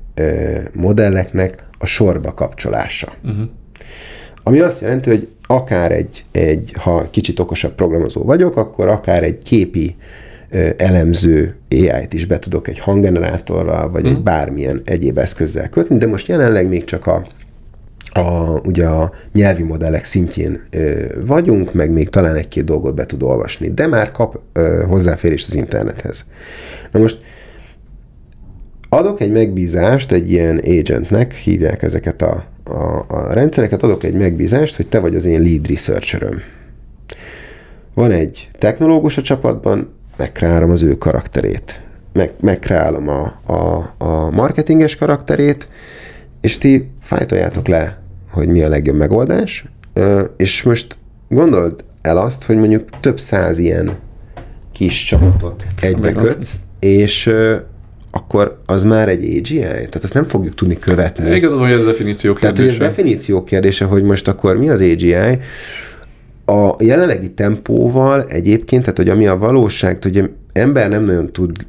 modelleknek 0.72 1.64
a 1.78 1.86
sorba 1.86 2.34
kapcsolása. 2.34 3.12
Uh-huh. 3.24 3.48
Ami 4.42 4.60
azt 4.60 4.80
jelenti, 4.80 5.10
hogy 5.10 5.28
akár 5.46 5.92
egy, 5.92 6.24
egy, 6.30 6.72
ha 6.78 7.08
kicsit 7.10 7.38
okosabb 7.38 7.74
programozó 7.74 8.22
vagyok, 8.22 8.56
akkor 8.56 8.88
akár 8.88 9.22
egy 9.22 9.42
képi 9.42 9.96
elemző 10.76 11.56
AI-t 11.70 12.12
is 12.12 12.26
be 12.26 12.38
tudok 12.38 12.68
egy 12.68 12.78
hanggenerátorral, 12.78 13.90
vagy 13.90 14.02
mm. 14.02 14.06
egy 14.06 14.14
mhm. 14.14 14.22
bármilyen 14.22 14.80
egyéb 14.84 15.18
eszközzel 15.18 15.68
kötni, 15.68 15.96
de 15.96 16.06
most 16.06 16.28
jelenleg 16.28 16.68
még 16.68 16.84
csak 16.84 17.06
a, 17.06 17.26
a, 18.12 18.60
ugye 18.64 18.86
a 18.86 19.12
nyelvi 19.32 19.62
modellek 19.62 20.04
szintjén 20.04 20.62
ö, 20.70 21.04
vagyunk, 21.24 21.72
meg 21.72 21.90
még 21.90 22.08
talán 22.08 22.34
egy-két 22.34 22.64
dolgot 22.64 22.94
be 22.94 23.06
tud 23.06 23.22
olvasni, 23.22 23.70
de 23.70 23.86
már 23.86 24.10
kap 24.10 24.40
ö, 24.52 24.84
hozzáférést 24.88 25.46
az 25.46 25.54
internethez. 25.54 26.24
Na 26.92 27.00
most 27.00 27.20
adok 28.88 29.20
egy 29.20 29.32
megbízást 29.32 30.12
egy 30.12 30.30
ilyen 30.30 30.60
agentnek, 30.64 31.34
hívják 31.34 31.82
ezeket 31.82 32.22
a, 32.22 32.44
a, 32.64 33.04
a 33.08 33.32
rendszereket, 33.32 33.82
adok 33.82 34.04
egy 34.04 34.14
megbízást, 34.14 34.76
hogy 34.76 34.86
te 34.86 35.00
vagy 35.00 35.14
az 35.14 35.24
én 35.24 35.42
lead 35.42 35.66
researcheröm. 35.66 36.40
Van 37.94 38.10
egy 38.10 38.50
technológus 38.58 39.18
a 39.18 39.22
csapatban, 39.22 39.94
megkreálom 40.16 40.70
az 40.70 40.82
ő 40.82 40.94
karakterét, 40.94 41.80
meg, 42.12 42.32
megkreálom 42.40 43.08
a, 43.08 43.40
a, 43.52 43.94
a 43.98 44.30
marketinges 44.30 44.96
karakterét, 44.96 45.68
és 46.40 46.58
ti 46.58 46.90
fájtoljátok 47.00 47.68
le, 47.68 48.01
hogy 48.32 48.48
mi 48.48 48.62
a 48.62 48.68
legjobb 48.68 48.96
megoldás, 48.96 49.64
és 50.36 50.62
most 50.62 50.98
gondold 51.28 51.84
el 52.02 52.18
azt, 52.18 52.44
hogy 52.44 52.56
mondjuk 52.56 52.88
több 53.00 53.20
száz 53.20 53.58
ilyen 53.58 53.90
kis 54.72 55.04
csapatot 55.04 55.64
egybekötsz, 55.80 56.54
és 56.80 57.34
akkor 58.10 58.60
az 58.66 58.84
már 58.84 59.08
egy 59.08 59.36
AGI? 59.38 59.58
Tehát 59.60 60.00
azt 60.02 60.14
nem 60.14 60.24
fogjuk 60.24 60.54
tudni 60.54 60.78
követni. 60.78 61.34
Igazad, 61.34 61.60
hogy 61.60 61.70
ez 61.70 61.84
definíció 61.84 62.32
kérdése. 62.32 62.54
Tehát, 62.54 62.70
hogy 62.72 62.80
ez 62.80 62.88
definíció 62.88 63.44
kérdése, 63.44 63.84
hogy 63.84 64.02
most 64.02 64.28
akkor 64.28 64.56
mi 64.56 64.68
az 64.68 64.80
AGI, 64.80 65.14
a 66.46 66.74
jelenlegi 66.78 67.30
tempóval 67.30 68.24
egyébként, 68.28 68.82
tehát 68.82 68.96
hogy 68.96 69.08
ami 69.08 69.26
a 69.26 69.38
valóság, 69.38 70.02
hogy 70.02 70.30
ember 70.52 70.88
nem 70.88 71.04
nagyon 71.04 71.32
tud 71.32 71.66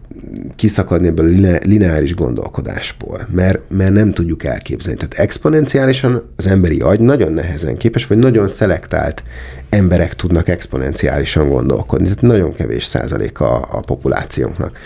kiszakadni 0.56 1.08
ebből 1.08 1.46
a 1.46 1.58
lineáris 1.64 2.16
gondolkodásból, 2.16 3.28
mert, 3.32 3.60
mert 3.70 3.94
nem 3.94 4.14
tudjuk 4.14 4.44
elképzelni. 4.44 4.98
Tehát 5.00 5.14
exponenciálisan 5.14 6.24
az 6.36 6.48
emberi 6.48 6.80
agy 6.80 7.00
nagyon 7.00 7.34
nehezen 7.34 7.78
képes, 7.78 8.08
vagy 8.08 8.18
nagyon 8.18 8.48
szelektált 8.48 9.24
emberek 9.70 10.14
tudnak 10.14 10.48
exponenciálisan 10.48 11.50
gondolkodni. 11.50 12.04
Tehát 12.04 12.22
nagyon 12.22 12.54
kevés 12.54 12.84
százalék 12.84 13.40
a, 13.40 13.68
a 13.72 13.80
populációnknak. 13.80 14.78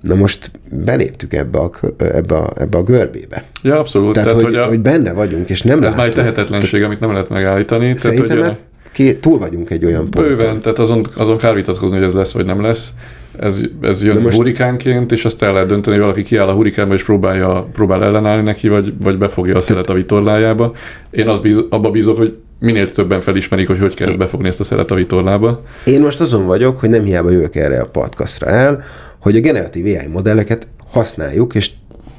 Na 0.00 0.14
most 0.14 0.50
beléptük 0.70 1.34
ebbe 1.34 1.58
a, 1.58 1.70
ebbe 1.98 2.36
a, 2.36 2.52
ebbe 2.56 2.78
a 2.78 2.82
görbébe. 2.82 3.44
Ja, 3.62 3.78
abszolút. 3.78 4.12
Tehát, 4.12 4.28
tehát 4.28 4.42
hogy, 4.44 4.54
hogy, 4.54 4.62
a, 4.62 4.66
hogy 4.66 4.80
benne 4.80 5.12
vagyunk, 5.12 5.48
és 5.48 5.62
nem 5.62 5.76
Ez 5.76 5.80
látunk. 5.82 5.96
már 5.98 6.06
egy 6.06 6.14
tehetetlenség, 6.14 6.82
amit 6.82 7.00
nem 7.00 7.12
lehet 7.12 7.28
megállítani. 7.28 7.96
Szerintem 7.96 8.26
tehát, 8.26 8.58
hogy 8.96 9.08
a 9.08 9.20
túl 9.20 9.38
vagyunk 9.38 9.70
egy 9.70 9.84
olyan 9.84 10.10
ponton. 10.10 10.22
Bőven, 10.24 10.60
tehát 10.60 10.78
azon, 10.78 11.04
azon 11.14 11.36
kár 11.36 11.54
vitatkozni, 11.54 11.96
hogy 11.96 12.06
ez 12.06 12.14
lesz 12.14 12.32
vagy 12.32 12.44
nem 12.44 12.60
lesz. 12.60 12.92
Ez, 13.38 13.60
ez 13.80 14.04
jön 14.04 14.20
most... 14.20 14.36
hurikánként, 14.36 15.12
és 15.12 15.24
azt 15.24 15.42
el 15.42 15.52
lehet 15.52 15.68
dönteni, 15.68 15.96
hogy 15.96 16.04
valaki 16.04 16.22
kiáll 16.22 16.48
a 16.48 16.52
hurikánba, 16.52 16.94
és 16.94 17.04
próbálja, 17.04 17.68
próbál 17.72 18.04
ellenállni 18.04 18.42
neki, 18.42 18.68
vagy, 18.68 18.94
vagy 19.02 19.18
befogja 19.18 19.56
a 19.56 19.60
szelet 19.60 19.88
a 19.90 19.94
vitorlájába. 19.94 20.72
Én 21.10 21.28
az 21.28 21.38
bíz, 21.38 21.62
abba 21.70 21.90
bízok, 21.90 22.16
hogy 22.16 22.38
minél 22.58 22.92
többen 22.92 23.20
felismerik, 23.20 23.66
hogy 23.66 23.78
hogy 23.78 23.94
kell 23.94 24.16
befogni 24.16 24.48
ezt 24.48 24.60
a 24.60 24.64
szelet 24.64 24.90
a 24.90 24.94
vitorlába. 24.94 25.62
Én 25.84 26.00
most 26.00 26.20
azon 26.20 26.46
vagyok, 26.46 26.80
hogy 26.80 26.90
nem 26.90 27.04
hiába 27.04 27.30
jövök 27.30 27.54
erre 27.54 27.80
a 27.80 27.86
podcastra 27.86 28.46
el, 28.46 28.82
hogy 29.18 29.36
a 29.36 29.40
generatív 29.40 29.84
AI 29.84 30.08
modelleket 30.12 30.66
használjuk, 30.90 31.54
és 31.54 31.70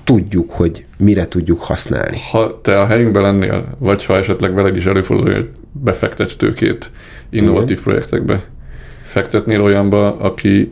tudjuk, 0.04 0.52
hogy 0.52 0.86
mire 0.98 1.28
tudjuk 1.28 1.62
használni. 1.62 2.18
Ha 2.32 2.60
te 2.62 2.82
a 2.82 2.86
helyünkben 2.86 3.22
lennél, 3.22 3.66
vagy 3.78 4.06
ha 4.06 4.18
esetleg 4.18 4.54
veled 4.54 4.76
is 4.76 4.86
előfordul, 4.86 5.34
hogy 5.34 5.50
befektetsz 5.72 6.36
tőkét 6.36 6.92
innovatív 7.30 7.70
Igen. 7.70 7.84
projektekbe, 7.84 8.44
fektetnél 9.04 9.62
olyanba, 9.62 10.18
aki 10.18 10.72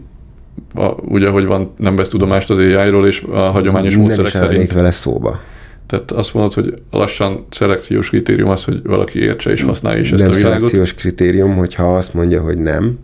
a, 0.75 0.85
ugye, 0.85 1.29
hogy 1.29 1.45
van, 1.45 1.73
nem 1.77 1.95
vesz 1.95 2.07
tudomást 2.07 2.49
az 2.49 2.57
AI-ról, 2.57 3.07
és 3.07 3.23
a 3.31 3.37
hagyományos 3.37 3.95
nem 3.95 4.03
módszerek 4.03 4.31
szerint. 4.31 4.67
Nem 4.67 4.77
vele 4.77 4.91
szóba. 4.91 5.39
Tehát 5.87 6.11
azt 6.11 6.33
mondod, 6.33 6.53
hogy 6.53 6.73
lassan 6.91 7.45
szelekciós 7.49 8.09
kritérium 8.09 8.49
az, 8.49 8.63
hogy 8.63 8.81
valaki 8.83 9.19
értse 9.19 9.51
és 9.51 9.61
használja 9.61 9.99
is 9.99 10.11
ezt 10.11 10.21
nem 10.21 10.31
a 10.31 10.35
világot. 10.35 10.57
szelekciós 10.57 10.93
kritérium, 10.93 11.55
hogyha 11.55 11.95
azt 11.95 12.13
mondja, 12.13 12.41
hogy 12.41 12.57
nem, 12.57 12.99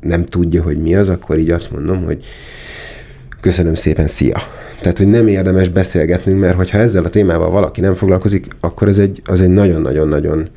nem 0.00 0.24
tudja, 0.24 0.62
hogy 0.62 0.78
mi 0.78 0.94
az, 0.94 1.08
akkor 1.08 1.38
így 1.38 1.50
azt 1.50 1.72
mondom, 1.72 2.04
hogy 2.04 2.24
köszönöm 3.40 3.74
szépen, 3.74 4.06
szia. 4.06 4.42
Tehát, 4.80 4.98
hogy 4.98 5.08
nem 5.08 5.28
érdemes 5.28 5.68
beszélgetnünk, 5.68 6.40
mert 6.40 6.56
hogyha 6.56 6.78
ezzel 6.78 7.04
a 7.04 7.08
témával 7.08 7.50
valaki 7.50 7.80
nem 7.80 7.94
foglalkozik, 7.94 8.46
akkor 8.60 8.88
ez 8.88 8.98
egy, 8.98 9.22
az 9.24 9.40
egy 9.40 9.50
nagyon-nagyon-nagyon 9.50 10.48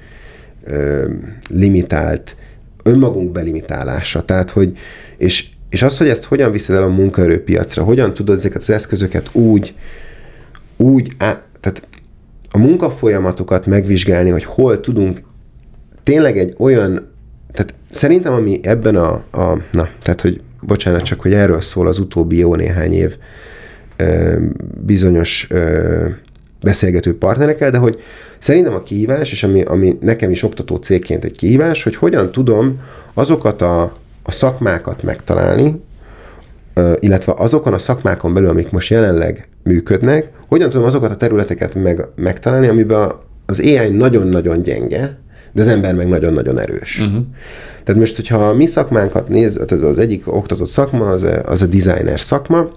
limitált, 1.49 2.35
önmagunk 2.83 3.31
belimitálása. 3.31 4.25
Tehát, 4.25 4.49
hogy, 4.49 4.77
és, 5.17 5.47
és 5.75 5.81
az, 5.81 5.97
hogy 5.97 6.07
ezt 6.07 6.23
hogyan 6.23 6.51
viszed 6.51 6.75
el 6.75 6.83
a 6.83 6.87
munkaerőpiacra, 6.87 7.83
hogyan 7.83 8.13
tudod 8.13 8.37
ezeket 8.37 8.61
az 8.61 8.69
eszközöket 8.69 9.29
úgy, 9.33 9.73
úgy, 10.77 11.11
á, 11.17 11.41
tehát 11.59 11.87
a 12.51 12.57
munkafolyamatokat 12.57 13.65
megvizsgálni, 13.65 14.29
hogy 14.29 14.43
hol 14.43 14.79
tudunk 14.79 15.21
tényleg 16.03 16.37
egy 16.37 16.53
olyan, 16.57 17.07
tehát 17.51 17.73
szerintem 17.89 18.33
ami 18.33 18.59
ebben 18.63 18.95
a, 18.95 19.11
a 19.31 19.61
na, 19.71 19.89
tehát 19.99 20.21
hogy 20.21 20.41
bocsánat, 20.61 21.01
csak 21.01 21.21
hogy 21.21 21.33
erről 21.33 21.61
szól 21.61 21.87
az 21.87 21.99
utóbbi 21.99 22.37
jó 22.37 22.55
néhány 22.55 22.93
év 22.93 23.17
ö, 23.95 24.35
bizonyos 24.85 25.47
ö, 25.49 26.07
beszélgető 26.61 27.17
partnerekkel, 27.17 27.71
de 27.71 27.77
hogy 27.77 27.99
szerintem 28.39 28.73
a 28.73 28.83
kihívás, 28.83 29.31
és 29.31 29.43
ami, 29.43 29.61
ami 29.61 29.97
nekem 30.01 30.31
is 30.31 30.43
oktató 30.43 30.75
cégként 30.75 31.23
egy 31.23 31.37
kihívás, 31.37 31.83
hogy 31.83 31.95
hogyan 31.95 32.31
tudom 32.31 32.81
azokat 33.13 33.61
a, 33.61 34.03
a 34.27 34.31
szakmákat 34.31 35.03
megtalálni, 35.03 35.83
illetve 36.99 37.33
azokon 37.37 37.73
a 37.73 37.77
szakmákon 37.77 38.33
belül, 38.33 38.49
amik 38.49 38.69
most 38.71 38.89
jelenleg 38.89 39.47
működnek, 39.63 40.31
hogyan 40.47 40.69
tudom 40.69 40.85
azokat 40.85 41.11
a 41.11 41.15
területeket 41.15 41.75
meg, 41.75 42.07
megtalálni, 42.15 42.67
amiben 42.67 43.11
az 43.45 43.59
AI 43.59 43.89
nagyon-nagyon 43.89 44.61
gyenge, 44.61 45.17
de 45.51 45.61
az 45.61 45.67
ember 45.67 45.95
meg 45.95 46.07
nagyon-nagyon 46.07 46.59
erős. 46.59 47.01
Uh-huh. 47.01 47.23
Tehát 47.83 47.99
most, 47.99 48.15
hogyha 48.15 48.47
a 48.47 48.53
mi 48.53 48.65
szakmánkat 48.65 49.27
néz, 49.27 49.61
az 49.81 49.97
egyik 49.97 50.33
oktatott 50.33 50.69
szakma, 50.69 51.09
az 51.09 51.23
a, 51.23 51.43
az 51.43 51.61
a 51.61 51.65
designer 51.65 52.19
szakma, 52.19 52.69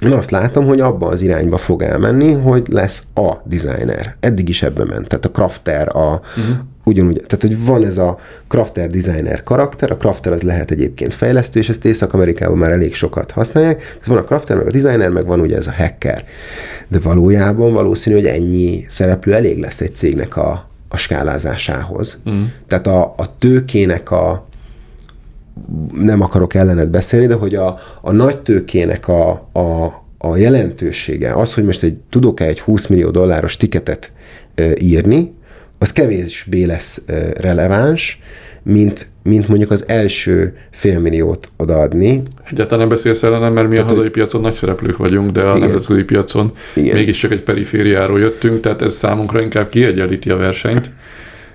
én 0.00 0.12
azt 0.12 0.30
látom, 0.30 0.66
hogy 0.66 0.80
abba 0.80 1.08
az 1.08 1.20
irányba 1.20 1.56
fog 1.56 1.82
elmenni, 1.82 2.32
hogy 2.32 2.66
lesz 2.70 3.02
a 3.14 3.36
designer. 3.44 4.16
Eddig 4.20 4.48
is 4.48 4.62
ebbe 4.62 4.84
ment. 4.84 5.08
Tehát 5.08 5.24
a 5.24 5.30
crafter, 5.30 5.96
a, 5.96 6.20
uh-huh. 6.36 6.56
Ugyanúgy, 6.84 7.22
tehát 7.26 7.40
hogy 7.40 7.64
van 7.64 7.86
ez 7.86 7.98
a 7.98 8.18
crafter 8.48 8.90
designer 8.90 9.42
karakter, 9.42 9.90
a 9.90 9.96
crafter 9.96 10.32
az 10.32 10.42
lehet 10.42 10.70
egyébként 10.70 11.14
fejlesztő, 11.14 11.60
és 11.60 11.68
ezt 11.68 11.84
Észak-Amerikában 11.84 12.58
már 12.58 12.70
elég 12.70 12.94
sokat 12.94 13.30
használják. 13.30 13.78
Tehát 13.78 14.06
van 14.06 14.16
a 14.16 14.24
crafter, 14.24 14.56
meg 14.56 14.66
a 14.66 14.70
designer, 14.70 15.08
meg 15.08 15.26
van 15.26 15.40
ugye 15.40 15.56
ez 15.56 15.66
a 15.66 15.72
hacker. 15.72 16.24
De 16.88 16.98
valójában 16.98 17.72
valószínű, 17.72 18.16
hogy 18.16 18.26
ennyi 18.26 18.84
szereplő 18.88 19.34
elég 19.34 19.58
lesz 19.58 19.80
egy 19.80 19.94
cégnek 19.94 20.36
a, 20.36 20.68
a 20.88 20.96
skálázásához. 20.96 22.20
Uh-huh. 22.24 22.42
Tehát 22.68 22.86
a, 22.86 23.14
a 23.16 23.38
tőkének 23.38 24.10
a, 24.10 24.46
nem 25.92 26.20
akarok 26.20 26.54
ellenet 26.54 26.90
beszélni, 26.90 27.26
de 27.26 27.34
hogy 27.34 27.54
a, 27.54 27.78
a 28.00 28.12
nagy 28.12 28.38
tőkének 28.38 29.08
a, 29.08 29.30
a, 29.52 29.84
a 30.18 30.36
jelentősége, 30.36 31.32
az, 31.32 31.54
hogy 31.54 31.64
most 31.64 31.82
egy, 31.82 31.96
tudok-e 32.10 32.44
egy 32.44 32.60
20 32.60 32.86
millió 32.86 33.10
dolláros 33.10 33.56
tiketet 33.56 34.12
írni, 34.78 35.34
az 35.78 35.92
kevésbé 35.92 36.64
lesz 36.64 37.02
releváns, 37.36 38.18
mint, 38.62 39.06
mint 39.22 39.48
mondjuk 39.48 39.70
az 39.70 39.84
első 39.88 40.56
félmilliót 40.70 41.48
odaadni. 41.56 42.22
Egyáltalán 42.50 42.78
nem 42.78 42.88
beszélsz 42.88 43.22
ellenem, 43.22 43.52
mert 43.52 43.68
mi 43.68 43.74
tehát, 43.74 43.90
a 43.90 43.94
hazai 43.94 44.08
piacon 44.08 44.40
nagy 44.40 44.52
szereplők 44.52 44.96
vagyunk, 44.96 45.30
de 45.30 45.40
a 45.40 45.56
igen. 45.56 45.68
nemzetközi 45.68 46.02
piacon 46.02 46.52
igen. 46.74 46.96
mégis 46.96 47.18
csak 47.18 47.32
egy 47.32 47.42
perifériáról 47.42 48.20
jöttünk, 48.20 48.60
tehát 48.60 48.82
ez 48.82 48.94
számunkra 48.94 49.40
inkább 49.40 49.68
kiegyenlíti 49.68 50.30
a 50.30 50.36
versenyt 50.36 50.92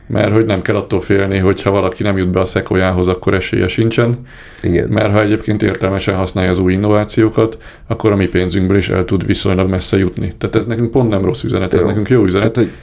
mert 0.10 0.32
hogy 0.32 0.46
nem 0.46 0.62
kell 0.62 0.76
attól 0.76 1.02
félni, 1.02 1.38
hogy 1.38 1.62
ha 1.62 1.72
valaki 1.72 2.04
nem 2.04 2.18
jut 2.18 2.30
be 2.30 2.40
a 2.40 2.46
szekójához, 2.46 3.08
akkor 3.08 3.34
esélye 3.34 3.68
sincsen. 3.68 4.16
Igen. 4.62 4.88
Mert 4.88 5.12
ha 5.12 5.22
egyébként 5.22 5.64
értelmesen 5.64 6.16
használja 6.16 6.50
az 6.50 6.60
új 6.60 6.74
innovációkat, 6.74 7.58
akkor 7.88 8.12
a 8.12 8.16
mi 8.16 8.28
pénzünkből 8.28 8.78
is 8.78 8.90
el 8.90 9.06
tud 9.06 9.26
viszonylag 9.26 9.70
messze 9.70 9.98
jutni. 9.98 10.32
Tehát 10.38 10.56
ez 10.56 10.66
nekünk 10.66 10.92
pont 10.92 11.10
nem 11.10 11.22
rossz 11.22 11.44
üzenet, 11.44 11.74
ez 11.74 11.82
jó. 11.82 11.88
nekünk 11.88 12.10
jó 12.10 12.24
üzenet. 12.24 12.52
Tehát, 12.52 12.70
hogy... 12.70 12.78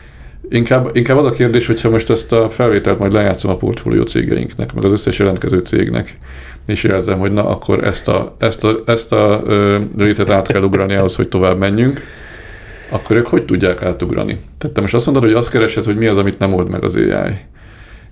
Inkább, 0.49 0.91
inkább 0.97 1.17
az 1.17 1.25
a 1.25 1.31
kérdés, 1.31 1.67
hogyha 1.67 1.91
most 1.91 2.11
ezt 2.11 2.33
a 2.33 2.49
felvételt 2.49 2.99
majd 2.99 3.13
lejátszom 3.13 3.51
a 3.51 3.57
portfólió 3.57 4.03
cégeinknek, 4.03 4.75
meg 4.75 4.85
az 4.85 4.93
összes 4.93 5.19
jelentkező 5.19 5.59
cégnek, 5.59 6.19
és 6.67 6.83
jelzem, 6.83 7.19
hogy 7.19 7.33
na, 7.33 7.49
akkor 7.49 7.85
ezt 7.85 8.09
a, 8.09 8.37
ezt 8.39 8.65
a, 8.65 8.83
ezt 8.87 9.13
a 9.13 9.43
ö, 9.47 9.79
rétet 9.99 10.31
át 10.31 10.49
kell 10.49 10.63
ugrani 10.63 10.95
ahhoz, 10.95 11.17
hogy 11.17 11.29
tovább 11.29 11.59
menjünk, 11.59 12.01
akkor 12.89 13.17
ők 13.17 13.27
hogy 13.27 13.45
tudják 13.45 13.83
átugrani? 13.83 14.39
Tehát 14.59 14.75
te 14.75 14.81
most 14.81 14.95
azt 14.95 15.07
mondod, 15.07 15.25
hogy 15.25 15.33
azt 15.33 15.51
keresed, 15.51 15.85
hogy 15.85 15.97
mi 15.97 16.07
az, 16.07 16.17
amit 16.17 16.39
nem 16.39 16.55
old 16.55 16.71
meg 16.71 16.85
az 16.85 16.97
AI. 16.97 17.35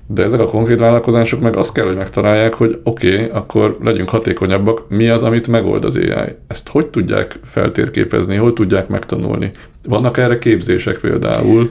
De 0.07 0.23
ezek 0.23 0.41
a 0.41 0.45
konkrét 0.45 0.79
vállalkozások 0.79 1.41
meg 1.41 1.57
azt 1.57 1.73
kell, 1.73 1.87
hogy 1.87 1.97
megtalálják, 1.97 2.55
hogy 2.55 2.81
oké, 2.83 3.15
okay, 3.15 3.29
akkor 3.33 3.79
legyünk 3.83 4.09
hatékonyabbak, 4.09 4.89
mi 4.89 5.09
az, 5.09 5.23
amit 5.23 5.49
megold 5.49 5.85
az 5.85 5.97
AI. 5.97 6.37
Ezt 6.47 6.69
hogy 6.69 6.87
tudják 6.87 7.39
feltérképezni, 7.45 8.37
hogy 8.37 8.53
tudják 8.53 8.89
megtanulni? 8.89 9.51
Vannak 9.89 10.17
erre 10.17 10.39
képzések 10.39 10.99
például, 10.99 11.71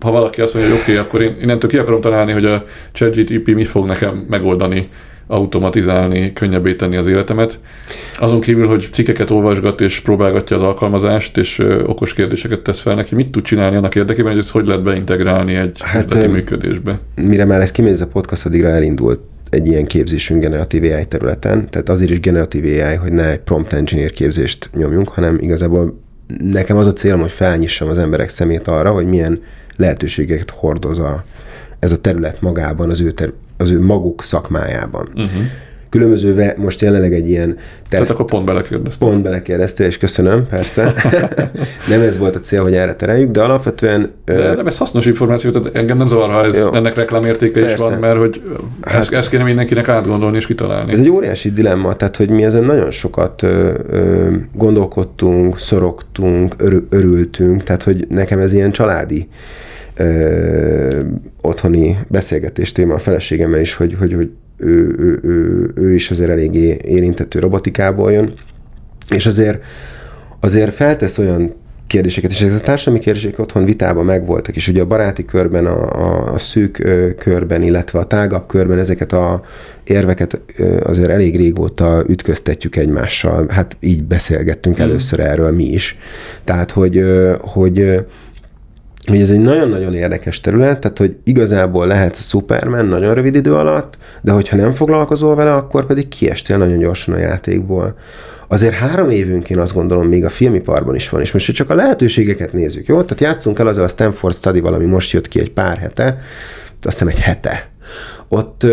ha 0.00 0.10
valaki 0.10 0.40
azt 0.40 0.54
mondja, 0.54 0.72
hogy 0.72 0.80
oké, 0.80 0.92
okay, 0.92 1.04
akkor 1.04 1.22
én 1.22 1.36
innentől 1.40 1.70
ki 1.70 1.78
akarom 1.78 2.00
találni, 2.00 2.32
hogy 2.32 2.44
a 2.44 2.64
ChatGTP 2.92 3.54
mit 3.54 3.68
fog 3.68 3.86
nekem 3.86 4.26
megoldani 4.28 4.88
automatizálni, 5.30 6.32
könnyebbé 6.32 6.74
tenni 6.74 6.96
az 6.96 7.06
életemet. 7.06 7.60
Azon 8.18 8.40
kívül, 8.40 8.66
hogy 8.66 8.88
cikkeket 8.92 9.30
olvasgat 9.30 9.80
és 9.80 10.00
próbálgatja 10.00 10.56
az 10.56 10.62
alkalmazást, 10.62 11.36
és 11.36 11.58
okos 11.86 12.12
kérdéseket 12.12 12.60
tesz 12.60 12.80
fel 12.80 12.94
neki, 12.94 13.14
mit 13.14 13.30
tud 13.30 13.42
csinálni 13.42 13.76
annak 13.76 13.94
érdekében, 13.94 14.30
hogy 14.30 14.40
ezt 14.40 14.50
hogy 14.50 14.66
lehet 14.66 14.82
beintegrálni 14.82 15.54
egy 15.54 15.80
hát, 15.82 16.04
üzleti 16.04 16.26
működésbe? 16.26 16.98
Mire 17.14 17.44
már 17.44 17.60
ez 17.60 17.70
kimész 17.70 18.00
a 18.00 18.06
podcast, 18.06 18.46
addigra 18.46 18.68
elindult 18.68 19.20
egy 19.50 19.66
ilyen 19.66 19.86
képzésünk 19.86 20.42
generatív 20.42 20.82
AI 20.82 21.04
területen, 21.04 21.70
tehát 21.70 21.88
azért 21.88 22.10
is 22.10 22.20
generatív 22.20 22.64
AI, 22.64 22.94
hogy 22.94 23.12
ne 23.12 23.30
egy 23.30 23.40
prompt 23.40 23.72
engineer 23.72 24.10
képzést 24.10 24.70
nyomjunk, 24.76 25.08
hanem 25.08 25.38
igazából 25.40 26.00
nekem 26.38 26.76
az 26.76 26.86
a 26.86 26.92
célom, 26.92 27.20
hogy 27.20 27.30
felnyissam 27.30 27.88
az 27.88 27.98
emberek 27.98 28.28
szemét 28.28 28.68
arra, 28.68 28.90
hogy 28.90 29.06
milyen 29.06 29.42
lehetőségeket 29.76 30.50
hordoz 30.50 30.98
a, 30.98 31.24
ez 31.78 31.92
a 31.92 32.00
terület 32.00 32.40
magában, 32.40 32.90
az 32.90 33.00
ő, 33.00 33.10
ter, 33.10 33.32
az 33.60 33.70
ő 33.70 33.80
maguk 33.80 34.22
szakmájában. 34.22 35.08
Uh-huh. 35.14 35.42
Különböző, 35.90 36.54
most 36.56 36.80
jelenleg 36.80 37.14
egy 37.14 37.28
ilyen 37.28 37.54
teszt. 37.54 37.88
Tehát 37.88 38.10
akkor 38.10 38.24
pont 38.24 38.44
belekérdeztél. 38.44 39.08
Pont 39.08 39.22
belekérdeztél, 39.22 39.86
és 39.86 39.98
köszönöm, 39.98 40.46
persze. 40.46 40.92
nem 41.90 42.00
ez 42.00 42.18
volt 42.18 42.36
a 42.36 42.38
cél, 42.38 42.62
hogy 42.62 42.74
erre 42.74 42.94
tereljük, 42.94 43.30
de 43.30 43.42
alapvetően... 43.42 44.10
De 44.24 44.54
nem 44.54 44.66
ez 44.66 44.78
hasznos 44.78 45.06
információ, 45.06 45.50
tehát 45.50 45.76
engem 45.76 45.96
nem 45.96 46.06
zavar, 46.06 46.30
ha 46.30 46.44
ez, 46.44 46.56
jó. 46.56 46.72
ennek 46.74 46.94
reklámértéke 46.94 47.60
persze. 47.60 47.74
is 47.74 47.80
van, 47.80 47.98
mert 47.98 48.16
hogy 48.16 48.42
hát, 48.82 49.00
ezt, 49.00 49.12
ezt 49.12 49.30
kéne 49.30 49.42
mindenkinek 49.42 49.88
átgondolni 49.88 50.36
és 50.36 50.46
kitalálni. 50.46 50.92
Ez 50.92 51.00
egy 51.00 51.08
óriási 51.08 51.52
dilemma, 51.52 51.94
tehát 51.94 52.16
hogy 52.16 52.30
mi 52.30 52.44
ezen 52.44 52.64
nagyon 52.64 52.90
sokat 52.90 53.42
ö, 53.42 53.74
ö, 53.90 54.28
gondolkodtunk, 54.54 55.58
szorogtunk, 55.58 56.54
örül, 56.58 56.86
örültünk, 56.90 57.62
tehát 57.62 57.82
hogy 57.82 58.06
nekem 58.08 58.38
ez 58.38 58.52
ilyen 58.52 58.72
családi 58.72 59.28
ö, 60.00 61.00
otthoni 61.42 61.98
beszélgetés 62.08 62.72
téma 62.72 62.94
a 62.94 62.98
feleségemmel 62.98 63.60
is, 63.60 63.74
hogy, 63.74 63.96
hogy, 63.98 64.12
hogy 64.12 64.30
ő, 64.56 64.94
ő, 64.98 65.18
ő, 65.22 65.70
ő 65.74 65.94
is 65.94 66.10
azért 66.10 66.30
eléggé 66.30 66.76
érintettő 66.82 67.38
robotikából 67.38 68.12
jön, 68.12 68.32
és 69.14 69.26
azért, 69.26 69.62
azért 70.40 70.74
feltesz 70.74 71.18
olyan 71.18 71.54
kérdéseket, 71.90 72.30
és 72.30 72.40
ezek 72.42 72.60
a 72.60 72.62
társadalmi 72.62 73.00
kérdések 73.00 73.38
otthon 73.38 73.64
vitában 73.64 74.04
megvoltak, 74.04 74.56
és 74.56 74.68
ugye 74.68 74.80
a 74.80 74.86
baráti 74.86 75.24
körben, 75.24 75.66
a, 75.66 75.92
a, 75.92 76.32
a 76.32 76.38
szűk 76.38 76.78
ö, 76.78 77.14
körben, 77.14 77.62
illetve 77.62 77.98
a 77.98 78.04
tágabb 78.04 78.46
körben 78.46 78.78
ezeket 78.78 79.12
a 79.12 79.42
érveket 79.84 80.40
ö, 80.56 80.80
azért 80.84 81.08
elég 81.08 81.36
régóta 81.36 82.04
ütköztetjük 82.08 82.76
egymással. 82.76 83.46
Hát 83.48 83.76
így 83.80 84.04
beszélgettünk 84.04 84.78
mm. 84.78 84.82
először 84.82 85.20
erről 85.20 85.52
mi 85.52 85.64
is. 85.64 85.98
Tehát, 86.44 86.70
hogy, 86.70 86.96
ö, 86.96 87.34
hogy 87.40 88.04
hogy 89.06 89.20
ez 89.20 89.30
egy 89.30 89.40
nagyon-nagyon 89.40 89.94
érdekes 89.94 90.40
terület, 90.40 90.78
tehát 90.78 90.98
hogy 90.98 91.16
igazából 91.24 91.86
lehetsz 91.86 92.18
a 92.18 92.22
Superman 92.22 92.86
nagyon 92.86 93.14
rövid 93.14 93.34
idő 93.34 93.54
alatt, 93.54 93.98
de 94.22 94.32
hogyha 94.32 94.56
nem 94.56 94.72
foglalkozol 94.72 95.34
vele, 95.34 95.54
akkor 95.54 95.86
pedig 95.86 96.08
kiestél 96.08 96.56
nagyon 96.56 96.78
gyorsan 96.78 97.14
a 97.14 97.18
játékból. 97.18 97.94
Azért 98.48 98.74
három 98.74 99.10
évünk 99.10 99.50
én 99.50 99.58
azt 99.58 99.74
gondolom 99.74 100.06
még 100.06 100.24
a 100.24 100.28
filmiparban 100.28 100.94
is 100.94 101.08
van, 101.08 101.20
és 101.20 101.32
most 101.32 101.52
csak 101.52 101.70
a 101.70 101.74
lehetőségeket 101.74 102.52
nézzük, 102.52 102.86
jó? 102.86 103.02
Tehát 103.02 103.20
játszunk 103.20 103.58
el 103.58 103.66
azzal 103.66 103.84
a 103.84 103.88
Stanford 103.88 104.34
study 104.34 104.58
ami 104.58 104.84
most 104.84 105.12
jött 105.12 105.28
ki 105.28 105.40
egy 105.40 105.50
pár 105.50 105.78
hete, 105.78 106.16
azt 106.82 106.98
hiszem 106.98 107.08
egy 107.08 107.20
hete, 107.20 107.68
ott 108.28 108.66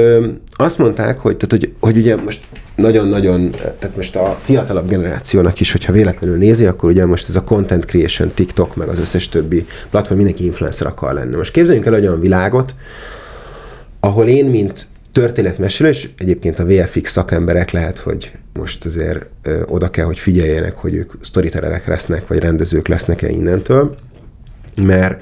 azt 0.58 0.78
mondták, 0.78 1.20
hogy, 1.20 1.38
tehát, 1.38 1.64
hogy, 1.64 1.74
hogy 1.80 1.97
ugye 1.97 2.16
most 2.16 2.45
nagyon-nagyon, 2.76 3.51
tehát 3.51 3.95
most 3.95 4.16
a 4.16 4.38
fiatalabb 4.41 4.89
generációnak 4.89 5.60
is, 5.60 5.72
hogyha 5.72 5.91
véletlenül 5.91 6.38
nézi, 6.38 6.66
akkor 6.66 6.89
ugye 6.89 7.05
most 7.05 7.30
ez 7.30 7.36
a 7.36 7.43
content 7.43 7.86
creation, 7.86 8.32
TikTok, 8.34 8.76
meg 8.76 8.88
az 8.88 8.99
összes 8.99 9.30
többi 9.30 9.66
platform, 9.89 10.18
mindenki 10.18 10.45
influencer 10.45 10.88
akar 10.88 11.14
lenni. 11.14 11.36
Most 11.36 11.51
képzeljünk 11.51 11.86
el 11.86 11.93
olyan 11.93 12.20
világot, 12.20 12.76
ahol 13.99 14.28
én, 14.28 14.45
mint 14.45 14.88
történetmesélő, 15.12 15.89
és 15.89 16.10
egyébként 16.18 16.60
a 16.60 16.66
VFX 16.66 17.12
szakemberek 17.12 17.72
lehet, 17.72 17.97
hogy 17.97 18.32
most 18.53 18.86
azért 18.86 19.30
ö, 19.43 19.62
oda 19.66 19.89
kell, 19.89 20.05
hogy 20.05 20.20
figyeljenek, 20.20 20.76
hogy 20.76 20.93
ők 20.93 21.12
storytellerek 21.22 21.88
lesznek, 21.88 22.28
vagy 22.28 22.39
rendezők 22.39 22.88
lesznek-e 22.88 23.30
innentől, 23.30 23.97
mert 24.76 25.22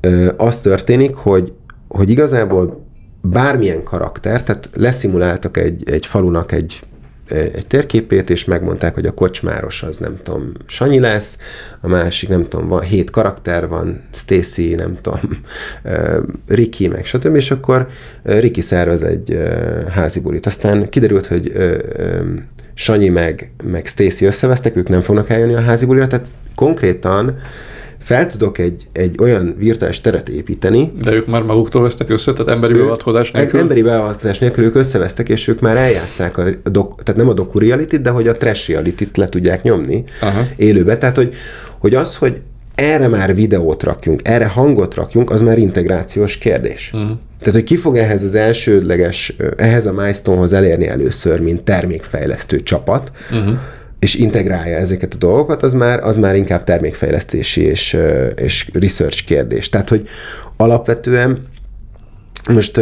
ö, 0.00 0.32
az 0.36 0.58
történik, 0.58 1.14
hogy, 1.14 1.52
hogy 1.88 2.10
igazából 2.10 2.86
bármilyen 3.22 3.82
karakter, 3.82 4.42
tehát 4.42 4.68
leszimuláltak 4.74 5.56
egy, 5.56 5.90
egy 5.90 6.06
falunak 6.06 6.52
egy, 6.52 6.80
egy 7.28 7.66
térképét, 7.66 8.30
és 8.30 8.44
megmondták, 8.44 8.94
hogy 8.94 9.06
a 9.06 9.12
kocsmáros 9.12 9.82
az 9.82 9.96
nem 9.96 10.16
tudom, 10.22 10.52
Sanyi 10.66 11.00
lesz, 11.00 11.38
a 11.80 11.88
másik 11.88 12.28
nem 12.28 12.48
tudom, 12.48 12.68
van, 12.68 12.80
hét 12.80 13.10
karakter 13.10 13.68
van, 13.68 14.02
Stacy, 14.12 14.74
nem 14.74 14.98
tudom, 15.00 15.20
Ricky, 16.46 16.88
meg 16.88 17.04
stb. 17.04 17.36
És 17.36 17.50
akkor 17.50 17.88
Ricky 18.22 18.60
szervez 18.60 19.02
egy 19.02 19.38
házi 19.90 20.20
bulit. 20.20 20.46
Aztán 20.46 20.88
kiderült, 20.88 21.26
hogy 21.26 21.52
Sanyi 22.74 23.08
meg, 23.08 23.52
meg 23.64 23.86
Stacy 23.86 24.24
összevesztek, 24.24 24.76
ők 24.76 24.88
nem 24.88 25.00
fognak 25.00 25.28
eljönni 25.28 25.54
a 25.54 25.60
házi 25.60 25.86
bulira, 25.86 26.06
tehát 26.06 26.32
konkrétan 26.54 27.36
fel 28.02 28.26
tudok 28.26 28.58
egy, 28.58 28.86
egy 28.92 29.14
olyan 29.20 29.54
virtuális 29.58 30.00
teret 30.00 30.28
építeni. 30.28 30.92
De 31.02 31.12
ők 31.12 31.26
már 31.26 31.42
maguktól 31.42 31.82
vesztek 31.82 32.10
össze, 32.10 32.32
tehát 32.32 32.48
emberi 32.48 32.72
beavatkozás 32.72 33.30
nélkül? 33.30 33.60
Emberi 33.60 33.82
beavatkozás 33.82 34.38
nélkül 34.38 34.64
ők 34.64 34.74
összevesztek, 34.74 35.28
és 35.28 35.48
ők 35.48 35.60
már 35.60 35.76
eljátszák, 35.76 36.38
a 36.38 36.44
dok, 36.64 37.02
tehát 37.02 37.20
nem 37.20 37.30
a 37.30 37.32
doku 37.32 37.58
reality 37.58 37.96
de 37.96 38.10
hogy 38.10 38.28
a 38.28 38.32
trash 38.32 38.70
reality 38.70 39.04
le 39.14 39.28
tudják 39.28 39.62
nyomni 39.62 40.04
Aha. 40.20 40.46
élőbe. 40.56 40.98
Tehát, 40.98 41.16
hogy, 41.16 41.34
hogy 41.78 41.94
az, 41.94 42.16
hogy 42.16 42.40
erre 42.74 43.08
már 43.08 43.34
videót 43.34 43.82
rakjunk, 43.82 44.20
erre 44.24 44.46
hangot 44.46 44.94
rakjunk, 44.94 45.30
az 45.30 45.42
már 45.42 45.58
integrációs 45.58 46.38
kérdés. 46.38 46.90
Uh-huh. 46.94 47.18
Tehát, 47.38 47.54
hogy 47.54 47.64
ki 47.64 47.76
fog 47.76 47.96
ehhez 47.96 48.24
az 48.24 48.34
elsődleges, 48.34 49.36
ehhez 49.56 49.86
a 49.86 49.92
milestone-hoz 49.92 50.52
elérni 50.52 50.88
először, 50.88 51.40
mint 51.40 51.62
termékfejlesztő 51.62 52.60
csapat, 52.60 53.12
uh-huh 53.30 53.54
és 54.02 54.14
integrálja 54.14 54.76
ezeket 54.76 55.14
a 55.14 55.16
dolgokat, 55.16 55.62
az 55.62 55.72
már, 55.72 56.04
az 56.04 56.16
már 56.16 56.36
inkább 56.36 56.64
termékfejlesztési 56.64 57.62
és, 57.62 57.96
és 58.36 58.70
research 58.72 59.24
kérdés. 59.24 59.68
Tehát, 59.68 59.88
hogy 59.88 60.08
alapvetően 60.56 61.46
most 62.48 62.80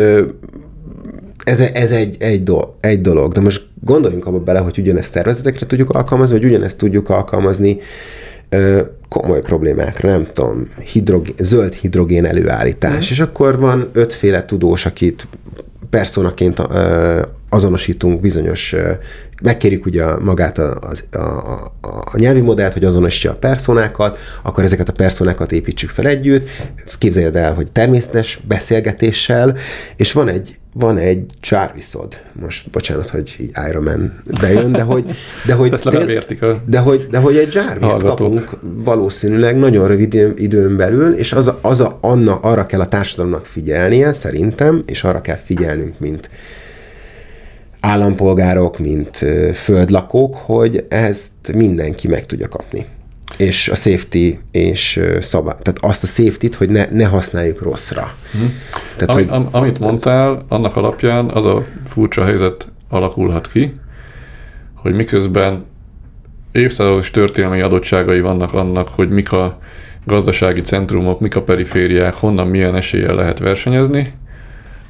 ez, 1.44 1.60
ez 1.60 1.90
egy, 1.90 2.16
egy, 2.18 2.42
do, 2.42 2.60
egy 2.80 3.00
dolog, 3.00 3.32
de 3.32 3.40
most 3.40 3.68
gondoljunk 3.80 4.26
abba 4.26 4.40
bele, 4.40 4.58
hogy 4.58 4.78
ugyanezt 4.78 5.10
szervezetekre 5.10 5.66
tudjuk 5.66 5.90
alkalmazni, 5.90 6.38
vagy 6.38 6.44
ugyanezt 6.44 6.78
tudjuk 6.78 7.08
alkalmazni 7.08 7.78
komoly 9.08 9.40
problémákra, 9.40 10.10
nem 10.10 10.28
tudom, 10.32 10.68
hidrogén, 10.92 11.34
zöld 11.38 11.74
hidrogén 11.74 12.24
előállítás, 12.24 13.08
mm. 13.08 13.12
és 13.12 13.20
akkor 13.20 13.58
van 13.58 13.88
ötféle 13.92 14.44
tudós, 14.44 14.86
akit 14.86 15.28
personaként 15.90 16.62
azonosítunk 17.48 18.20
bizonyos, 18.20 18.74
megkérjük 19.40 19.86
ugye 19.86 20.04
magát 20.16 20.58
a, 20.58 20.78
a, 21.10 21.18
a, 21.18 21.72
a 22.12 22.18
nyelvi 22.18 22.40
modellt, 22.40 22.72
hogy 22.72 22.84
azonosítsa 22.84 23.30
a 23.30 23.36
personákat, 23.36 24.18
akkor 24.42 24.64
ezeket 24.64 24.88
a 24.88 24.92
personákat 24.92 25.52
építsük 25.52 25.90
fel 25.90 26.06
együtt, 26.06 26.48
ezt 26.86 26.98
képzeljed 26.98 27.36
el, 27.36 27.54
hogy 27.54 27.72
természetes 27.72 28.40
beszélgetéssel, 28.48 29.56
és 29.96 30.12
van 30.12 30.28
egy, 30.28 30.58
van 30.72 30.98
egy 30.98 31.24
Jarvisod, 31.40 32.20
most 32.40 32.70
bocsánat, 32.70 33.08
hogy 33.08 33.36
így 33.38 33.50
Iron 33.68 33.82
Man 33.82 34.22
bejön, 34.40 34.72
de 34.72 34.82
hogy, 34.82 35.04
de 35.46 35.54
hogy, 35.54 35.70
de, 35.84 36.24
de, 36.66 36.78
hogy, 36.78 37.06
de 37.10 37.18
hogy 37.18 37.36
egy 37.36 37.54
jarvis 37.54 37.92
kapunk 37.98 38.58
valószínűleg 38.60 39.58
nagyon 39.58 39.88
rövid 39.88 40.14
időn 40.36 40.76
belül, 40.76 41.14
és 41.14 41.32
az 41.32 41.48
a, 41.48 41.58
az 41.60 41.80
a, 41.80 41.98
anna, 42.00 42.36
arra 42.36 42.66
kell 42.66 42.80
a 42.80 42.88
társadalomnak 42.88 43.46
figyelnie, 43.46 44.12
szerintem, 44.12 44.82
és 44.86 45.04
arra 45.04 45.20
kell 45.20 45.36
figyelnünk, 45.36 45.98
mint, 45.98 46.30
állampolgárok, 47.80 48.78
mint 48.78 49.16
földlakók, 49.54 50.34
hogy 50.34 50.84
ezt 50.88 51.52
mindenki 51.54 52.08
meg 52.08 52.26
tudja 52.26 52.48
kapni. 52.48 52.86
És 53.36 53.68
a 53.68 53.74
safety 53.74 54.32
és 54.50 55.00
szabály, 55.20 55.56
tehát 55.62 55.78
azt 55.80 56.02
a 56.02 56.06
safety-t, 56.06 56.54
hogy 56.54 56.68
ne, 56.68 56.86
ne 56.90 57.06
használjuk 57.06 57.62
rosszra. 57.62 58.14
Hmm. 58.32 58.52
Tehát, 58.96 59.16
Am, 59.16 59.22
hogy... 59.22 59.26
am, 59.30 59.48
amit 59.50 59.78
mondtál, 59.78 60.44
annak 60.48 60.76
alapján 60.76 61.28
az 61.28 61.44
a 61.44 61.64
furcsa 61.88 62.24
helyzet 62.24 62.68
alakulhat 62.88 63.52
ki, 63.52 63.72
hogy 64.74 64.94
miközben 64.94 65.64
évszázados 66.52 67.10
történelmi 67.10 67.60
adottságai 67.60 68.20
vannak 68.20 68.52
annak, 68.52 68.88
hogy 68.88 69.08
mik 69.08 69.32
a 69.32 69.58
gazdasági 70.06 70.60
centrumok, 70.60 71.20
mik 71.20 71.36
a 71.36 71.42
perifériák, 71.42 72.14
honnan 72.14 72.46
milyen 72.46 72.74
eséllyel 72.74 73.14
lehet 73.14 73.38
versenyezni, 73.38 74.12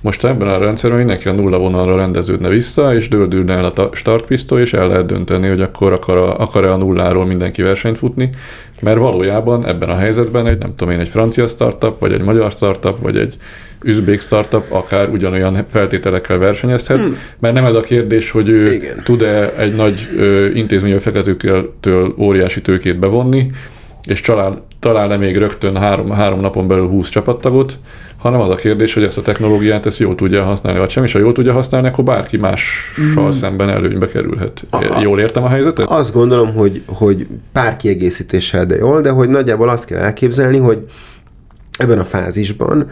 Most 0.02 0.24
ebben 0.24 0.48
a 0.48 0.58
rendszerben 0.58 0.98
mindenki 0.98 1.28
a 1.28 1.32
nulla 1.32 1.58
vonalra 1.58 1.96
rendeződne 1.96 2.48
vissza, 2.48 2.94
és 2.94 3.08
döldülne 3.08 3.54
el 3.54 3.64
a 3.64 3.90
startpisztoly, 3.92 4.60
és 4.60 4.72
el 4.72 4.88
lehet 4.88 5.06
dönteni, 5.06 5.48
hogy 5.48 5.60
akkor 5.60 5.92
akar 5.92 6.16
a, 6.16 6.38
akar-e 6.38 6.72
a 6.72 6.76
nulláról 6.76 7.26
mindenki 7.26 7.62
versenyt 7.62 7.98
futni, 7.98 8.30
mert 8.80 8.98
valójában 8.98 9.66
ebben 9.66 9.88
a 9.88 9.96
helyzetben 9.96 10.46
egy, 10.46 10.58
nem 10.58 10.74
tudom 10.76 10.94
én, 10.94 11.00
egy 11.00 11.08
francia 11.08 11.46
startup, 11.46 11.98
vagy 11.98 12.12
egy 12.12 12.22
magyar 12.22 12.50
startup, 12.50 13.02
vagy 13.02 13.16
egy 13.16 13.36
üzbék 13.82 14.20
startup 14.20 14.72
akár 14.72 15.08
ugyanolyan 15.08 15.64
feltételekkel 15.68 16.38
versenyezhet, 16.38 17.04
hmm. 17.04 17.16
mert 17.38 17.54
nem 17.54 17.64
ez 17.64 17.74
a 17.74 17.80
kérdés, 17.80 18.30
hogy 18.30 18.48
ő 18.48 18.72
Igen. 18.72 19.02
tud-e 19.04 19.52
egy 19.56 19.74
nagy 19.74 20.08
intézmény 20.54 20.98
feketőtől 20.98 22.14
óriási 22.18 22.60
tőkét 22.60 22.98
bevonni, 22.98 23.50
és 24.04 24.20
talál, 24.20 24.66
talál-e 24.80 25.16
még 25.16 25.36
rögtön 25.36 25.76
három, 25.76 26.10
három 26.10 26.40
napon 26.40 26.68
belül 26.68 26.88
20 26.88 27.08
csapattagot, 27.08 27.78
hanem 28.16 28.40
az 28.40 28.50
a 28.50 28.54
kérdés, 28.54 28.94
hogy 28.94 29.02
ezt 29.02 29.18
a 29.18 29.22
technológiát 29.22 29.86
ezt 29.86 29.98
jól 29.98 30.14
tudja 30.14 30.44
használni, 30.44 30.78
vagy 30.78 30.90
sem, 30.90 31.04
és 31.04 31.12
ha 31.12 31.18
jól 31.18 31.32
tudja 31.32 31.52
használni, 31.52 31.88
akkor 31.88 32.04
bárki 32.04 32.36
mással 32.36 33.26
mm. 33.26 33.30
szemben 33.30 33.68
előnybe 33.68 34.06
kerülhet. 34.06 34.64
A, 34.70 35.00
jól 35.02 35.20
értem 35.20 35.44
a 35.44 35.48
helyzetet? 35.48 35.90
Azt 35.90 36.12
gondolom, 36.12 36.54
hogy, 36.54 36.82
hogy 36.86 37.26
pár 37.52 37.76
kiegészítéssel, 37.76 38.66
de 38.66 38.76
jól, 38.76 39.00
de 39.00 39.10
hogy 39.10 39.28
nagyjából 39.28 39.68
azt 39.68 39.84
kell 39.84 39.98
elképzelni, 39.98 40.58
hogy 40.58 40.84
ebben 41.78 41.98
a 41.98 42.04
fázisban, 42.04 42.90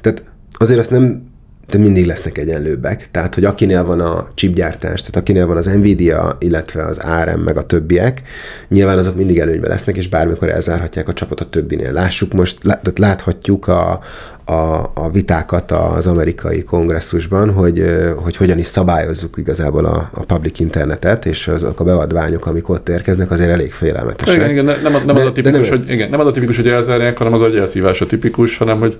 tehát 0.00 0.24
azért 0.58 0.78
azt 0.78 0.90
nem 0.90 1.32
de 1.70 1.78
mindig 1.78 2.06
lesznek 2.06 2.38
egyenlőbbek. 2.38 3.10
Tehát, 3.10 3.34
hogy 3.34 3.44
akinél 3.44 3.84
van 3.84 4.00
a 4.00 4.28
chipgyártás, 4.34 5.00
tehát 5.00 5.16
akinél 5.16 5.46
van 5.46 5.56
az 5.56 5.66
Nvidia, 5.66 6.36
illetve 6.38 6.84
az 6.84 6.98
ARM, 6.98 7.40
meg 7.40 7.56
a 7.56 7.62
többiek, 7.62 8.22
nyilván 8.68 8.98
azok 8.98 9.16
mindig 9.16 9.38
előnyben 9.38 9.70
lesznek, 9.70 9.96
és 9.96 10.08
bármikor 10.08 10.48
elzárhatják 10.48 11.08
a 11.08 11.12
csapat 11.12 11.40
a 11.40 11.44
többinél. 11.44 11.92
Lássuk 11.92 12.32
most, 12.32 12.58
láthatjuk 12.94 13.68
a, 13.68 14.00
a, 14.44 14.90
a 14.94 15.10
vitákat 15.12 15.70
az 15.70 16.06
amerikai 16.06 16.62
kongresszusban, 16.62 17.52
hogy, 17.52 17.84
hogy 18.16 18.36
hogyan 18.36 18.58
is 18.58 18.66
szabályozzuk 18.66 19.36
igazából 19.36 19.84
a, 19.84 20.10
a 20.14 20.24
public 20.24 20.60
internetet, 20.60 21.26
és 21.26 21.48
azok 21.48 21.80
a 21.80 21.84
beadványok, 21.84 22.46
amik 22.46 22.68
ott 22.68 22.88
érkeznek, 22.88 23.30
azért 23.30 23.50
elég 23.50 23.72
félelmetesek. 23.72 24.34
Igen, 24.34 24.50
igen, 24.50 24.64
nem, 24.64 25.02
nem, 25.06 25.16
az 25.16 25.26
a 25.26 25.32
tipikus, 25.32 25.68
hogy, 25.68 25.90
igen, 25.90 26.10
nem 26.10 26.20
az 26.20 26.26
a 26.26 26.30
tipikus, 26.30 26.56
hogy 26.56 26.68
elzárják, 26.68 27.18
hanem 27.18 27.32
az 27.32 27.40
agyelszívás 27.40 28.00
a 28.00 28.06
tipikus, 28.06 28.56
hanem 28.56 28.78
hogy 28.78 28.98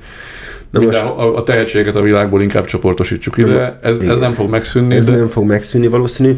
Na 0.80 0.86
most, 0.86 1.02
a, 1.02 1.36
a 1.36 1.42
tehetséget 1.42 1.96
a 1.96 2.02
világból 2.02 2.42
inkább 2.42 2.64
csoportosítsuk 2.64 3.38
ide. 3.38 3.78
Ez, 3.82 3.98
ez 3.98 4.18
nem 4.18 4.34
fog 4.34 4.50
megszűnni. 4.50 4.94
Ez 4.94 5.04
de... 5.04 5.16
nem 5.16 5.28
fog 5.28 5.44
megszűnni 5.44 5.86
valószínű. 5.86 6.36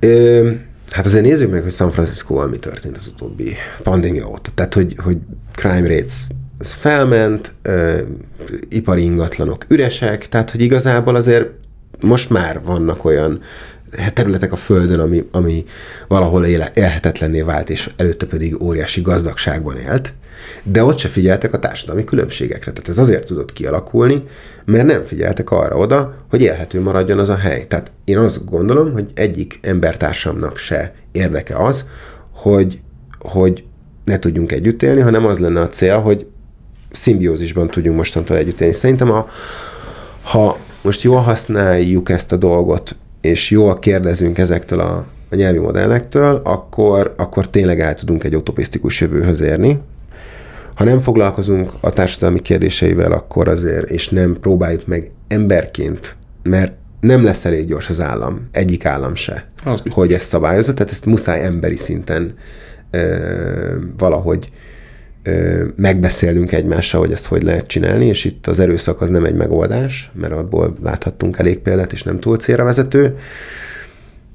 Ö, 0.00 0.50
hát 0.90 1.06
azért 1.06 1.24
nézzük 1.24 1.50
meg, 1.50 1.62
hogy 1.62 1.72
San 1.72 1.90
Francisco 1.90 2.48
mi 2.48 2.56
történt 2.56 2.96
az 2.96 3.10
utóbbi 3.14 3.56
pandémia 3.82 4.28
óta. 4.28 4.50
Tehát, 4.54 4.74
hogy, 4.74 4.96
hogy 5.02 5.16
crime 5.54 5.88
rates 5.88 6.26
ez 6.58 6.72
felment, 6.72 7.52
ö, 7.62 7.98
ipari 8.68 9.02
ingatlanok 9.02 9.64
üresek, 9.68 10.28
tehát, 10.28 10.50
hogy 10.50 10.60
igazából 10.60 11.14
azért 11.14 11.46
most 12.00 12.30
már 12.30 12.60
vannak 12.64 13.04
olyan 13.04 13.40
területek 14.12 14.52
a 14.52 14.56
Földön, 14.56 15.00
ami, 15.00 15.28
ami 15.32 15.64
valahol 16.08 16.44
éle, 16.44 16.70
élhetetlenné 16.74 17.40
vált, 17.40 17.70
és 17.70 17.90
előtte 17.96 18.26
pedig 18.26 18.62
óriási 18.62 19.00
gazdagságban 19.00 19.76
élt 19.76 20.12
de 20.64 20.84
ott 20.84 20.98
se 20.98 21.08
figyeltek 21.08 21.52
a 21.52 21.58
társadalmi 21.58 22.04
különbségekre. 22.04 22.72
Tehát 22.72 22.88
ez 22.88 22.98
azért 22.98 23.26
tudott 23.26 23.52
kialakulni, 23.52 24.24
mert 24.64 24.86
nem 24.86 25.04
figyeltek 25.04 25.50
arra 25.50 25.76
oda, 25.76 26.14
hogy 26.30 26.42
élhető 26.42 26.80
maradjon 26.80 27.18
az 27.18 27.28
a 27.28 27.36
hely. 27.36 27.66
Tehát 27.66 27.90
én 28.04 28.18
azt 28.18 28.44
gondolom, 28.44 28.92
hogy 28.92 29.10
egyik 29.14 29.58
embertársamnak 29.62 30.56
se 30.56 30.94
érdeke 31.12 31.56
az, 31.56 31.88
hogy, 32.32 32.80
hogy 33.18 33.64
ne 34.04 34.18
tudjunk 34.18 34.52
együtt 34.52 34.82
élni, 34.82 35.00
hanem 35.00 35.26
az 35.26 35.38
lenne 35.38 35.60
a 35.60 35.68
cél, 35.68 35.98
hogy 35.98 36.26
szimbiózisban 36.90 37.70
tudjunk 37.70 37.96
mostantól 37.96 38.36
együtt 38.36 38.60
élni. 38.60 38.74
Szerintem, 38.74 39.10
a, 39.10 39.28
ha 40.22 40.58
most 40.82 41.02
jól 41.02 41.20
használjuk 41.20 42.08
ezt 42.08 42.32
a 42.32 42.36
dolgot, 42.36 42.96
és 43.20 43.50
jól 43.50 43.78
kérdezünk 43.78 44.38
ezektől 44.38 44.80
a, 44.80 45.06
a 45.30 45.34
nyelvi 45.34 45.58
modellektől, 45.58 46.40
akkor, 46.44 47.14
akkor 47.16 47.48
tényleg 47.48 47.80
el 47.80 47.94
tudunk 47.94 48.24
egy 48.24 48.36
utopisztikus 48.36 49.00
jövőhöz 49.00 49.40
érni, 49.40 49.78
ha 50.74 50.84
nem 50.84 51.00
foglalkozunk 51.00 51.72
a 51.80 51.90
társadalmi 51.90 52.40
kérdéseivel, 52.40 53.12
akkor 53.12 53.48
azért, 53.48 53.90
és 53.90 54.08
nem 54.08 54.36
próbáljuk 54.40 54.86
meg 54.86 55.10
emberként, 55.28 56.16
mert 56.42 56.72
nem 57.00 57.24
lesz 57.24 57.44
elég 57.44 57.66
gyors 57.66 57.88
az 57.88 58.00
állam, 58.00 58.48
egyik 58.52 58.84
állam 58.84 59.14
se, 59.14 59.46
hogy 59.90 60.12
ezt 60.12 60.28
szabályozza, 60.28 60.74
tehát 60.74 60.92
ezt 60.92 61.04
muszáj 61.04 61.44
emberi 61.44 61.76
szinten 61.76 62.34
ö, 62.90 63.16
valahogy 63.98 64.50
megbeszélünk 65.76 66.52
egymással, 66.52 67.00
hogy 67.00 67.12
ezt 67.12 67.26
hogy 67.26 67.42
lehet 67.42 67.66
csinálni, 67.66 68.06
és 68.06 68.24
itt 68.24 68.46
az 68.46 68.60
erőszak 68.60 69.00
az 69.00 69.08
nem 69.08 69.24
egy 69.24 69.34
megoldás, 69.34 70.10
mert 70.14 70.32
abból 70.32 70.74
láthattunk 70.82 71.38
elég 71.38 71.58
példát, 71.58 71.92
és 71.92 72.02
nem 72.02 72.20
túl 72.20 72.36
célra 72.36 72.64
vezető. 72.64 73.18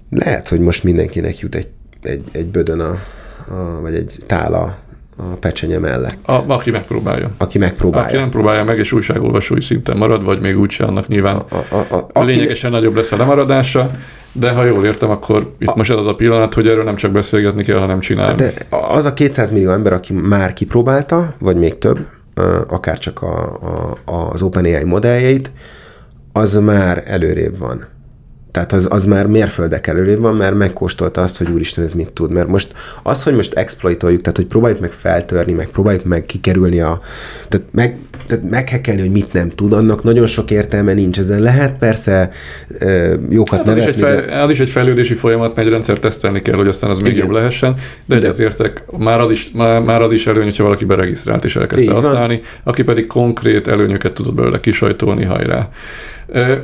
Lehet, 0.10 0.48
hogy 0.48 0.60
most 0.60 0.84
mindenkinek 0.84 1.40
jut 1.40 1.56
egy, 1.56 1.68
egy, 2.02 2.24
egy 2.32 2.46
bödön 2.46 2.80
a, 2.80 3.00
a, 3.48 3.82
vagy 3.82 3.96
egy 3.96 4.18
tála 4.26 4.78
a 5.18 5.24
pecsenye 5.24 5.80
mellett. 5.80 6.18
A, 6.22 6.44
aki 6.48 6.72
megpróbálja. 6.72 7.32
Aki 7.38 7.58
megpróbálja. 7.58 8.08
Aki 8.08 8.16
nem 8.16 8.30
próbálja 8.30 8.64
meg, 8.64 8.78
és 8.78 8.92
újságolvasói 8.92 9.62
szinten 9.62 9.98
marad, 9.98 10.24
vagy 10.24 10.40
még 10.40 10.60
úgyse, 10.60 10.84
annak 10.84 11.08
nyilván 11.08 11.36
a, 11.36 11.56
a, 11.70 11.96
a, 11.96 12.08
a, 12.14 12.24
lényegesen 12.24 12.70
aki... 12.70 12.80
nagyobb 12.80 12.96
lesz 12.96 13.12
a 13.12 13.18
lemaradása, 13.18 13.92
de 14.40 14.52
ha 14.52 14.64
jól 14.64 14.86
értem, 14.86 15.10
akkor 15.10 15.54
itt 15.58 15.68
a, 15.68 15.74
most 15.76 15.92
ez 15.92 15.98
az 15.98 16.08
a 16.08 16.16
pillanat, 16.16 16.54
hogy 16.54 16.68
erről 16.68 16.84
nem 16.84 16.96
csak 16.96 17.12
beszélgetni 17.12 17.64
kell, 17.64 17.78
hanem 17.78 18.00
csinálni. 18.00 18.36
De 18.36 18.54
az 18.70 19.06
a 19.06 19.14
200 19.14 19.52
millió 19.52 19.72
ember, 19.72 19.94
aki 19.94 20.14
már 20.14 20.54
kipróbálta, 20.54 21.36
vagy 21.40 21.56
még 21.58 21.78
több, 21.78 22.00
akár 22.68 23.00
csak 23.00 23.22
a, 23.22 23.60
a, 24.06 24.30
az 24.32 24.42
OpenAI 24.42 24.84
modelljeit, 24.84 25.52
az 26.34 26.54
már 26.54 27.04
előrébb 27.06 27.58
van. 27.58 27.86
Tehát 28.56 28.72
az, 28.72 28.88
az 28.90 29.06
már 29.06 29.28
mérföldek 29.28 29.88
előrébb 29.88 30.20
van, 30.20 30.36
mert 30.36 30.56
megkóstolta 30.56 31.22
azt, 31.22 31.38
hogy 31.38 31.50
úristen, 31.50 31.84
ez 31.84 31.94
mit 31.94 32.10
tud. 32.10 32.32
Mert 32.32 32.48
most 32.48 32.74
az, 33.04 33.24
hogy 33.24 33.34
most 33.34 33.54
exploitoljuk, 33.54 34.22
tehát 34.22 34.38
hogy 34.38 34.46
próbáljuk 34.46 34.80
meg 34.80 34.92
feltörni, 34.92 35.54
meg 35.54 35.68
próbáljuk 35.68 36.04
meg 36.04 36.26
kikerülni 36.26 36.80
a... 36.80 37.02
Tehát, 37.48 37.66
meg, 37.72 37.98
tehát 38.28 38.50
meghekkelni, 38.50 39.02
hogy 39.02 39.12
mit 39.12 39.34
nem 39.34 39.50
tud, 39.50 39.74
annak 39.74 40.04
nagyon 40.04 40.26
sok 40.26 40.52
értelme 40.52 40.94
nincs. 40.94 41.20
Ezen 41.20 41.42
lehet 41.42 41.78
persze 41.78 42.32
jókat 43.30 43.58
hát 43.58 43.68
az, 43.68 43.76
nevetni, 43.76 43.82
is 43.82 43.86
egy 43.86 44.00
fejl- 44.00 44.26
de... 44.26 44.42
az 44.42 44.50
is 44.50 44.60
egy 44.60 44.70
fejlődési 44.70 45.14
folyamat, 45.14 45.56
mert 45.56 45.68
egy 45.68 45.74
rendszer 45.74 46.00
tesztelni 46.00 46.42
kell, 46.42 46.56
hogy 46.56 46.68
aztán 46.68 46.90
az 46.90 47.00
még 47.00 47.12
Igen. 47.12 47.26
jobb 47.26 47.34
lehessen, 47.34 47.76
de 48.06 48.16
egyetértek, 48.16 48.84
már 48.98 49.20
az 49.20 49.32
is, 49.32 49.52
már, 49.54 49.82
már 49.82 50.02
az 50.02 50.12
is 50.12 50.28
előny, 50.28 50.44
hogyha 50.44 50.64
valaki 50.64 50.86
beregisztrált 50.86 51.46
és 51.46 51.56
elkezdte 51.56 51.92
használni, 51.92 52.42
aki 52.64 52.84
pedig 52.84 53.08
konkrét 53.08 53.68
előnyöket 53.68 54.14
tudott 54.14 54.34
belőle 54.34 54.60
kisajtolni, 54.60 55.24
hajrá. 55.24 55.70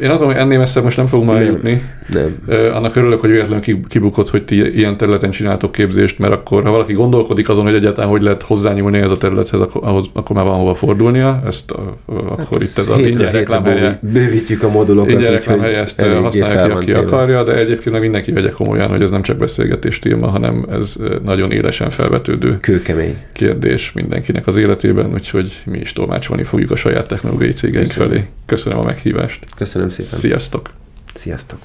Én 0.01 0.09
azt 0.09 0.20
hogy 0.20 0.36
ennél 0.36 0.57
messze 0.57 0.82
most 0.82 0.97
nem 0.97 1.05
fogunk 1.05 1.30
már 1.30 1.43
jutni. 1.43 1.84
Nem. 2.07 2.36
Annak 2.74 2.95
örülök, 2.95 3.20
hogy 3.20 3.30
véletlenül 3.30 3.80
kibukott, 3.88 4.30
hogy 4.30 4.43
ti 4.43 4.78
ilyen 4.78 4.97
területen 4.97 5.30
csináltok 5.32 5.72
képzést, 5.72 6.20
mert 6.20 6.34
akkor, 6.34 6.64
ha 6.64 6.72
valaki 6.72 6.93
gondolkodik 6.93 7.49
azon, 7.49 7.66
hogy 7.66 7.74
egyáltalán 7.74 8.09
hogy 8.09 8.22
lehet 8.22 8.43
hozzányúlni 8.43 8.97
ez 8.97 9.12
a 9.12 9.18
területhez, 9.18 9.59
akkor, 9.59 9.82
ahhoz, 9.84 10.05
akkor 10.14 10.36
már 10.36 10.45
van 10.45 10.57
hova 10.57 10.74
fordulnia. 10.74 11.43
Ezt 11.45 11.72
a, 11.72 11.84
hát 12.07 12.39
akkor 12.39 12.62
itt 12.62 12.78
ez 12.78 12.89
a 12.89 12.99
ingyen 12.99 13.32
reklámhelye. 13.32 13.99
Bővítjük 14.01 14.64
a 14.64 14.70
modulokat. 14.70 15.12
Ingyen 15.12 15.32
reklámhelye 15.32 15.78
ezt 15.78 16.01
használja 16.01 16.78
ki, 16.78 16.91
aki 16.91 16.91
akarja, 16.91 17.43
de 17.43 17.55
egyébként 17.55 17.91
meg 17.91 18.01
mindenki 18.01 18.32
vegye 18.32 18.49
komolyan, 18.49 18.89
hogy 18.89 19.01
ez 19.01 19.12
nem 19.12 19.22
csak 19.22 19.38
beszélgetés 19.38 19.99
téma, 19.99 20.28
hanem 20.28 20.66
ez 20.72 20.95
nagyon 21.24 21.51
élesen 21.51 21.89
felvetődő 21.89 22.57
Kőkemény. 22.62 23.18
kérdés 23.34 23.91
mindenkinek 23.91 24.47
az 24.47 24.57
életében, 24.57 25.14
úgyhogy 25.14 25.62
mi 25.66 25.78
is 25.78 25.93
tolmácsolni 25.93 26.43
fogjuk 26.43 26.72
a 26.72 26.76
saját 26.76 27.07
technológiai 27.07 27.51
cégeink 27.51 27.88
felé. 27.88 28.26
Köszönöm 28.45 28.78
a 28.78 28.84
meghívást. 28.84 29.45
Köszönöm 29.55 29.89
szépen. 29.89 30.19
Sziasztok! 30.19 30.69
Sziasztok! 31.13 31.59